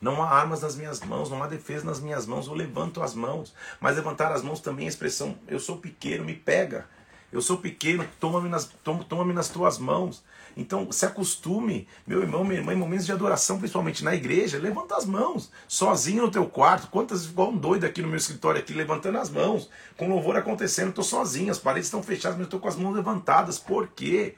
Não 0.00 0.22
há 0.22 0.28
armas 0.28 0.60
nas 0.60 0.76
minhas 0.76 1.00
mãos, 1.00 1.30
não 1.30 1.42
há 1.42 1.46
defesa 1.46 1.86
nas 1.86 2.00
minhas 2.00 2.26
mãos, 2.26 2.48
eu 2.48 2.52
levanto 2.52 3.00
as 3.00 3.14
mãos. 3.14 3.54
Mas 3.80 3.96
levantar 3.96 4.32
as 4.32 4.42
mãos 4.42 4.60
também 4.60 4.86
é 4.86 4.88
a 4.88 4.90
expressão: 4.90 5.38
eu 5.46 5.60
sou 5.60 5.78
pequeno, 5.78 6.24
me 6.24 6.34
pega. 6.34 6.86
Eu 7.34 7.42
sou 7.42 7.56
pequeno, 7.56 8.06
toma-me 8.20 8.48
nas, 8.48 8.70
toma, 8.84 9.32
nas 9.32 9.48
tuas 9.48 9.76
mãos. 9.76 10.22
Então, 10.56 10.92
se 10.92 11.04
acostume, 11.04 11.88
meu 12.06 12.22
irmão, 12.22 12.44
minha 12.44 12.60
irmã, 12.60 12.72
em 12.72 12.76
momentos 12.76 13.04
de 13.04 13.10
adoração, 13.10 13.58
principalmente 13.58 14.04
na 14.04 14.14
igreja, 14.14 14.56
levanta 14.56 14.94
as 14.94 15.04
mãos, 15.04 15.50
sozinho 15.66 16.22
no 16.22 16.30
teu 16.30 16.46
quarto. 16.46 16.86
Quantas, 16.86 17.24
igual 17.24 17.50
um 17.50 17.56
doido 17.56 17.86
aqui 17.86 18.00
no 18.00 18.06
meu 18.06 18.18
escritório, 18.18 18.60
aqui, 18.60 18.72
levantando 18.72 19.18
as 19.18 19.30
mãos, 19.30 19.68
com 19.96 20.08
louvor 20.08 20.36
acontecendo, 20.36 20.90
estou 20.90 21.02
sozinho, 21.02 21.50
as 21.50 21.58
paredes 21.58 21.88
estão 21.88 22.04
fechadas, 22.04 22.38
mas 22.38 22.46
estou 22.46 22.60
com 22.60 22.68
as 22.68 22.76
mãos 22.76 22.94
levantadas. 22.94 23.58
Por 23.58 23.88
quê? 23.88 24.36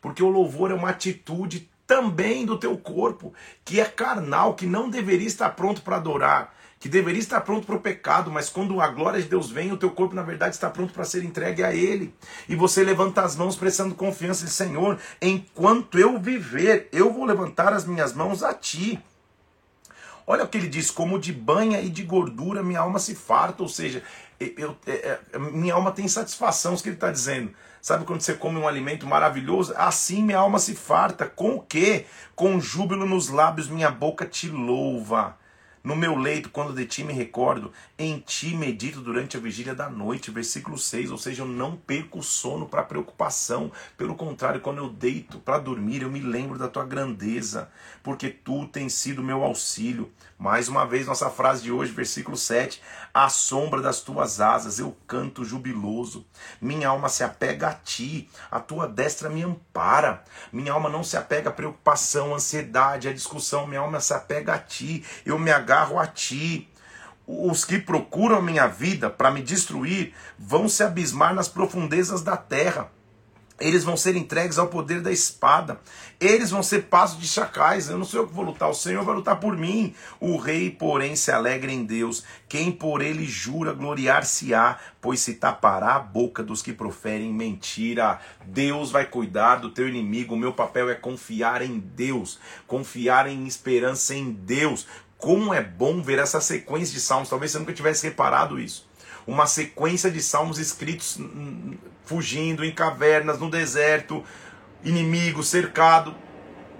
Porque 0.00 0.22
o 0.22 0.30
louvor 0.30 0.70
é 0.70 0.74
uma 0.74 0.88
atitude 0.88 1.68
também 1.86 2.46
do 2.46 2.58
teu 2.58 2.78
corpo, 2.78 3.34
que 3.62 3.78
é 3.78 3.84
carnal, 3.84 4.54
que 4.54 4.64
não 4.64 4.88
deveria 4.88 5.26
estar 5.26 5.50
pronto 5.50 5.82
para 5.82 5.96
adorar 5.96 6.54
que 6.82 6.88
deveria 6.88 7.20
estar 7.20 7.40
pronto 7.42 7.64
para 7.64 7.76
o 7.76 7.80
pecado, 7.80 8.28
mas 8.28 8.48
quando 8.50 8.80
a 8.80 8.88
glória 8.88 9.22
de 9.22 9.28
Deus 9.28 9.48
vem, 9.48 9.70
o 9.70 9.76
teu 9.76 9.88
corpo 9.88 10.16
na 10.16 10.22
verdade 10.24 10.56
está 10.56 10.68
pronto 10.68 10.92
para 10.92 11.04
ser 11.04 11.22
entregue 11.22 11.62
a 11.62 11.72
Ele. 11.72 12.12
E 12.48 12.56
você 12.56 12.82
levanta 12.82 13.22
as 13.22 13.36
mãos 13.36 13.54
prestando 13.54 13.94
confiança 13.94 14.44
de 14.44 14.50
Senhor, 14.50 14.98
enquanto 15.20 15.96
eu 15.96 16.18
viver, 16.18 16.88
eu 16.90 17.12
vou 17.12 17.24
levantar 17.24 17.72
as 17.72 17.84
minhas 17.84 18.12
mãos 18.12 18.42
a 18.42 18.52
Ti. 18.52 19.00
Olha 20.26 20.42
o 20.42 20.48
que 20.48 20.58
ele 20.58 20.66
diz: 20.66 20.90
como 20.90 21.20
de 21.20 21.32
banha 21.32 21.80
e 21.80 21.88
de 21.88 22.02
gordura 22.02 22.64
minha 22.64 22.80
alma 22.80 22.98
se 22.98 23.14
farta, 23.14 23.62
ou 23.62 23.68
seja, 23.68 24.02
eu, 24.40 24.76
é, 24.84 25.20
é, 25.32 25.38
minha 25.38 25.74
alma 25.74 25.92
tem 25.92 26.08
satisfação, 26.08 26.74
isso 26.74 26.82
que 26.82 26.88
ele 26.88 26.96
está 26.96 27.12
dizendo. 27.12 27.54
Sabe 27.80 28.04
quando 28.04 28.22
você 28.22 28.34
come 28.34 28.58
um 28.58 28.66
alimento 28.66 29.06
maravilhoso? 29.06 29.72
Assim 29.76 30.20
minha 30.20 30.38
alma 30.38 30.58
se 30.58 30.74
farta. 30.74 31.26
Com 31.26 31.54
o 31.54 31.60
quê? 31.60 32.06
Com 32.34 32.58
júbilo 32.58 33.06
nos 33.06 33.28
lábios, 33.28 33.68
minha 33.68 33.90
boca 33.90 34.26
te 34.26 34.48
louva. 34.48 35.40
No 35.84 35.96
meu 35.96 36.16
leito, 36.16 36.48
quando 36.48 36.72
de 36.72 36.86
ti 36.86 37.02
me 37.02 37.12
recordo, 37.12 37.72
em 37.98 38.20
ti 38.20 38.54
medito 38.54 39.00
durante 39.00 39.36
a 39.36 39.40
vigília 39.40 39.74
da 39.74 39.90
noite. 39.90 40.30
Versículo 40.30 40.78
6. 40.78 41.10
Ou 41.10 41.18
seja, 41.18 41.42
eu 41.42 41.46
não 41.46 41.76
perco 41.76 42.20
o 42.20 42.22
sono 42.22 42.66
para 42.66 42.84
preocupação. 42.84 43.72
Pelo 43.98 44.14
contrário, 44.14 44.60
quando 44.60 44.78
eu 44.78 44.88
deito 44.88 45.40
para 45.40 45.58
dormir, 45.58 46.02
eu 46.02 46.10
me 46.10 46.20
lembro 46.20 46.56
da 46.56 46.68
tua 46.68 46.84
grandeza, 46.84 47.68
porque 48.00 48.28
tu 48.28 48.66
tens 48.68 48.92
sido 48.94 49.24
meu 49.24 49.42
auxílio. 49.42 50.08
Mais 50.42 50.68
uma 50.68 50.84
vez, 50.84 51.06
nossa 51.06 51.30
frase 51.30 51.62
de 51.62 51.70
hoje, 51.70 51.92
versículo 51.92 52.36
7. 52.36 52.82
À 53.14 53.28
sombra 53.28 53.80
das 53.80 54.00
tuas 54.00 54.40
asas 54.40 54.80
eu 54.80 54.96
canto 55.06 55.44
jubiloso. 55.44 56.26
Minha 56.60 56.88
alma 56.88 57.08
se 57.08 57.22
apega 57.22 57.68
a 57.68 57.72
ti, 57.72 58.28
a 58.50 58.58
tua 58.58 58.88
destra 58.88 59.30
me 59.30 59.44
ampara. 59.44 60.24
Minha 60.52 60.72
alma 60.72 60.88
não 60.88 61.04
se 61.04 61.16
apega 61.16 61.50
à 61.50 61.52
preocupação, 61.52 62.32
à 62.32 62.38
ansiedade, 62.38 63.06
à 63.06 63.12
discussão. 63.12 63.68
Minha 63.68 63.82
alma 63.82 64.00
se 64.00 64.12
apega 64.14 64.54
a 64.54 64.58
ti. 64.58 65.04
Eu 65.24 65.38
me 65.38 65.52
agarro 65.52 65.96
a 65.96 66.08
ti. 66.08 66.68
Os 67.24 67.64
que 67.64 67.78
procuram 67.78 68.42
minha 68.42 68.66
vida 68.66 69.08
para 69.08 69.30
me 69.30 69.42
destruir 69.42 70.12
vão 70.36 70.68
se 70.68 70.82
abismar 70.82 71.32
nas 71.32 71.48
profundezas 71.48 72.20
da 72.20 72.36
terra. 72.36 72.90
Eles 73.62 73.84
vão 73.84 73.96
ser 73.96 74.16
entregues 74.16 74.58
ao 74.58 74.66
poder 74.66 75.00
da 75.00 75.12
espada. 75.12 75.80
Eles 76.18 76.50
vão 76.50 76.64
ser 76.64 76.84
passos 76.86 77.20
de 77.20 77.28
chacais. 77.28 77.88
Eu 77.88 77.96
não 77.96 78.04
sou 78.04 78.20
eu 78.20 78.26
que 78.26 78.34
vou 78.34 78.44
lutar, 78.44 78.68
o 78.68 78.74
Senhor 78.74 79.04
vai 79.04 79.14
lutar 79.14 79.38
por 79.38 79.56
mim. 79.56 79.94
O 80.18 80.36
rei, 80.36 80.68
porém, 80.68 81.14
se 81.14 81.30
alegra 81.30 81.70
em 81.70 81.84
Deus. 81.84 82.24
Quem 82.48 82.72
por 82.72 83.00
ele 83.00 83.24
jura 83.24 83.72
gloriar-se-á, 83.72 84.78
pois 85.00 85.20
se 85.20 85.34
tapará 85.34 85.94
a 85.94 86.00
boca 86.00 86.42
dos 86.42 86.60
que 86.60 86.72
proferem 86.72 87.32
mentira. 87.32 88.18
Deus 88.44 88.90
vai 88.90 89.06
cuidar 89.06 89.56
do 89.56 89.70
teu 89.70 89.88
inimigo. 89.88 90.34
O 90.34 90.38
meu 90.38 90.52
papel 90.52 90.90
é 90.90 90.96
confiar 90.96 91.62
em 91.62 91.78
Deus, 91.78 92.40
confiar 92.66 93.28
em 93.28 93.46
esperança 93.46 94.12
em 94.12 94.32
Deus. 94.32 94.88
Como 95.16 95.54
é 95.54 95.62
bom 95.62 96.02
ver 96.02 96.18
essa 96.18 96.40
sequência 96.40 96.92
de 96.92 97.00
salmos. 97.00 97.28
Talvez 97.28 97.52
você 97.52 97.60
nunca 97.60 97.72
tivesse 97.72 98.08
reparado 98.08 98.58
isso 98.58 98.90
uma 99.26 99.46
sequência 99.46 100.10
de 100.10 100.22
salmos 100.22 100.58
escritos 100.58 101.18
fugindo 102.04 102.64
em 102.64 102.72
cavernas, 102.72 103.38
no 103.38 103.50
deserto, 103.50 104.24
inimigo, 104.84 105.42
cercado. 105.42 106.14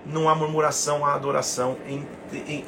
Não 0.04 0.28
há 0.28 0.34
murmuração, 0.34 1.06
há 1.06 1.14
adoração. 1.14 1.78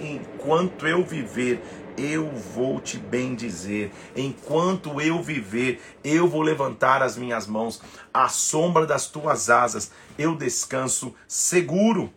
Enquanto 0.01 0.87
eu 0.87 1.05
viver, 1.05 1.61
eu 1.97 2.31
vou 2.31 2.81
te 2.81 2.97
bendizer. 2.97 3.91
Enquanto 4.17 5.01
eu 5.01 5.23
viver, 5.23 5.83
eu 6.03 6.29
vou 6.29 6.43
levantar 6.43 7.03
as 7.03 7.17
minhas 7.17 7.47
mãos. 7.47 7.83
À 8.13 8.29
sombra 8.29 8.87
das 8.87 9.07
tuas 9.07 9.51
asas, 9.51 9.91
eu 10.17 10.37
descanso 10.37 11.15
seguro. 11.27 12.13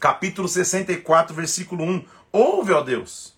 Capítulo 0.00 0.48
64, 0.48 1.34
versículo 1.34 1.84
1. 1.84 2.04
Ouve, 2.32 2.72
ó 2.72 2.82
Deus, 2.82 3.36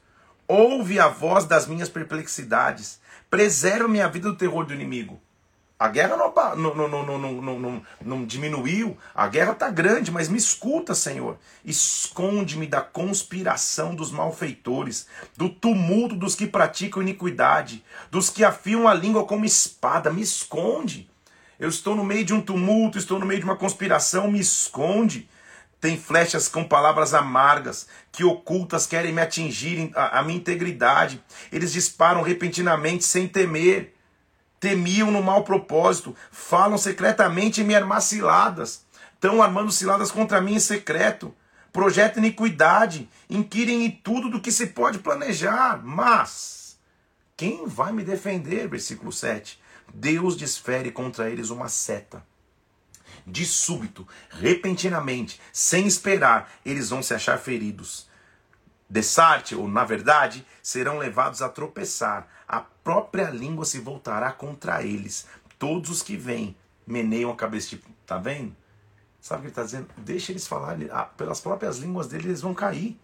ouve 0.49 0.99
a 0.99 1.09
voz 1.09 1.45
das 1.45 1.67
minhas 1.67 1.89
perplexidades 1.89 3.01
Preserva 3.31 3.87
minha 3.87 4.09
vida 4.09 4.29
do 4.29 4.37
terror 4.37 4.67
do 4.67 4.75
inimigo. 4.75 5.21
A 5.79 5.89
guerra 5.89 6.15
não, 6.15 6.75
não, 6.75 7.09
não, 7.09 7.83
não, 8.05 8.27
diminuiu, 8.27 8.99
a 9.15 9.27
guerra 9.29 9.53
está 9.53 9.71
grande, 9.71 10.11
mas 10.11 10.29
me 10.29 10.37
escuta, 10.37 10.95
Senhor. 10.95 11.39
Esconde-me 11.65 12.67
da 12.67 12.83
conspiração 12.83 13.95
dos 13.95 14.11
malfeitores, 14.11 15.07
do 15.39 15.49
tumulto 15.49 16.15
dos 16.15 16.35
que 16.35 16.47
praticam 16.47 17.01
iniquidade, 17.01 17.83
dos 18.11 18.29
que 18.29 18.45
afiam 18.45 18.87
a 18.87 18.93
língua 18.93 19.25
como 19.25 19.47
espada. 19.47 20.13
Me 20.13 20.21
esconde. 20.21 21.09
Eu 21.59 21.71
estou 21.71 21.97
no 21.97 22.05
meio 22.05 22.27
de 22.27 22.35
um 22.35 22.43
tumulto, 22.43 22.99
estou 22.99 23.19
no 23.19 23.25
meio 23.25 23.41
de 23.41 23.47
uma 23.47 23.57
conspiração, 23.57 24.31
me 24.31 24.39
esconde. 24.39 25.31
Tem 25.81 25.97
flechas 25.97 26.47
com 26.47 26.63
palavras 26.63 27.15
amargas, 27.15 27.87
que 28.13 28.23
ocultas 28.23 28.87
querem 28.87 29.13
me 29.13 29.23
atingir 29.23 29.91
a, 29.95 30.19
a 30.19 30.23
minha 30.23 30.39
integridade. 30.39 31.23
Eles 31.51 31.73
disparam 31.73 32.21
repentinamente 32.21 33.03
sem 33.05 33.27
temer. 33.27 33.95
Temiam 34.61 35.11
no 35.11 35.23
mau 35.23 35.43
propósito, 35.43 36.15
falam 36.31 36.77
secretamente 36.77 37.63
em 37.63 37.65
me 37.65 37.75
armar 37.75 38.03
ciladas. 38.03 38.85
Estão 39.15 39.43
armando 39.43 39.73
ciladas 39.73 40.11
contra 40.11 40.39
mim 40.39 40.57
em 40.57 40.61
secreto. 40.61 41.35
Projetam 41.73 42.23
iniquidade, 42.23 43.09
inquirem 43.29 43.87
em 43.87 43.91
tudo 43.91 44.29
do 44.29 44.41
que 44.41 44.53
se 44.53 44.67
pode 44.67 44.99
planejar. 44.99 45.81
Mas 45.83 46.79
quem 47.39 47.67
vai 47.67 47.91
me 47.91 48.05
defender? 48.05 48.69
Versículo 48.69 49.11
7. 49.11 49.59
Deus 49.95 50.37
desfere 50.37 50.91
contra 50.91 51.31
eles 51.31 51.49
uma 51.49 51.69
seta 51.69 52.23
de 53.27 53.45
súbito, 53.45 54.07
repentinamente, 54.31 55.41
sem 55.53 55.87
esperar, 55.87 56.51
eles 56.65 56.91
vão 56.91 57.03
se 57.03 57.15
achar 57.15 57.39
feridos. 57.39 58.09
Dessarte, 58.89 59.55
ou 59.55 59.69
na 59.69 59.85
verdade, 59.85 60.45
serão 60.63 60.99
levados 60.99 61.43
a 61.43 61.49
tropeçar. 61.49 62.27
A 62.49 62.61
própria 62.61 63.31
língua 63.31 63.65
se 63.65 63.79
voltará 63.79 64.33
contra 64.33 64.83
eles. 64.83 65.27
Todos 65.59 65.91
os 65.91 66.03
que 66.03 66.17
vêm 66.17 66.57
meneiam 66.87 67.31
a 67.31 67.37
cabeça, 67.37 67.69
tipo, 67.69 67.89
tá 68.05 68.19
vendo? 68.19 68.57
Sabe 69.21 69.39
o 69.39 69.43
que 69.43 69.47
ele 69.47 69.53
está 69.53 69.63
dizendo? 69.63 69.89
Deixa 69.99 70.33
eles 70.33 70.47
falarem, 70.47 70.89
ah, 70.91 71.05
pelas 71.05 71.41
próprias 71.41 71.79
línguas 71.79 72.09
deles 72.09 72.27
eles 72.27 72.41
vão 72.41 72.55
cair. 72.55 72.99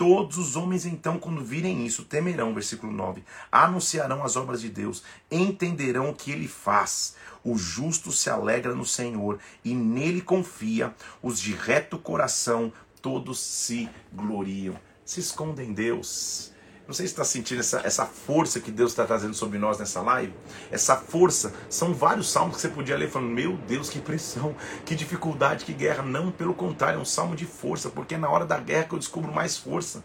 Todos 0.00 0.38
os 0.38 0.56
homens, 0.56 0.86
então, 0.86 1.18
quando 1.18 1.44
virem 1.44 1.84
isso, 1.84 2.06
temerão, 2.06 2.54
versículo 2.54 2.90
9, 2.90 3.22
anunciarão 3.52 4.24
as 4.24 4.34
obras 4.34 4.62
de 4.62 4.70
Deus, 4.70 5.02
entenderão 5.30 6.08
o 6.08 6.14
que 6.14 6.32
ele 6.32 6.48
faz. 6.48 7.16
O 7.44 7.58
justo 7.58 8.10
se 8.10 8.30
alegra 8.30 8.74
no 8.74 8.86
Senhor 8.86 9.38
e 9.62 9.74
nele 9.74 10.22
confia. 10.22 10.94
Os 11.22 11.38
de 11.38 11.52
reto 11.52 11.98
coração, 11.98 12.72
todos 13.02 13.40
se 13.40 13.90
gloriam. 14.10 14.74
Se 15.04 15.20
esconde 15.20 15.62
em 15.62 15.74
Deus. 15.74 16.50
Não 16.90 16.94
sei 16.94 17.06
se 17.06 17.12
está 17.12 17.22
sentindo 17.22 17.60
essa, 17.60 17.80
essa 17.84 18.04
força 18.04 18.58
que 18.58 18.72
Deus 18.72 18.90
está 18.90 19.06
trazendo 19.06 19.32
sobre 19.32 19.60
nós 19.60 19.78
nessa 19.78 20.00
live. 20.00 20.34
Essa 20.72 20.96
força, 20.96 21.54
são 21.68 21.94
vários 21.94 22.28
salmos 22.28 22.56
que 22.56 22.62
você 22.62 22.68
podia 22.68 22.96
ler 22.96 23.08
falando: 23.08 23.30
Meu 23.30 23.56
Deus, 23.58 23.88
que 23.88 24.00
pressão, 24.00 24.56
que 24.84 24.96
dificuldade, 24.96 25.64
que 25.64 25.72
guerra. 25.72 26.02
Não, 26.02 26.32
pelo 26.32 26.52
contrário, 26.52 26.98
é 26.98 27.00
um 27.00 27.04
salmo 27.04 27.36
de 27.36 27.46
força, 27.46 27.90
porque 27.90 28.16
é 28.16 28.18
na 28.18 28.28
hora 28.28 28.44
da 28.44 28.58
guerra 28.58 28.88
que 28.88 28.94
eu 28.96 28.98
descubro 28.98 29.32
mais 29.32 29.56
força. 29.56 30.02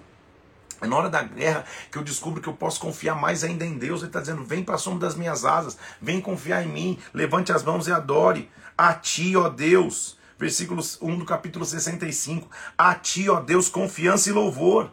É 0.79 0.86
na 0.86 0.95
hora 0.95 1.09
da 1.09 1.23
guerra 1.23 1.65
que 1.91 1.97
eu 1.97 2.03
descubro 2.03 2.39
que 2.39 2.49
eu 2.49 2.53
posso 2.53 2.79
confiar 2.79 3.15
mais 3.15 3.43
ainda 3.43 3.65
em 3.65 3.79
Deus. 3.79 4.01
Ele 4.01 4.09
está 4.09 4.19
dizendo: 4.19 4.43
vem 4.43 4.63
para 4.63 4.75
a 4.75 4.77
sombra 4.77 5.07
das 5.07 5.15
minhas 5.15 5.43
asas, 5.43 5.75
vem 5.99 6.21
confiar 6.21 6.63
em 6.63 6.69
mim, 6.69 6.99
levante 7.15 7.51
as 7.51 7.63
mãos 7.63 7.88
e 7.88 7.91
adore. 7.91 8.47
A 8.77 8.93
ti, 8.93 9.36
ó 9.36 9.49
Deus. 9.49 10.19
Versículo 10.38 10.83
1 11.01 11.17
do 11.17 11.25
capítulo 11.25 11.65
65. 11.65 12.47
A 12.77 12.93
ti, 12.93 13.27
ó 13.27 13.39
Deus, 13.39 13.69
confiança 13.69 14.29
e 14.29 14.33
louvor. 14.33 14.91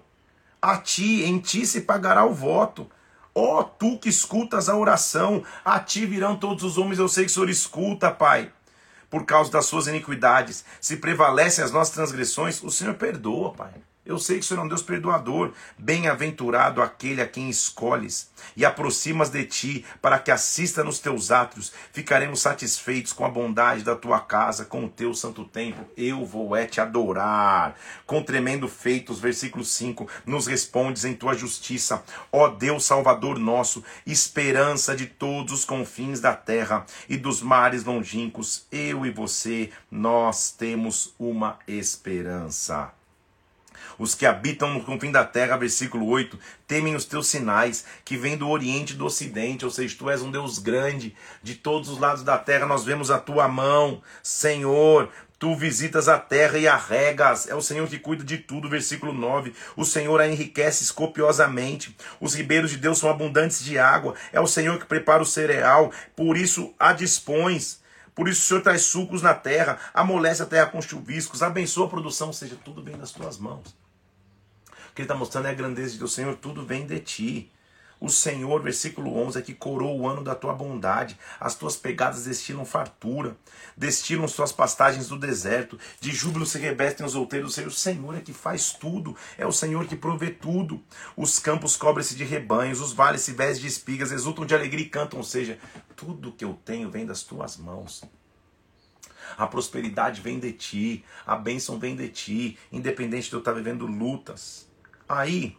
A 0.63 0.77
ti, 0.77 1.25
em 1.25 1.41
ti 1.41 1.67
se 1.67 1.81
pagará 1.81 2.25
o 2.25 2.33
voto. 2.33 2.89
Ó 3.35 3.59
oh, 3.59 3.65
tu 3.65 3.99
que 3.99 4.09
escutas 4.09 4.69
a 4.69 4.77
oração, 4.77 5.43
a 5.65 5.81
ti 5.81 6.07
virão 6.07 6.37
todos 6.37 6.63
os 6.63 6.79
homens, 6.79 6.99
eu 6.99 7.09
sei 7.09 7.25
que 7.25 7.31
o 7.31 7.35
Senhor 7.35 7.51
escuta, 7.51 8.11
Pai. 8.11 8.53
Por 9.11 9.25
causa 9.25 9.51
das 9.51 9.67
suas 9.67 9.87
iniquidades, 9.87 10.65
se 10.81 10.99
prevalecem 10.99 11.65
as 11.65 11.73
nossas 11.73 11.95
transgressões, 11.95 12.63
o 12.63 12.71
Senhor 12.71 12.95
perdoa, 12.95 13.53
Pai. 13.53 13.73
Eu 14.05 14.19
sei 14.19 14.41
que 14.41 14.45
o 14.45 14.49
Senhor 14.49 14.61
é 14.61 14.65
um 14.65 14.69
Deus 14.69 14.83
perdoador. 14.83 15.53
Bem-aventurado 15.79 16.83
aquele 16.83 17.23
a 17.23 17.29
quem 17.29 17.49
escolhes 17.49 18.33
e 18.57 18.65
aproximas 18.65 19.31
de 19.31 19.45
ti, 19.45 19.85
para 20.01 20.19
que 20.19 20.33
assista 20.33 20.83
nos 20.83 20.99
teus 20.99 21.31
átrios. 21.31 21.73
Ficaremos 21.93 22.41
satisfeitos 22.41 23.13
com 23.13 23.25
a 23.25 23.29
bondade 23.29 23.85
da 23.85 23.95
tua 23.95 24.19
casa, 24.19 24.65
com 24.65 24.85
o 24.85 24.89
teu 24.89 25.15
santo 25.15 25.45
templo. 25.45 25.89
Eu 25.97 26.27
vou 26.27 26.57
é 26.57 26.67
te 26.67 26.81
adorar. 26.81 27.77
Com 28.05 28.25
tremendo 28.25 28.67
feitos, 28.69 29.21
versículo 29.21 29.65
5, 29.65 30.09
nos 30.27 30.49
respondes 30.49 31.05
em 31.05 31.15
tua 31.15 31.35
justiça. 31.35 32.03
Ó 32.33 32.49
Deus 32.49 32.85
Salvador 32.85 33.39
nosso, 33.39 33.85
esperança 34.05 34.97
de 34.97 35.07
todos 35.07 35.53
os 35.53 35.65
confins 35.65 36.19
da 36.19 36.35
terra 36.35 36.85
e 37.09 37.17
dos 37.17 37.41
mares 37.41 37.85
longínquos, 37.85 38.67
eu 38.73 39.07
e 39.07 39.11
você, 39.13 39.71
nós 39.89 40.51
temos 40.51 41.15
uma 41.21 41.61
esperança. 41.69 42.93
Os 44.03 44.17
que 44.17 44.27
habitam 44.27 44.75
no 44.75 44.83
confim 44.83 45.13
da 45.13 45.25
terra, 45.25 45.57
versículo 45.57 46.09
8, 46.09 46.37
temem 46.67 46.97
os 46.97 47.05
teus 47.05 47.29
sinais, 47.29 47.85
que 48.05 48.17
vêm 48.17 48.37
do 48.37 48.49
oriente 48.49 48.95
e 48.95 48.97
do 48.97 49.07
ocidente, 49.07 49.65
ou 49.65 49.71
seja, 49.71 49.95
tu 49.97 50.11
és 50.11 50.21
um 50.21 50.31
Deus 50.33 50.59
grande, 50.59 51.15
de 51.41 51.55
todos 51.55 51.89
os 51.89 52.01
lados 52.01 52.25
da 52.25 52.37
terra 52.37 52.67
nós 52.67 52.85
vemos 52.85 53.13
a 53.13 53.19
tua 53.21 53.47
mão, 53.47 54.03
Senhor, 54.21 55.09
Tu 55.39 55.57
visitas 55.57 56.09
a 56.09 56.21
terra 56.21 56.57
e 56.57 56.69
a 56.69 56.77
regas. 56.77 57.49
É 57.49 57.55
o 57.57 57.61
Senhor 57.61 57.89
que 57.89 57.99
cuida 57.99 58.23
de 58.23 58.39
tudo. 58.39 58.69
Versículo 58.69 59.13
9. 59.13 59.53
O 59.77 59.85
Senhor 59.85 60.21
a 60.21 60.29
enriquece 60.29 60.93
copiosamente. 60.93 61.97
Os 62.21 62.33
ribeiros 62.33 62.71
de 62.71 62.77
Deus 62.77 62.99
são 62.99 63.11
abundantes 63.11 63.65
de 63.65 63.77
água. 63.77 64.15
É 64.33 64.41
o 64.41 64.47
Senhor 64.47 64.79
que 64.79 64.87
prepara 64.87 65.21
o 65.21 65.27
cereal. 65.27 65.91
Por 66.15 66.37
isso 66.37 66.73
a 66.79 66.93
dispões. 66.93 67.81
Por 68.15 68.29
isso 68.29 68.41
o 68.41 68.45
Senhor 68.45 68.63
traz 68.63 68.83
sucos 68.83 69.21
na 69.21 69.35
terra. 69.35 69.81
Amolece 69.93 70.45
a 70.45 70.47
terra 70.47 70.67
com 70.67 70.81
chuviscos. 70.81 71.43
Abençoa 71.43 71.87
a 71.87 71.91
produção. 71.91 72.33
Seja 72.33 72.55
tudo 72.65 72.81
bem 72.81 72.97
nas 72.97 73.11
tuas 73.11 73.37
mãos. 73.37 73.82
Que 74.95 75.03
ele 75.03 75.07
está 75.07 75.15
mostrando 75.15 75.47
é 75.47 75.51
a 75.51 75.55
grandeza 75.55 75.93
de 75.93 75.99
Deus. 75.99 76.15
Senhor, 76.15 76.37
tudo 76.37 76.65
vem 76.65 76.87
de 76.87 77.01
ti. 77.01 77.53
O 78.03 78.09
Senhor, 78.09 78.61
versículo 78.61 79.17
11, 79.17 79.39
é 79.39 79.43
que 79.43 79.55
coroa 79.55 79.93
o 79.93 80.09
ano 80.09 80.25
da 80.25 80.35
tua 80.35 80.53
bondade. 80.53 81.17
As 81.39 81.55
tuas 81.55 81.77
pegadas 81.77 82.25
destilam 82.25 82.65
fartura. 82.65 83.37
Destilam 83.77 84.27
suas 84.27 84.51
pastagens 84.51 85.07
do 85.07 85.17
deserto. 85.17 85.79
De 86.01 86.11
júbilo 86.11 86.45
se 86.45 86.59
revestem 86.59 87.07
os 87.07 87.15
outeiros. 87.15 87.57
O 87.59 87.71
Senhor 87.71 88.17
é 88.17 88.21
que 88.21 88.33
faz 88.33 88.73
tudo. 88.73 89.17
É 89.39 89.47
o 89.47 89.53
Senhor 89.53 89.87
que 89.87 89.95
provê 89.95 90.31
tudo. 90.31 90.83
Os 91.17 91.39
campos 91.39 91.77
cobrem-se 91.77 92.17
de 92.17 92.25
rebanhos. 92.25 92.81
Os 92.81 92.93
vales 92.93 93.21
se 93.21 93.31
vestem 93.31 93.63
de 93.63 93.69
espigas. 93.69 94.11
Exultam 94.11 94.45
de 94.45 94.55
alegria 94.57 94.85
e 94.85 94.89
cantam. 94.89 95.21
Ou 95.21 95.25
seja, 95.25 95.57
tudo 95.95 96.33
que 96.33 96.45
eu 96.45 96.59
tenho 96.65 96.91
vem 96.91 97.07
das 97.07 97.23
tuas 97.23 97.57
mãos. 97.57 98.03
A 99.39 99.47
prosperidade 99.47 100.21
vem 100.21 100.41
de 100.41 100.53
ti, 100.53 101.05
a 101.25 101.37
bênção 101.37 101.79
vem 101.79 101.97
de 101.97 102.09
ti, 102.09 102.59
independente 102.71 103.29
de 103.29 103.35
eu 103.35 103.39
estar 103.39 103.53
vivendo 103.53 103.87
lutas. 103.87 104.72
Aí, 105.13 105.59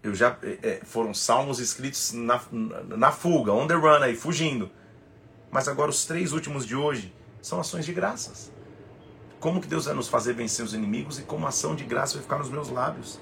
eu 0.00 0.14
já 0.14 0.38
é, 0.62 0.82
foram 0.84 1.12
salmos 1.12 1.58
escritos 1.58 2.12
na, 2.12 2.40
na 2.52 3.10
fuga, 3.10 3.52
on 3.52 3.66
the 3.66 3.74
run 3.74 4.02
aí, 4.02 4.14
fugindo. 4.14 4.70
Mas 5.50 5.66
agora 5.66 5.90
os 5.90 6.04
três 6.04 6.32
últimos 6.32 6.64
de 6.64 6.76
hoje 6.76 7.12
são 7.42 7.58
ações 7.58 7.84
de 7.84 7.92
graças. 7.92 8.52
Como 9.40 9.60
que 9.60 9.66
Deus 9.66 9.86
vai 9.86 9.94
nos 9.94 10.06
fazer 10.06 10.32
vencer 10.32 10.64
os 10.64 10.74
inimigos 10.74 11.18
e 11.18 11.22
como 11.22 11.44
ação 11.44 11.74
de 11.74 11.82
graça 11.82 12.14
vai 12.14 12.22
ficar 12.22 12.38
nos 12.38 12.50
meus 12.50 12.70
lábios. 12.70 13.20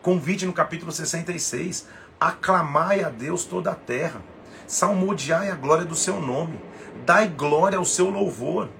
Convite 0.00 0.46
no 0.46 0.54
capítulo 0.54 0.90
66. 0.90 1.86
Aclamai 2.18 3.04
a 3.04 3.10
Deus 3.10 3.44
toda 3.44 3.72
a 3.72 3.74
terra. 3.74 4.22
Salmodiai 4.66 5.50
a 5.50 5.54
glória 5.54 5.84
do 5.84 5.94
seu 5.94 6.18
nome. 6.18 6.58
Dai 7.04 7.28
glória 7.28 7.76
ao 7.76 7.84
seu 7.84 8.08
louvor. 8.08 8.70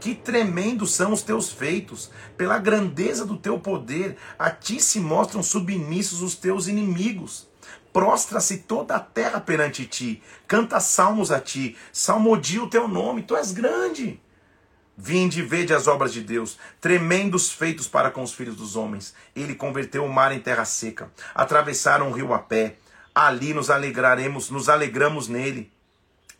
Que 0.00 0.14
tremendos 0.14 0.94
são 0.94 1.12
os 1.12 1.22
teus 1.22 1.52
feitos! 1.52 2.10
Pela 2.34 2.58
grandeza 2.58 3.26
do 3.26 3.36
teu 3.36 3.60
poder, 3.60 4.16
a 4.38 4.50
ti 4.50 4.80
se 4.80 4.98
mostram 4.98 5.42
submissos 5.42 6.22
os 6.22 6.34
teus 6.34 6.66
inimigos. 6.66 7.46
Prostra-se 7.92 8.58
toda 8.58 8.96
a 8.96 9.00
terra 9.00 9.40
perante 9.40 9.84
ti, 9.84 10.22
canta 10.48 10.80
salmos 10.80 11.30
a 11.30 11.38
ti, 11.38 11.76
salmodia 11.92 12.62
o 12.62 12.70
teu 12.70 12.88
nome, 12.88 13.22
tu 13.22 13.36
és 13.36 13.52
grande. 13.52 14.18
Vinde 14.96 15.40
e 15.40 15.42
vede 15.42 15.74
as 15.74 15.86
obras 15.86 16.12
de 16.12 16.22
Deus, 16.22 16.58
tremendos 16.80 17.50
feitos 17.50 17.86
para 17.86 18.10
com 18.10 18.22
os 18.22 18.32
filhos 18.32 18.56
dos 18.56 18.76
homens. 18.76 19.14
Ele 19.34 19.54
converteu 19.54 20.04
o 20.04 20.12
mar 20.12 20.32
em 20.32 20.40
terra 20.40 20.64
seca, 20.64 21.10
atravessaram 21.34 22.08
o 22.08 22.12
rio 22.12 22.32
a 22.32 22.38
pé. 22.38 22.76
Ali 23.14 23.52
nos 23.52 23.68
alegraremos, 23.68 24.50
nos 24.50 24.68
alegramos 24.68 25.26
nele. 25.26 25.72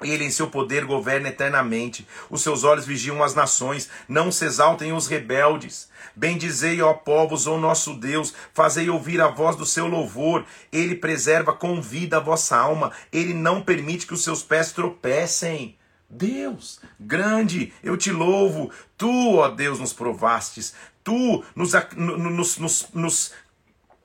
Ele 0.02 0.24
em 0.24 0.30
seu 0.30 0.48
poder 0.48 0.84
governa 0.84 1.28
eternamente. 1.28 2.06
Os 2.28 2.42
seus 2.42 2.64
olhos 2.64 2.86
vigiam 2.86 3.22
as 3.22 3.34
nações. 3.34 3.90
Não 4.08 4.32
se 4.32 4.44
exaltem 4.44 4.92
os 4.92 5.06
rebeldes. 5.06 5.88
Bendizei, 6.16 6.80
ó 6.80 6.92
povos, 6.94 7.46
ó 7.46 7.58
nosso 7.58 7.94
Deus. 7.94 8.34
Fazei 8.52 8.88
ouvir 8.88 9.20
a 9.20 9.28
voz 9.28 9.56
do 9.56 9.66
seu 9.66 9.86
louvor. 9.86 10.44
Ele 10.72 10.94
preserva 10.94 11.52
com 11.52 11.80
vida 11.80 12.16
a 12.16 12.20
vossa 12.20 12.56
alma. 12.56 12.92
Ele 13.12 13.34
não 13.34 13.62
permite 13.62 14.06
que 14.06 14.14
os 14.14 14.24
seus 14.24 14.42
pés 14.42 14.72
tropecem. 14.72 15.76
Deus, 16.12 16.80
grande, 16.98 17.72
eu 17.84 17.96
te 17.96 18.10
louvo. 18.10 18.72
Tu, 18.98 19.36
ó 19.36 19.48
Deus, 19.48 19.78
nos 19.78 19.92
provastes. 19.92 20.74
Tu 21.04 21.44
nos, 21.54 21.72
nos, 21.96 22.58
nos, 22.58 22.88
nos 22.92 23.32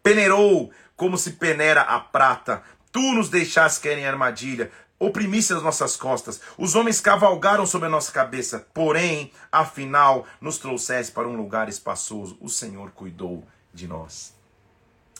peneirou 0.03 0.71
como 0.95 1.17
se 1.17 1.31
peneira 1.31 1.81
a 1.81 1.99
prata. 1.99 2.61
Tu 2.91 3.01
nos 3.11 3.27
deixaste 3.27 3.81
querer 3.81 4.01
em 4.01 4.05
armadilha 4.05 4.71
oprimisse 4.99 5.53
as 5.53 5.61
nossas 5.61 5.95
costas. 5.95 6.41
Os 6.57 6.75
homens 6.75 7.01
cavalgaram 7.01 7.65
sobre 7.65 7.87
a 7.87 7.91
nossa 7.91 8.11
cabeça, 8.11 8.65
porém, 8.73 9.31
afinal, 9.51 10.25
nos 10.39 10.57
trouxesse 10.57 11.11
para 11.11 11.27
um 11.27 11.35
lugar 11.35 11.69
espaçoso. 11.69 12.37
O 12.39 12.49
Senhor 12.49 12.91
cuidou 12.91 13.43
de 13.73 13.87
nós. 13.87 14.35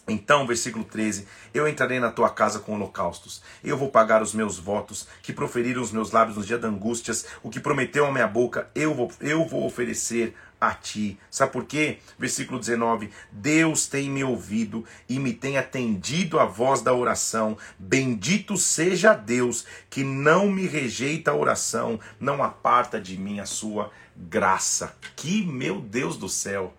Então, 0.07 0.45
versículo 0.45 0.86
13: 0.86 1.28
Eu 1.53 1.67
entrarei 1.67 1.99
na 1.99 2.11
tua 2.11 2.30
casa 2.30 2.59
com 2.59 2.76
holocaustos. 2.76 3.41
Eu 3.63 3.78
vou 3.78 3.89
pagar 3.89 4.21
os 4.21 4.34
meus 4.34 4.59
votos, 4.59 5.07
que 5.23 5.34
proferiram 5.34 5.82
os 5.82 5.91
meus 5.91 6.11
lábios 6.11 6.38
no 6.38 6.43
dia 6.43 6.59
da 6.59 6.67
angústias, 6.67 7.26
o 7.41 7.49
que 7.49 7.59
prometeu 7.59 8.05
a 8.05 8.11
minha 8.11 8.28
boca, 8.28 8.69
eu 8.76 8.93
vou, 8.93 9.11
eu 9.19 9.45
vou 9.47 9.65
oferecer 9.65 10.36
a 10.68 10.74
ti. 10.74 11.20
Sabe 11.30 11.51
por 11.51 11.66
quê? 11.66 11.99
Versículo 12.18 12.59
19: 12.59 13.09
Deus 13.32 13.88
tem 13.88 14.09
me 14.09 14.24
ouvido 14.24 14.86
e 15.07 15.20
me 15.20 15.34
tem 15.34 15.57
atendido 15.57 16.39
a 16.39 16.45
voz 16.45 16.82
da 16.82 16.93
oração. 16.93 17.57
Bendito 17.78 18.57
seja 18.57 19.13
Deus, 19.13 19.66
que 19.89 20.03
não 20.03 20.49
me 20.49 20.68
rejeita 20.68 21.32
a 21.32 21.36
oração, 21.36 21.99
não 22.20 22.43
aparta 22.43 22.99
de 22.99 23.18
mim 23.18 23.39
a 23.39 23.45
sua 23.45 23.91
graça. 24.16 24.95
Que 25.16 25.45
meu 25.45 25.82
Deus 25.82 26.18
do 26.18 26.30
céu! 26.30 26.74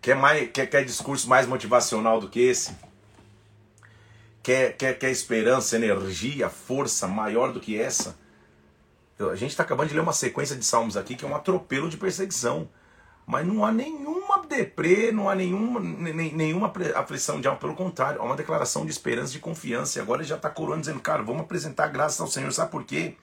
Quer, 0.00 0.16
mais, 0.16 0.50
quer, 0.52 0.66
quer 0.66 0.84
discurso 0.84 1.26
mais 1.26 1.46
motivacional 1.46 2.20
do 2.20 2.28
que 2.28 2.38
esse? 2.38 2.76
Quer, 4.42 4.76
quer, 4.76 4.98
quer 4.98 5.10
esperança, 5.10 5.76
energia, 5.76 6.50
força 6.50 7.08
maior 7.08 7.50
do 7.50 7.58
que 7.58 7.80
essa? 7.80 8.14
A 9.18 9.36
gente 9.36 9.50
está 9.50 9.62
acabando 9.62 9.88
de 9.88 9.94
ler 9.94 10.00
uma 10.00 10.12
sequência 10.12 10.56
de 10.56 10.64
salmos 10.64 10.96
aqui 10.96 11.14
que 11.14 11.24
é 11.24 11.28
um 11.28 11.36
atropelo 11.36 11.88
de 11.88 11.96
perseguição. 11.96 12.68
Mas 13.26 13.46
não 13.46 13.64
há 13.64 13.72
nenhuma 13.72 14.42
deprê, 14.46 15.10
não 15.10 15.30
há 15.30 15.34
nenhuma, 15.34 15.80
nenhuma 15.80 16.70
aflição 16.94 17.40
de 17.40 17.48
alma. 17.48 17.58
Pelo 17.58 17.74
contrário, 17.74 18.20
há 18.20 18.24
uma 18.24 18.36
declaração 18.36 18.84
de 18.84 18.90
esperança, 18.90 19.32
de 19.32 19.38
confiança. 19.38 19.98
E 19.98 20.02
agora 20.02 20.20
ele 20.20 20.28
já 20.28 20.36
está 20.36 20.50
coroando, 20.50 20.82
dizendo, 20.82 21.00
cara, 21.00 21.22
vamos 21.22 21.42
apresentar 21.42 21.88
graças 21.88 22.20
ao 22.20 22.26
Senhor. 22.26 22.52
Sabe 22.52 22.70
por 22.70 22.84
quê? 22.84 23.16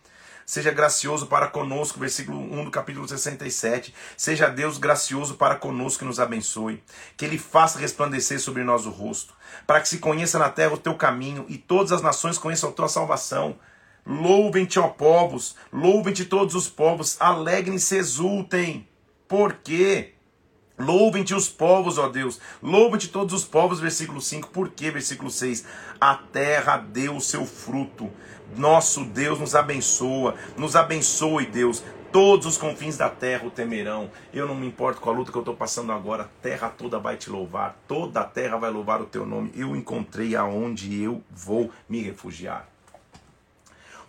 Seja 0.43 0.71
gracioso 0.71 1.27
para 1.27 1.47
conosco, 1.47 1.99
versículo 1.99 2.39
1 2.39 2.65
do 2.65 2.71
capítulo 2.71 3.07
67. 3.07 3.93
Seja 4.17 4.49
Deus 4.49 4.79
gracioso 4.79 5.35
para 5.35 5.55
conosco 5.55 6.03
e 6.03 6.07
nos 6.07 6.19
abençoe. 6.19 6.83
Que 7.15 7.25
Ele 7.25 7.37
faça 7.37 7.77
resplandecer 7.77 8.39
sobre 8.39 8.63
nós 8.63 8.87
o 8.87 8.89
rosto. 8.89 9.35
Para 9.67 9.79
que 9.79 9.87
se 9.87 9.99
conheça 9.99 10.39
na 10.39 10.49
terra 10.49 10.73
o 10.73 10.77
teu 10.77 10.95
caminho 10.95 11.45
e 11.47 11.57
todas 11.57 11.91
as 11.91 12.01
nações 12.01 12.39
conheçam 12.39 12.69
a 12.69 12.73
tua 12.73 12.87
salvação. 12.87 13.55
Louvem-te, 14.05 14.79
ó 14.79 14.87
povos, 14.87 15.55
louvem-te 15.71 16.25
todos 16.25 16.55
os 16.55 16.67
povos, 16.67 17.17
alegrem-se, 17.19 17.95
exultem. 17.95 18.87
Por 19.27 19.53
quê? 19.53 20.13
Louvem-te 20.77 21.35
os 21.35 21.47
povos, 21.47 21.97
ó 21.97 22.09
Deus. 22.09 22.39
Louvem-te 22.61 23.09
todos 23.09 23.33
os 23.33 23.45
povos, 23.45 23.79
versículo 23.79 24.19
5. 24.19 24.49
Por 24.49 24.69
quê? 24.69 24.89
Versículo 24.89 25.29
6. 25.29 25.63
A 25.99 26.15
terra 26.15 26.77
deu 26.77 27.15
o 27.15 27.21
seu 27.21 27.45
fruto. 27.45 28.09
Nosso 28.57 29.05
Deus 29.05 29.39
nos 29.39 29.53
abençoa. 29.53 30.35
Nos 30.57 30.75
abençoe, 30.75 31.45
Deus. 31.45 31.83
Todos 32.11 32.45
os 32.45 32.57
confins 32.57 32.97
da 32.97 33.09
terra 33.09 33.45
o 33.45 33.51
temerão. 33.51 34.09
Eu 34.33 34.47
não 34.47 34.55
me 34.55 34.67
importo 34.67 34.99
com 34.99 35.09
a 35.09 35.13
luta 35.13 35.31
que 35.31 35.37
eu 35.37 35.41
estou 35.41 35.55
passando 35.55 35.91
agora. 35.91 36.23
A 36.23 36.41
terra 36.41 36.69
toda 36.69 36.97
vai 36.97 37.15
te 37.15 37.29
louvar. 37.29 37.79
Toda 37.87 38.21
a 38.21 38.25
terra 38.25 38.57
vai 38.57 38.71
louvar 38.71 39.01
o 39.01 39.05
teu 39.05 39.25
nome. 39.25 39.51
Eu 39.55 39.75
encontrei 39.75 40.35
aonde 40.35 41.01
eu 41.01 41.23
vou 41.29 41.71
me 41.87 42.01
refugiar. 42.01 42.70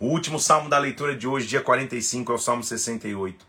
O 0.03 0.07
último 0.07 0.37
salmo 0.37 0.69
da 0.69 0.77
leitura 0.77 1.15
de 1.15 1.25
hoje, 1.25 1.47
dia 1.47 1.61
45, 1.61 2.29
é 2.29 2.35
o 2.35 2.37
Salmo 2.37 2.61
68, 2.61 3.45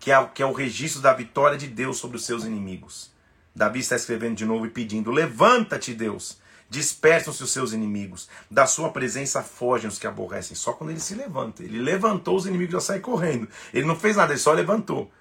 que 0.00 0.10
é, 0.10 0.24
que 0.32 0.42
é 0.42 0.46
o 0.46 0.52
registro 0.54 1.02
da 1.02 1.12
vitória 1.12 1.58
de 1.58 1.66
Deus 1.66 1.98
sobre 1.98 2.16
os 2.16 2.24
seus 2.24 2.44
inimigos. 2.44 3.12
Davi 3.54 3.80
está 3.80 3.94
escrevendo 3.94 4.34
de 4.34 4.46
novo 4.46 4.64
e 4.64 4.70
pedindo: 4.70 5.10
Levanta-te, 5.10 5.92
Deus, 5.92 6.38
dispersam-se 6.70 7.42
os 7.42 7.52
seus 7.52 7.74
inimigos, 7.74 8.30
da 8.50 8.64
sua 8.64 8.88
presença 8.92 9.42
fogem 9.42 9.86
os 9.86 9.98
que 9.98 10.06
aborrecem. 10.06 10.56
Só 10.56 10.72
quando 10.72 10.88
ele 10.88 11.00
se 11.00 11.14
levanta. 11.14 11.62
Ele 11.62 11.78
levantou, 11.78 12.34
os 12.34 12.46
inimigos 12.46 12.72
já 12.72 12.80
saem 12.80 13.02
correndo. 13.02 13.46
Ele 13.70 13.86
não 13.86 13.94
fez 13.94 14.16
nada, 14.16 14.32
ele 14.32 14.40
só 14.40 14.54
levantou. 14.54 15.12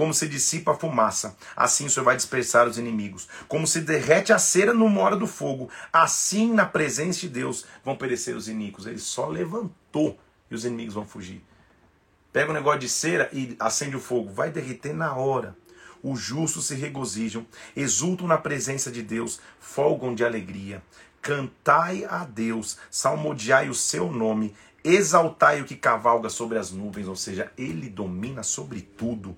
Como 0.00 0.14
se 0.14 0.26
dissipa 0.26 0.70
a 0.70 0.74
fumaça, 0.74 1.36
assim 1.54 1.84
o 1.84 1.90
Senhor 1.90 2.06
vai 2.06 2.16
dispersar 2.16 2.66
os 2.66 2.78
inimigos. 2.78 3.28
Como 3.46 3.66
se 3.66 3.82
derrete 3.82 4.32
a 4.32 4.38
cera 4.38 4.72
numa 4.72 4.98
hora 5.02 5.14
do 5.14 5.26
fogo, 5.26 5.68
assim 5.92 6.54
na 6.54 6.64
presença 6.64 7.20
de 7.20 7.28
Deus 7.28 7.66
vão 7.84 7.94
perecer 7.94 8.34
os 8.34 8.48
inimigos. 8.48 8.86
Ele 8.86 8.98
só 8.98 9.28
levantou 9.28 10.18
e 10.50 10.54
os 10.54 10.64
inimigos 10.64 10.94
vão 10.94 11.04
fugir. 11.04 11.44
Pega 12.32 12.50
um 12.50 12.54
negócio 12.54 12.80
de 12.80 12.88
cera 12.88 13.28
e 13.30 13.54
acende 13.60 13.94
o 13.94 14.00
fogo, 14.00 14.32
vai 14.32 14.50
derreter 14.50 14.94
na 14.94 15.14
hora. 15.14 15.54
Os 16.02 16.18
justos 16.18 16.68
se 16.68 16.74
regozijam, 16.74 17.46
exultam 17.76 18.26
na 18.26 18.38
presença 18.38 18.90
de 18.90 19.02
Deus, 19.02 19.38
folgam 19.60 20.14
de 20.14 20.24
alegria. 20.24 20.82
Cantai 21.20 22.06
a 22.06 22.24
Deus, 22.24 22.78
salmodiai 22.90 23.68
o 23.68 23.74
seu 23.74 24.10
nome, 24.10 24.54
exaltai 24.82 25.60
o 25.60 25.66
que 25.66 25.76
cavalga 25.76 26.30
sobre 26.30 26.56
as 26.56 26.70
nuvens, 26.70 27.06
ou 27.06 27.16
seja, 27.16 27.52
ele 27.58 27.90
domina 27.90 28.42
sobre 28.42 28.80
tudo. 28.80 29.36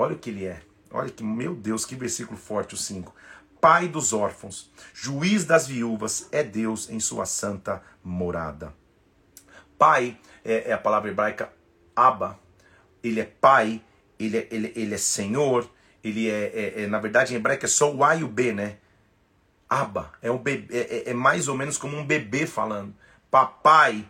Olha 0.00 0.14
o 0.14 0.18
que 0.18 0.30
ele 0.30 0.46
é. 0.46 0.62
Olha 0.92 1.10
que, 1.10 1.24
meu 1.24 1.56
Deus, 1.56 1.84
que 1.84 1.96
versículo 1.96 2.38
forte 2.38 2.74
o 2.74 2.78
5. 2.78 3.12
Pai 3.60 3.88
dos 3.88 4.12
órfãos, 4.12 4.70
juiz 4.94 5.44
das 5.44 5.66
viúvas, 5.66 6.28
é 6.30 6.44
Deus 6.44 6.88
em 6.88 7.00
sua 7.00 7.26
santa 7.26 7.82
morada. 8.04 8.72
Pai 9.76 10.16
é, 10.44 10.70
é 10.70 10.72
a 10.72 10.78
palavra 10.78 11.10
hebraica 11.10 11.52
Abba, 11.94 12.38
ele 13.02 13.18
é 13.18 13.24
pai, 13.24 13.82
ele 14.18 14.38
é, 14.38 14.48
ele, 14.52 14.72
ele 14.76 14.94
é 14.94 14.98
senhor, 14.98 15.68
ele 16.02 16.30
é, 16.30 16.44
é, 16.54 16.82
é, 16.82 16.86
na 16.86 17.00
verdade 17.00 17.34
em 17.34 17.36
hebraico 17.36 17.64
é 17.64 17.68
só 17.68 17.92
o 17.92 18.04
A 18.04 18.14
e 18.14 18.22
o 18.22 18.28
B, 18.28 18.52
né? 18.52 18.76
Abba, 19.68 20.12
é, 20.22 20.30
um 20.30 20.38
bebê, 20.38 20.78
é, 20.78 20.80
é, 20.80 21.10
é 21.10 21.14
mais 21.14 21.48
ou 21.48 21.56
menos 21.56 21.76
como 21.76 21.96
um 21.96 22.06
bebê 22.06 22.46
falando. 22.46 22.94
Papai, 23.28 24.06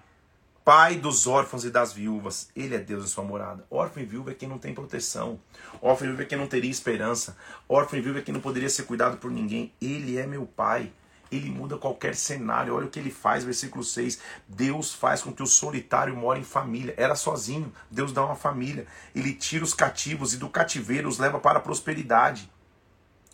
pai 0.69 0.97
dos 0.97 1.27
órfãos 1.27 1.65
e 1.65 1.71
das 1.71 1.95
viúvas, 1.95 2.51
ele 2.55 2.75
é 2.75 2.79
Deus 2.79 3.03
em 3.03 3.09
sua 3.09 3.25
morada. 3.25 3.65
Órfão 3.71 4.03
e 4.03 4.05
viúva 4.05 4.33
é 4.33 4.35
quem 4.35 4.47
não 4.47 4.59
tem 4.59 4.75
proteção. 4.75 5.41
Órfão 5.81 6.07
e 6.07 6.11
viúva 6.11 6.25
é 6.25 6.27
quem 6.27 6.37
não 6.37 6.47
teria 6.47 6.71
esperança. 6.71 7.39
Órfão 7.67 7.99
e 7.99 8.03
viúva 8.03 8.19
é 8.19 8.23
quem 8.23 8.35
não 8.35 8.41
poderia 8.43 8.69
ser 8.69 8.83
cuidado 8.83 9.17
por 9.17 9.31
ninguém. 9.31 9.73
Ele 9.81 10.19
é 10.19 10.27
meu 10.27 10.45
pai. 10.45 10.93
Ele 11.33 11.51
muda 11.51 11.79
qualquer 11.79 12.15
cenário. 12.15 12.75
Olha 12.75 12.85
o 12.85 12.91
que 12.91 12.99
ele 12.99 13.11
faz, 13.11 13.45
versículo 13.45 13.83
6. 13.83 14.21
Deus 14.47 14.93
faz 14.93 15.23
com 15.23 15.33
que 15.33 15.43
o 15.43 15.47
solitário 15.47 16.15
more 16.15 16.39
em 16.39 16.45
família. 16.45 16.93
Era 16.99 17.15
sozinho. 17.15 17.73
Deus 17.91 18.13
dá 18.13 18.23
uma 18.23 18.37
família. 18.37 18.87
Ele 19.15 19.33
tira 19.33 19.65
os 19.65 19.73
cativos 19.73 20.35
e 20.35 20.37
do 20.37 20.51
cativeiro 20.51 21.09
os 21.09 21.17
leva 21.17 21.41
para 21.41 21.61
a 21.61 21.63
prosperidade. 21.63 22.53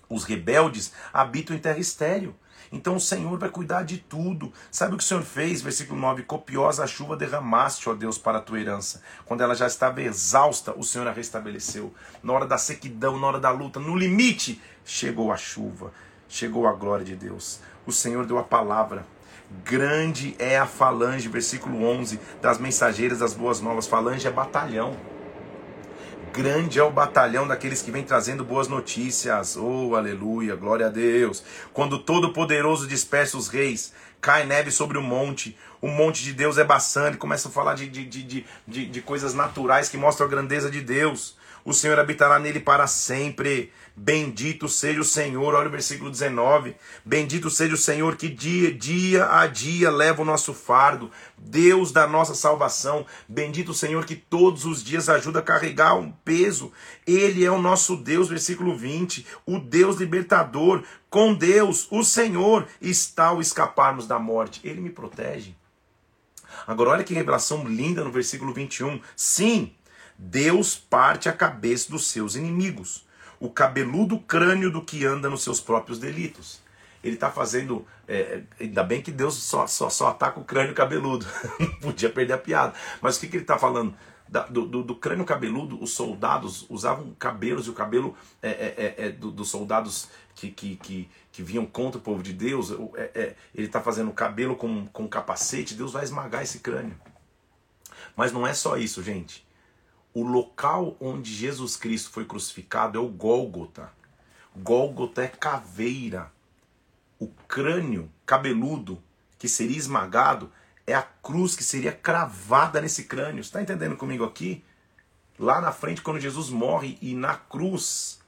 Os 0.09 0.23
rebeldes 0.23 0.93
habitam 1.13 1.57
em 1.57 1.59
terra 1.59 1.81
estéreo. 1.81 2.33
Então 2.75 2.97
o 2.97 3.01
Senhor 3.01 3.39
vai 3.39 3.49
cuidar 3.49 3.83
de 3.83 3.99
tudo. 3.99 4.53
Sabe 4.71 4.95
o 4.95 4.99
que 4.99 5.05
o 5.05 5.07
Senhor 5.07 5.23
fez? 5.23 5.63
Versículo 5.63 5.99
9: 6.01 6.25
Copiosa 6.25 6.87
chuva 6.87 7.17
derramaste, 7.17 7.89
ó 7.89 7.95
Deus, 7.95 8.19
para 8.19 8.39
a 8.39 8.41
tua 8.41 8.61
herança. 8.61 9.01
Quando 9.25 9.43
ela 9.43 9.55
já 9.55 9.67
estava 9.67 10.03
exausta, 10.03 10.75
o 10.77 10.83
Senhor 10.83 11.07
a 11.07 11.13
restabeleceu. 11.13 11.95
Na 12.23 12.33
hora 12.33 12.47
da 12.47 12.59
sequidão, 12.59 13.19
na 13.19 13.27
hora 13.27 13.41
da 13.41 13.51
luta, 13.51 13.81
no 13.81 13.97
limite, 13.97 14.61
chegou 14.85 15.33
a 15.33 15.37
chuva, 15.37 15.93
chegou 16.29 16.67
a 16.67 16.73
glória 16.73 17.05
de 17.05 17.17
Deus 17.17 17.61
o 17.87 17.93
Senhor 17.93 18.27
deu 18.27 18.39
a 18.39 18.43
palavra. 18.43 19.07
Grande 19.65 20.35
é 20.39 20.59
a 20.59 20.67
falange, 20.67 21.29
versículo 21.29 21.85
11, 21.85 22.19
das 22.41 22.59
mensageiras 22.59 23.19
das 23.19 23.35
boas 23.35 23.61
novas. 23.61 23.87
Falange 23.87 24.27
é 24.27 24.31
batalhão. 24.31 24.97
Grande 26.37 26.81
é 26.81 26.83
o 26.83 26.91
batalhão 26.91 27.47
daqueles 27.47 27.81
que 27.81 27.93
vem 27.93 28.03
trazendo 28.03 28.45
boas 28.45 28.67
notícias. 28.67 29.57
Oh, 29.57 29.95
aleluia, 29.95 30.57
glória 30.57 30.87
a 30.87 30.91
Deus. 30.91 31.45
Quando 31.73 32.01
Todo-Poderoso 32.01 32.89
dispersa 32.89 33.37
os 33.37 33.47
reis, 33.47 33.93
cai 34.21 34.45
neve 34.45 34.73
sobre 34.73 34.99
o 34.99 35.01
monte. 35.01 35.57
O 35.85 35.89
monte 35.89 36.25
de 36.25 36.33
Deus 36.33 36.57
é 36.57 36.65
bastante. 36.65 37.19
Começa 37.19 37.49
a 37.49 37.51
falar 37.51 37.75
de, 37.75 37.87
de, 37.87 38.07
de, 38.07 38.47
de, 38.67 38.87
de 38.87 39.03
coisas 39.03 39.35
naturais 39.35 39.87
que 39.87 39.99
mostram 39.99 40.27
a 40.27 40.31
grandeza 40.31 40.71
de 40.71 40.81
Deus. 40.81 41.37
O 41.63 41.75
Senhor 41.75 41.99
habitará 41.99 42.39
nele 42.39 42.59
para 42.59 42.87
sempre. 42.87 43.71
Bendito 43.95 44.67
seja 44.67 45.03
o 45.03 45.05
Senhor, 45.05 45.55
olha 45.55 45.69
o 45.69 45.71
versículo 45.71 46.11
19. 46.11 46.75
Bendito 47.05 47.51
seja 47.51 47.75
o 47.75 47.77
Senhor 47.77 48.17
que 48.17 48.31
dia, 48.31 48.73
dia 48.73 49.31
a 49.31 49.47
dia 49.47 49.91
leva 49.91 50.23
o 50.23 50.25
nosso 50.25 50.55
fardo, 50.55 51.11
Deus 51.37 51.93
da 51.93 52.07
nossa 52.07 52.35
salvação. 52.35 53.05
Bendito 53.29 53.73
o 53.73 53.75
Senhor 53.75 54.07
que 54.07 54.17
todos 54.17 54.65
os 54.65 54.83
dias 54.83 55.11
ajuda 55.11 55.41
a 55.41 55.43
carregar 55.43 55.97
um 55.97 56.11
peso. 56.11 56.73
Ele 57.07 57.45
é 57.45 57.51
o 57.51 57.61
nosso 57.61 57.95
Deus, 57.95 58.31
versículo 58.31 58.75
20, 58.75 59.27
o 59.45 59.59
Deus 59.59 59.99
libertador. 59.99 60.83
Com 61.11 61.35
Deus, 61.35 61.87
o 61.91 62.03
Senhor, 62.03 62.67
está 62.81 63.35
o 63.35 63.43
escaparmos 63.43 64.07
da 64.07 64.19
morte. 64.19 64.63
Ele 64.65 64.81
me 64.81 64.89
protege. 64.89 65.55
Agora, 66.67 66.91
olha 66.91 67.05
que 67.05 67.15
revelação 67.15 67.67
linda 67.67 68.03
no 68.05 68.11
versículo 68.11 68.53
21. 68.53 69.01
Sim, 69.17 69.73
Deus 70.19 70.77
parte 70.77 71.29
a 71.29 71.33
cabeça 71.33 71.91
dos 71.91 72.07
seus 72.09 72.35
inimigos 72.37 73.05
o 73.45 73.51
cabeludo 73.51 74.19
crânio 74.19 74.71
do 74.71 74.81
que 74.81 75.05
anda 75.05 75.29
nos 75.29 75.43
seus 75.43 75.61
próprios 75.61 75.99
delitos. 75.99 76.63
Ele 77.03 77.15
está 77.15 77.31
fazendo. 77.31 77.87
É, 78.09 78.41
ainda 78.59 78.83
bem 78.83 79.03
que 79.03 79.11
Deus 79.11 79.35
só, 79.35 79.67
só, 79.67 79.91
só 79.91 80.09
ataca 80.09 80.41
o 80.41 80.45
crânio 80.45 80.75
cabeludo. 80.75 81.27
Não 81.61 81.71
podia 81.75 82.09
perder 82.09 82.33
a 82.33 82.39
piada. 82.39 82.73
Mas 83.03 83.17
o 83.17 83.21
que, 83.21 83.29
que 83.29 83.37
ele 83.37 83.45
está 83.45 83.59
falando? 83.59 83.95
Da, 84.27 84.47
do, 84.47 84.67
do, 84.67 84.83
do, 84.83 84.97
crânio 84.97 85.25
cabeludo, 85.25 85.81
os 85.83 85.93
soldados 85.93 86.67
usavam 86.69 87.15
cabelos, 87.19 87.67
e 87.67 87.71
o 87.71 87.75
cabelo 87.75 88.17
é, 88.43 88.49
é, 88.49 88.75
é, 88.77 89.07
é 89.07 89.11
do, 89.11 89.31
dos 89.31 89.51
soldados 89.51 90.09
que, 90.35 90.51
que, 90.51 90.77
que, 90.77 91.09
que, 91.31 91.43
vinham 91.43 91.67
contra 91.67 91.99
o 91.99 92.03
povo 92.03 92.23
de 92.23 92.33
Deus, 92.33 92.73
é, 92.97 93.11
é, 93.15 93.37
ele 93.55 93.67
está 93.67 93.81
fazendo 93.81 94.11
cabelo 94.13 94.57
com, 94.57 94.87
com 94.87 95.07
capacete, 95.07 95.75
Deus 95.75 95.93
vai 95.93 96.05
esmagar 96.05 96.43
esse 96.43 96.61
crânio. 96.61 96.99
Mas 98.17 98.33
não 98.33 98.47
é 98.47 98.55
só 98.55 98.77
isso, 98.77 99.03
gente 99.03 99.45
o 100.15 100.23
local 100.23 100.97
onde 101.01 101.35
Jesus 101.35 101.77
Cristo 101.77 102.11
foi 102.11 102.25
crucificado 102.25 102.97
é 102.97 103.01
o 103.03 103.09
Gólgota. 103.09 103.93
Gólgota 104.57 105.25
é 105.25 105.29
caveira. 105.29 106.33
O 107.19 107.27
crânio 107.49 108.09
cabeludo 108.25 109.03
que 109.37 109.49
seria 109.49 109.77
esmagado 109.77 110.53
é 110.87 110.95
a 110.95 111.03
cruz 111.03 111.57
que 111.57 111.65
seria 111.65 111.93
cravada 111.93 112.81
nesse 112.81 113.05
crânio. 113.05 113.41
Está 113.41 113.63
entendendo 113.63 113.97
comigo 113.97 114.25
aqui? 114.25 114.63
Lá 115.39 115.61
na 115.61 115.73
frente, 115.73 116.03
quando 116.03 116.21
Jesus 116.21 116.51
morre 116.51 116.99
e 117.01 117.15
na 117.15 117.37
cruz, 117.37 118.21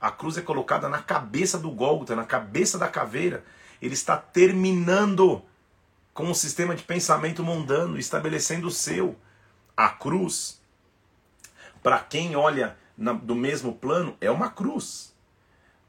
a 0.00 0.10
cruz 0.10 0.36
é 0.36 0.42
colocada 0.42 0.88
na 0.88 1.02
cabeça 1.02 1.58
do 1.58 1.70
Gólgota, 1.70 2.16
na 2.16 2.24
cabeça 2.24 2.78
da 2.78 2.88
caveira. 2.88 3.44
Ele 3.80 3.94
está 3.94 4.16
terminando 4.16 5.42
com 6.12 6.24
um 6.24 6.34
sistema 6.34 6.74
de 6.74 6.82
pensamento 6.82 7.42
mundano, 7.42 7.98
estabelecendo 7.98 8.66
o 8.66 8.70
seu. 8.70 9.16
A 9.76 9.88
cruz 9.88 10.62
para 11.82 11.98
quem 11.98 12.36
olha 12.36 12.76
na, 12.96 13.12
do 13.12 13.34
mesmo 13.34 13.74
plano, 13.74 14.16
é 14.20 14.30
uma 14.30 14.48
cruz. 14.48 15.12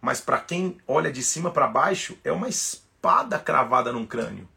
Mas 0.01 0.20
para 0.20 0.39
quem 0.39 0.78
olha 0.88 1.11
de 1.11 1.22
cima 1.22 1.51
para 1.51 1.68
baixo, 1.68 2.18
é 2.24 2.32
uma 2.32 2.49
espada 2.49 3.38
cravada 3.38 3.93
num 3.93 4.05
crânio. 4.05 4.49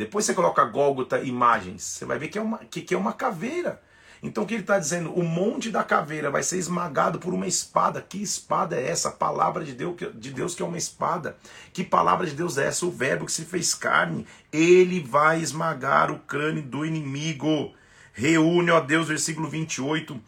Depois 0.00 0.24
você 0.24 0.32
coloca 0.32 0.64
Gólgota 0.64 1.18
imagens, 1.20 1.82
você 1.82 2.06
vai 2.06 2.18
ver 2.18 2.28
que 2.28 2.38
é 2.38 2.40
uma, 2.40 2.56
que, 2.56 2.80
que 2.80 2.94
é 2.94 2.96
uma 2.96 3.12
caveira. 3.12 3.82
Então 4.22 4.44
o 4.44 4.46
que 4.46 4.54
ele 4.54 4.62
está 4.62 4.78
dizendo? 4.78 5.12
O 5.12 5.22
monte 5.22 5.68
da 5.70 5.84
caveira 5.84 6.30
vai 6.30 6.42
ser 6.42 6.56
esmagado 6.56 7.18
por 7.18 7.34
uma 7.34 7.46
espada. 7.46 8.00
Que 8.00 8.22
espada 8.22 8.76
é 8.76 8.88
essa? 8.88 9.10
A 9.10 9.12
palavra 9.12 9.62
de 9.62 9.74
Deus, 9.74 9.94
de 10.14 10.30
Deus 10.30 10.54
que 10.54 10.62
é 10.62 10.64
uma 10.64 10.78
espada. 10.78 11.36
Que 11.70 11.84
palavra 11.84 12.26
de 12.26 12.32
Deus 12.32 12.56
é 12.56 12.68
essa? 12.68 12.86
O 12.86 12.90
verbo 12.90 13.26
que 13.26 13.32
se 13.32 13.44
fez 13.44 13.74
carne. 13.74 14.26
Ele 14.50 15.00
vai 15.00 15.42
esmagar 15.42 16.10
o 16.10 16.18
crânio 16.20 16.62
do 16.62 16.86
inimigo. 16.86 17.74
Reúne, 18.14 18.70
ó 18.70 18.80
Deus, 18.80 19.06
versículo 19.06 19.50
28, 19.50 20.18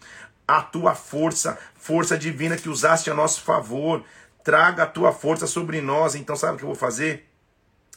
a 0.46 0.60
tua 0.60 0.94
força, 0.94 1.58
força 1.74 2.18
divina 2.18 2.58
que 2.58 2.68
usaste 2.68 3.10
a 3.10 3.14
nosso 3.14 3.40
favor. 3.40 4.04
Traga 4.44 4.82
a 4.82 4.86
tua 4.86 5.12
força 5.12 5.46
sobre 5.46 5.80
nós. 5.80 6.14
Então, 6.14 6.36
sabe 6.36 6.56
o 6.56 6.56
que 6.58 6.62
eu 6.62 6.68
vou 6.68 6.76
fazer? 6.76 7.31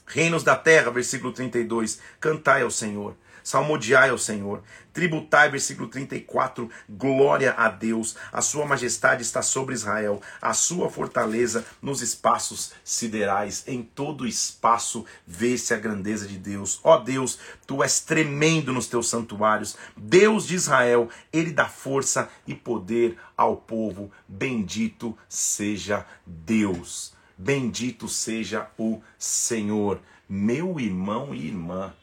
Reinos 0.06 0.43
da 0.43 0.56
terra, 0.56 0.91
versículo 0.91 1.34
32. 1.34 1.99
Cantai 2.20 2.62
ao 2.62 2.72
Senhor 2.72 3.16
salmodiai 3.45 4.10
ao 4.10 4.18
Senhor, 4.18 4.64
tributai, 4.91 5.51
versículo 5.51 5.88
34, 5.88 6.68
glória 6.89 7.53
a 7.53 7.70
Deus, 7.70 8.16
a 8.34 8.41
sua 8.41 8.66
majestade 8.66 9.22
está 9.22 9.43
sobre 9.43 9.76
Israel, 9.76 10.20
a 10.41 10.51
sua 10.51 10.89
fortaleza 10.89 11.64
nos 11.80 12.01
espaços 12.01 12.74
siderais, 12.84 13.64
em 13.68 13.84
todo 13.84 14.28
espaço 14.28 15.06
vê-se 15.28 15.76
a 15.76 15.78
grandeza 15.78 16.28
de 16.28 16.39
Deus. 16.39 16.80
Ó 16.84 16.97
Deus, 16.97 17.38
tu 17.68 17.84
és 17.84 17.99
tremendo 17.99 18.74
nos 18.74 18.88
teus 18.88 19.08
santuários, 19.08 19.78
Deus 19.95 20.47
de 20.47 20.56
Israel, 20.56 21.08
ele 21.32 21.51
dá 21.51 21.68
força 21.68 22.28
e 22.47 22.56
poder 22.56 23.16
ao 23.38 23.56
povo, 23.56 24.12
bendito 24.28 25.16
seja 25.30 26.03
Deus. 26.26 27.14
Bendito 27.38 28.07
seja 28.07 28.69
o 28.77 29.01
Senhor, 29.19 29.99
meu 30.27 30.79
irmão 30.79 31.36
e 31.36 31.47
irmã. 31.47 31.93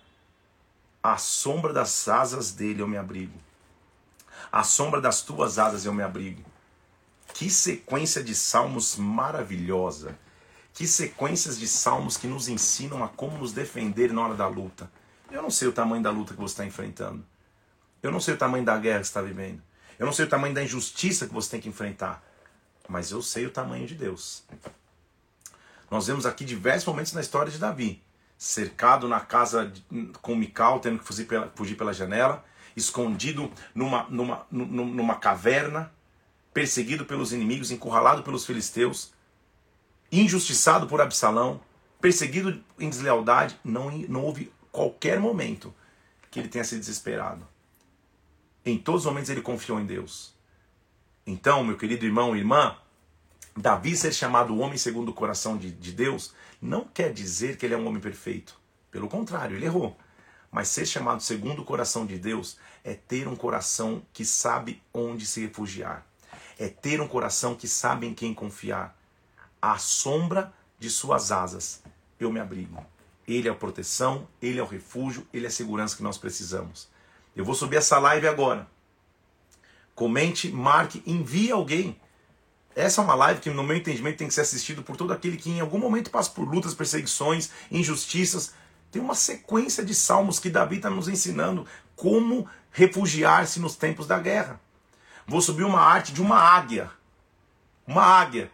À 1.03 1.17
sombra 1.17 1.73
das 1.73 2.07
asas 2.07 2.53
dele 2.53 2.83
eu 2.83 2.89
me 2.89 2.97
abrigo. 2.97 3.39
À 4.51 4.63
sombra 4.63 5.01
das 5.01 5.23
tuas 5.23 5.59
asas 5.59 5.85
eu 5.85 5.95
me 5.95 6.03
abrigo. 6.03 6.45
Que 7.35 7.49
sequência 7.49 8.23
de 8.23 8.35
salmos 8.35 8.97
maravilhosa. 8.97 10.17
Que 10.75 10.87
sequências 10.87 11.59
de 11.59 11.67
salmos 11.67 12.17
que 12.17 12.27
nos 12.27 12.49
ensinam 12.49 13.03
a 13.03 13.09
como 13.09 13.39
nos 13.39 13.53
defender 13.53 14.13
na 14.13 14.23
hora 14.23 14.35
da 14.35 14.47
luta. 14.47 14.91
Eu 15.31 15.43
não 15.43 15.51
sei 15.51 15.69
o 15.69 15.73
tamanho 15.73 16.03
da 16.03 16.11
luta 16.11 16.35
que 16.35 16.41
você 16.41 16.53
está 16.53 16.67
enfrentando. 16.67 17.25
Eu 18.03 18.11
não 18.11 18.21
sei 18.21 18.35
o 18.35 18.37
tamanho 18.39 18.65
da 18.65 18.77
guerra 18.77 19.01
que 19.01 19.07
você 19.07 19.11
está 19.11 19.23
vivendo. 19.23 19.63
Eu 19.99 20.07
não 20.07 20.13
sei 20.13 20.25
o 20.25 20.29
tamanho 20.29 20.55
da 20.55 20.63
injustiça 20.63 21.27
que 21.27 21.33
você 21.33 21.51
tem 21.51 21.61
que 21.61 21.69
enfrentar, 21.69 22.23
mas 22.89 23.11
eu 23.11 23.23
sei 23.23 23.47
o 23.47 23.51
tamanho 23.51 23.87
de 23.87 23.95
Deus. 23.95 24.43
Nós 25.93 26.07
vemos 26.07 26.25
aqui 26.25 26.43
diversos 26.43 26.87
momentos 26.87 27.13
na 27.13 27.21
história 27.21 27.53
de 27.53 27.59
Davi, 27.59 28.03
cercado 28.39 29.07
na 29.07 29.21
casa 29.21 29.71
com 30.23 30.35
Mical, 30.35 30.81
tendo 30.81 30.99
que 30.99 31.05
fugir 31.05 31.27
pela, 31.27 31.53
fugir 31.55 31.77
pela 31.77 31.93
janela, 31.93 32.43
escondido 32.75 33.53
numa, 33.75 34.05
numa, 34.05 34.47
numa 34.51 35.17
caverna, 35.17 35.93
perseguido 36.55 37.05
pelos 37.05 37.35
inimigos, 37.35 37.71
encurralado 37.71 38.23
pelos 38.23 38.47
filisteus, 38.47 39.13
injustiçado 40.11 40.87
por 40.87 40.99
Absalão, 40.99 41.61
perseguido 42.01 42.65
em 42.81 42.89
deslealdade, 42.89 43.61
não, 43.63 43.91
não 43.91 44.25
houve 44.25 44.51
qualquer 44.71 45.21
momento 45.21 45.75
que 46.31 46.41
ele 46.41 46.49
tenha 46.49 46.65
se 46.65 46.79
desesperado. 46.79 47.47
Em 48.65 48.79
todos 48.79 49.03
os 49.03 49.07
momentos 49.07 49.29
ele 49.29 49.43
confiou 49.43 49.79
em 49.79 49.85
Deus. 49.85 50.35
Então, 51.27 51.63
meu 51.63 51.77
querido 51.77 52.07
irmão 52.07 52.35
e 52.35 52.39
irmã, 52.39 52.79
Davi 53.57 53.97
ser 53.97 54.13
chamado 54.13 54.59
homem 54.59 54.79
segundo 54.79 55.11
o 55.11 55.15
coração 55.15 55.59
de, 55.59 55.71
de 55.71 55.93
Deus 55.93 56.35
não 56.61 56.85
quer 56.85 57.13
dizer 57.13 57.57
que 57.57 57.67
ele 57.67 57.75
é 57.75 57.77
um 57.77 57.87
homem 57.87 58.01
perfeito. 58.01 58.59
Pelo 58.91 59.09
contrário, 59.09 59.57
ele 59.57 59.67
errou. 59.67 59.97
Mas 60.51 60.69
ser 60.69 60.87
chamado 60.87 61.23
segundo 61.23 61.63
o 61.63 61.65
coração 61.65 62.07
de 62.07 62.19
Deus 62.19 62.59
é 62.85 62.95
ter 62.95 63.27
um 63.27 63.37
coração 63.37 64.03
que 64.13 64.25
sabe 64.25 64.83
onde 64.93 65.27
se 65.27 65.41
refugiar. 65.41 66.07
É 66.59 66.69
ter 66.69 67.01
um 67.01 67.09
coração 67.09 67.55
que 67.55 67.67
sabe 67.67 68.07
em 68.07 68.15
quem 68.15 68.35
confiar. 68.35 68.97
À 69.61 69.79
sombra 69.79 70.53
de 70.79 70.91
suas 70.91 71.33
asas 71.33 71.83
eu 72.21 72.33
me 72.33 72.41
abrigo. 72.41 72.85
Ele 73.27 73.49
é 73.49 73.51
a 73.51 73.55
proteção, 73.55 74.29
ele 74.41 74.59
é 74.59 74.63
o 74.63 74.67
refúgio, 74.67 75.27
ele 75.33 75.47
é 75.47 75.49
a 75.49 75.53
segurança 75.53 75.97
que 75.97 76.03
nós 76.03 76.19
precisamos. 76.19 76.89
Eu 77.35 77.45
vou 77.45 77.55
subir 77.55 77.77
essa 77.77 77.99
live 77.99 78.27
agora. 78.27 78.69
Comente, 79.95 80.51
marque, 80.51 81.03
envie 81.07 81.51
alguém. 81.51 81.99
Essa 82.75 83.01
é 83.01 83.05
uma 83.05 83.15
live 83.15 83.41
que, 83.41 83.51
no 83.51 83.63
meu 83.63 83.77
entendimento, 83.77 84.19
tem 84.19 84.29
que 84.29 84.35
ser 84.35 84.41
assistido 84.41 84.83
por 84.83 84.97
todo 84.97 85.13
aquele 85.13 85.37
que 85.37 85.51
em 85.51 85.61
algum 85.61 85.79
momento 85.79 86.11
passa 86.11 86.31
por 86.31 86.49
lutas, 86.49 86.75
perseguições, 86.75 87.51
injustiças. 87.71 88.55
Tem 88.91 89.01
uma 89.01 89.15
sequência 89.15 89.85
de 89.85 89.95
salmos 89.95 90.39
que 90.39 90.51
Davi 90.51 90.77
está 90.77 90.89
nos 90.89 91.09
ensinando 91.09 91.67
como 91.95 92.49
refugiar-se 92.71 93.61
nos 93.61 93.77
tempos 93.77 94.07
da 94.07 94.19
guerra. 94.19 94.61
Vou 95.27 95.41
subir 95.41 95.65
uma 95.65 95.81
arte 95.81 96.13
de 96.13 96.21
uma 96.21 96.37
águia. 96.37 96.91
Uma 97.87 98.03
águia, 98.03 98.51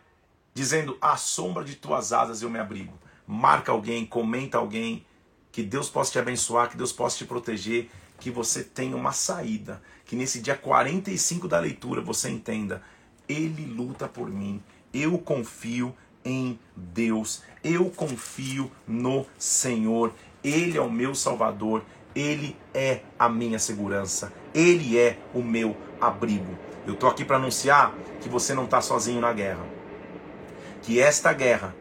dizendo: 0.53 0.99
À 1.01 1.17
sombra 1.17 1.65
de 1.65 1.77
tuas 1.77 2.13
asas 2.13 2.43
eu 2.43 2.51
me 2.51 2.59
abrigo. 2.59 2.99
Marca 3.27 3.73
alguém, 3.73 4.05
comenta 4.05 4.59
alguém. 4.59 5.05
Que 5.51 5.63
Deus 5.63 5.89
possa 5.89 6.13
te 6.13 6.19
abençoar, 6.19 6.69
que 6.69 6.77
Deus 6.77 6.93
possa 6.93 7.17
te 7.19 7.25
proteger, 7.25 7.91
que 8.21 8.31
você 8.31 8.63
tenha 8.63 8.97
uma 8.97 9.13
saída. 9.13 9.83
Que 10.05 10.15
nesse 10.15 10.41
dia 10.41 10.57
45 10.57 11.49
da 11.49 11.59
leitura 11.59 12.01
você 12.01 12.29
entenda: 12.29 12.83
Ele 13.29 13.67
luta 13.67 14.09
por 14.09 14.31
mim. 14.31 14.63
Eu 14.93 15.19
confio 15.19 15.95
em 16.25 16.59
Deus. 16.77 17.43
Eu 17.63 17.91
confio 17.91 18.71
no 18.87 19.27
Senhor. 19.39 20.13
Ele 20.43 20.79
é 20.79 20.81
o 20.81 20.91
meu 20.91 21.15
Salvador. 21.15 21.83
Ele 22.15 22.57
é 22.73 23.03
a 23.19 23.29
minha 23.29 23.59
segurança. 23.59 24.33
Ele 24.55 24.99
é 24.99 25.19
o 25.35 25.43
meu 25.43 25.77
abrigo. 26.01 26.57
Eu 26.87 26.95
estou 26.95 27.09
aqui 27.09 27.25
para 27.25 27.37
anunciar 27.37 27.95
que 28.21 28.29
você 28.29 28.55
não 28.55 28.65
está 28.65 28.81
sozinho 28.81 29.21
na 29.21 29.33
guerra. 29.33 29.65
Que 30.83 31.01
esta 31.01 31.33
guerra 31.33 31.75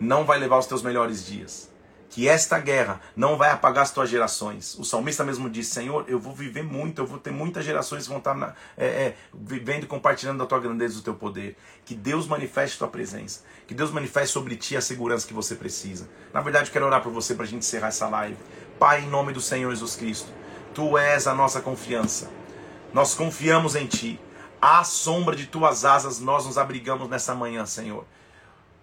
não 0.00 0.24
vai 0.24 0.38
levar 0.38 0.58
os 0.58 0.66
teus 0.66 0.82
melhores 0.82 1.24
dias. 1.24 1.70
Que 2.10 2.26
esta 2.26 2.58
guerra 2.58 3.00
não 3.14 3.36
vai 3.36 3.50
apagar 3.50 3.82
as 3.82 3.90
tuas 3.90 4.08
gerações. 4.08 4.74
O 4.78 4.84
salmista 4.84 5.22
mesmo 5.24 5.48
disse: 5.50 5.72
Senhor, 5.72 6.04
eu 6.08 6.18
vou 6.18 6.34
viver 6.34 6.62
muito, 6.62 7.02
eu 7.02 7.06
vou 7.06 7.18
ter 7.18 7.30
muitas 7.30 7.64
gerações 7.64 8.04
que 8.04 8.08
vão 8.08 8.18
estar 8.18 8.34
na, 8.34 8.54
é, 8.76 8.86
é, 8.86 9.16
vivendo 9.34 9.84
e 9.84 9.86
compartilhando 9.86 10.38
da 10.38 10.46
tua 10.46 10.58
grandeza 10.58 10.94
e 10.94 10.96
do 10.96 11.02
teu 11.02 11.14
poder. 11.14 11.56
Que 11.84 11.94
Deus 11.94 12.26
manifeste 12.26 12.76
a 12.76 12.78
tua 12.78 12.88
presença. 12.88 13.42
Que 13.66 13.74
Deus 13.74 13.90
manifeste 13.90 14.32
sobre 14.32 14.56
ti 14.56 14.76
a 14.76 14.80
segurança 14.80 15.26
que 15.26 15.34
você 15.34 15.54
precisa. 15.54 16.08
Na 16.32 16.40
verdade, 16.40 16.68
eu 16.68 16.72
quero 16.72 16.86
orar 16.86 17.02
por 17.02 17.12
você 17.12 17.34
para 17.34 17.44
a 17.44 17.46
gente 17.46 17.58
encerrar 17.58 17.88
essa 17.88 18.08
live. 18.08 18.38
Pai, 18.78 19.02
em 19.02 19.08
nome 19.08 19.32
do 19.32 19.40
Senhor 19.40 19.70
Jesus 19.70 19.94
Cristo, 19.96 20.32
tu 20.72 20.96
és 20.96 21.26
a 21.26 21.34
nossa 21.34 21.60
confiança. 21.60 22.30
Nós 22.92 23.14
confiamos 23.14 23.74
em 23.74 23.86
ti. 23.86 24.20
À 24.60 24.82
sombra 24.82 25.36
de 25.36 25.46
tuas 25.46 25.84
asas 25.84 26.18
nós 26.18 26.46
nos 26.46 26.58
abrigamos 26.58 27.08
nessa 27.08 27.34
manhã, 27.34 27.66
Senhor. 27.66 28.04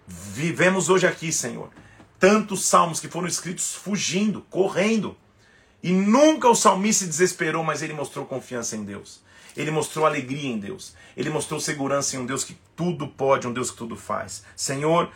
Vivemos 0.06 0.88
hoje 0.88 1.06
aqui, 1.06 1.32
Senhor, 1.32 1.68
tantos 2.18 2.64
salmos 2.64 3.00
que 3.00 3.08
foram 3.08 3.26
escritos 3.26 3.74
fugindo, 3.74 4.42
correndo. 4.50 5.16
E 5.82 5.92
nunca 5.92 6.48
o 6.48 6.54
salmista 6.54 7.04
se 7.04 7.10
desesperou, 7.10 7.62
mas 7.62 7.82
ele 7.82 7.92
mostrou 7.92 8.24
confiança 8.24 8.76
em 8.76 8.84
Deus. 8.84 9.20
Ele 9.56 9.70
mostrou 9.70 10.04
alegria 10.04 10.50
em 10.50 10.58
Deus. 10.58 10.94
Ele 11.16 11.30
mostrou 11.30 11.60
segurança 11.60 12.16
em 12.16 12.18
um 12.18 12.26
Deus 12.26 12.44
que 12.44 12.56
tudo 12.74 13.08
pode, 13.08 13.46
um 13.46 13.52
Deus 13.52 13.70
que 13.70 13.76
tudo 13.76 13.96
faz. 13.96 14.42
Senhor, 14.54 15.10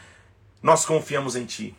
nós 0.62 0.84
confiamos 0.84 1.36
em 1.36 1.44
Ti. 1.44 1.74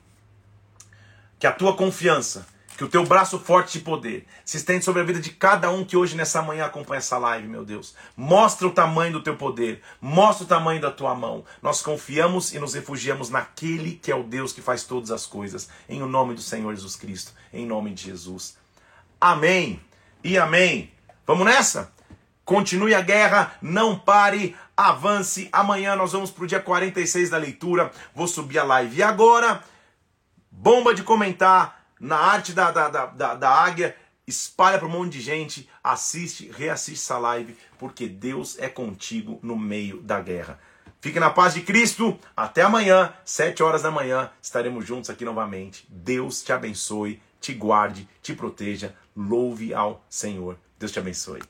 Que 1.40 1.48
a 1.48 1.52
tua 1.52 1.76
confiança 1.76 2.46
que 2.82 2.86
o 2.86 2.90
teu 2.90 3.06
braço 3.06 3.38
forte 3.38 3.78
de 3.78 3.86
poder 3.86 4.26
se 4.44 4.58
estende 4.58 4.84
sobre 4.84 5.04
a 5.04 5.06
vida 5.06 5.20
de 5.20 5.30
cada 5.30 5.70
um 5.70 5.86
que 5.86 5.96
hoje 5.96 6.18
nessa 6.18 6.42
manhã 6.42 6.66
acompanha 6.66 6.98
essa 6.98 7.16
live, 7.16 7.48
meu 7.48 7.64
Deus. 7.64 7.94
Mostra 8.18 8.66
o 8.66 8.72
tamanho 8.72 9.14
do 9.14 9.22
teu 9.22 9.38
poder, 9.38 9.84
mostra 10.02 10.46
o 10.46 10.48
tamanho 10.48 10.82
da 10.82 10.90
tua 10.90 11.14
mão. 11.14 11.46
Nós 11.62 11.84
confiamos 11.84 12.52
e 12.56 12.60
nos 12.60 12.74
refugiamos 12.74 13.30
naquele 13.30 13.92
que 13.92 14.12
é 14.12 14.16
o 14.16 14.24
Deus 14.24 14.52
que 14.52 14.64
faz 14.64 14.84
todas 14.84 15.12
as 15.12 15.28
coisas. 15.28 15.70
Em 15.88 16.02
o 16.02 16.08
nome 16.08 16.34
do 16.34 16.42
Senhor 16.42 16.74
Jesus 16.74 16.96
Cristo, 16.96 17.34
em 17.54 17.68
nome 17.68 17.94
de 17.94 18.06
Jesus. 18.06 18.58
Amém 19.20 19.80
e 20.24 20.40
amém. 20.40 20.92
Vamos 21.28 21.46
nessa? 21.46 21.94
Continue 22.44 22.96
a 22.96 23.02
guerra, 23.02 23.54
não 23.62 23.96
pare, 23.96 24.56
avance. 24.76 25.48
Amanhã 25.52 25.96
nós 25.96 26.14
vamos 26.14 26.32
para 26.32 26.46
o 26.46 26.48
dia 26.48 26.60
46 26.60 27.30
da 27.30 27.38
leitura. 27.38 27.92
Vou 28.16 28.28
subir 28.28 28.58
a 28.58 28.64
live. 28.64 28.98
E 28.98 29.04
agora, 29.04 29.64
bomba 30.50 30.96
de 30.96 31.04
comentar 31.04 31.81
na 32.02 32.18
arte 32.18 32.52
da, 32.52 32.72
da, 32.72 32.90
da, 32.90 33.36
da, 33.36 33.50
águia, 33.50 33.96
espalha 34.26 34.80
para 34.80 34.88
um 34.88 34.92
monte 34.92 35.14
de 35.14 35.22
gente, 35.22 35.70
assiste, 35.84 36.52
reassiste 36.52 37.04
essa 37.04 37.20
live, 37.20 37.56
porque 37.78 38.08
Deus 38.08 38.58
é 38.58 38.68
contigo 38.68 39.40
no 39.44 39.56
meio 39.56 40.02
da 40.02 40.20
guerra. 40.20 40.60
Fique 41.00 41.20
na 41.20 41.30
paz 41.30 41.54
de 41.54 41.62
Cristo. 41.62 42.20
Até 42.36 42.64
amanhã, 42.64 43.14
sete 43.24 43.62
horas 43.62 43.84
da 43.84 43.92
manhã, 43.92 44.32
estaremos 44.42 44.86
juntos 44.86 45.10
aqui 45.10 45.24
novamente. 45.24 45.86
Deus 45.90 46.44
te 46.44 46.52
abençoe, 46.52 47.22
te 47.40 47.54
guarde, 47.54 48.10
te 48.22 48.34
proteja. 48.34 48.96
Louve 49.16 49.74
ao 49.74 50.04
Senhor. 50.10 50.58
Deus 50.80 50.92
te 50.92 51.00
abençoe. 51.00 51.42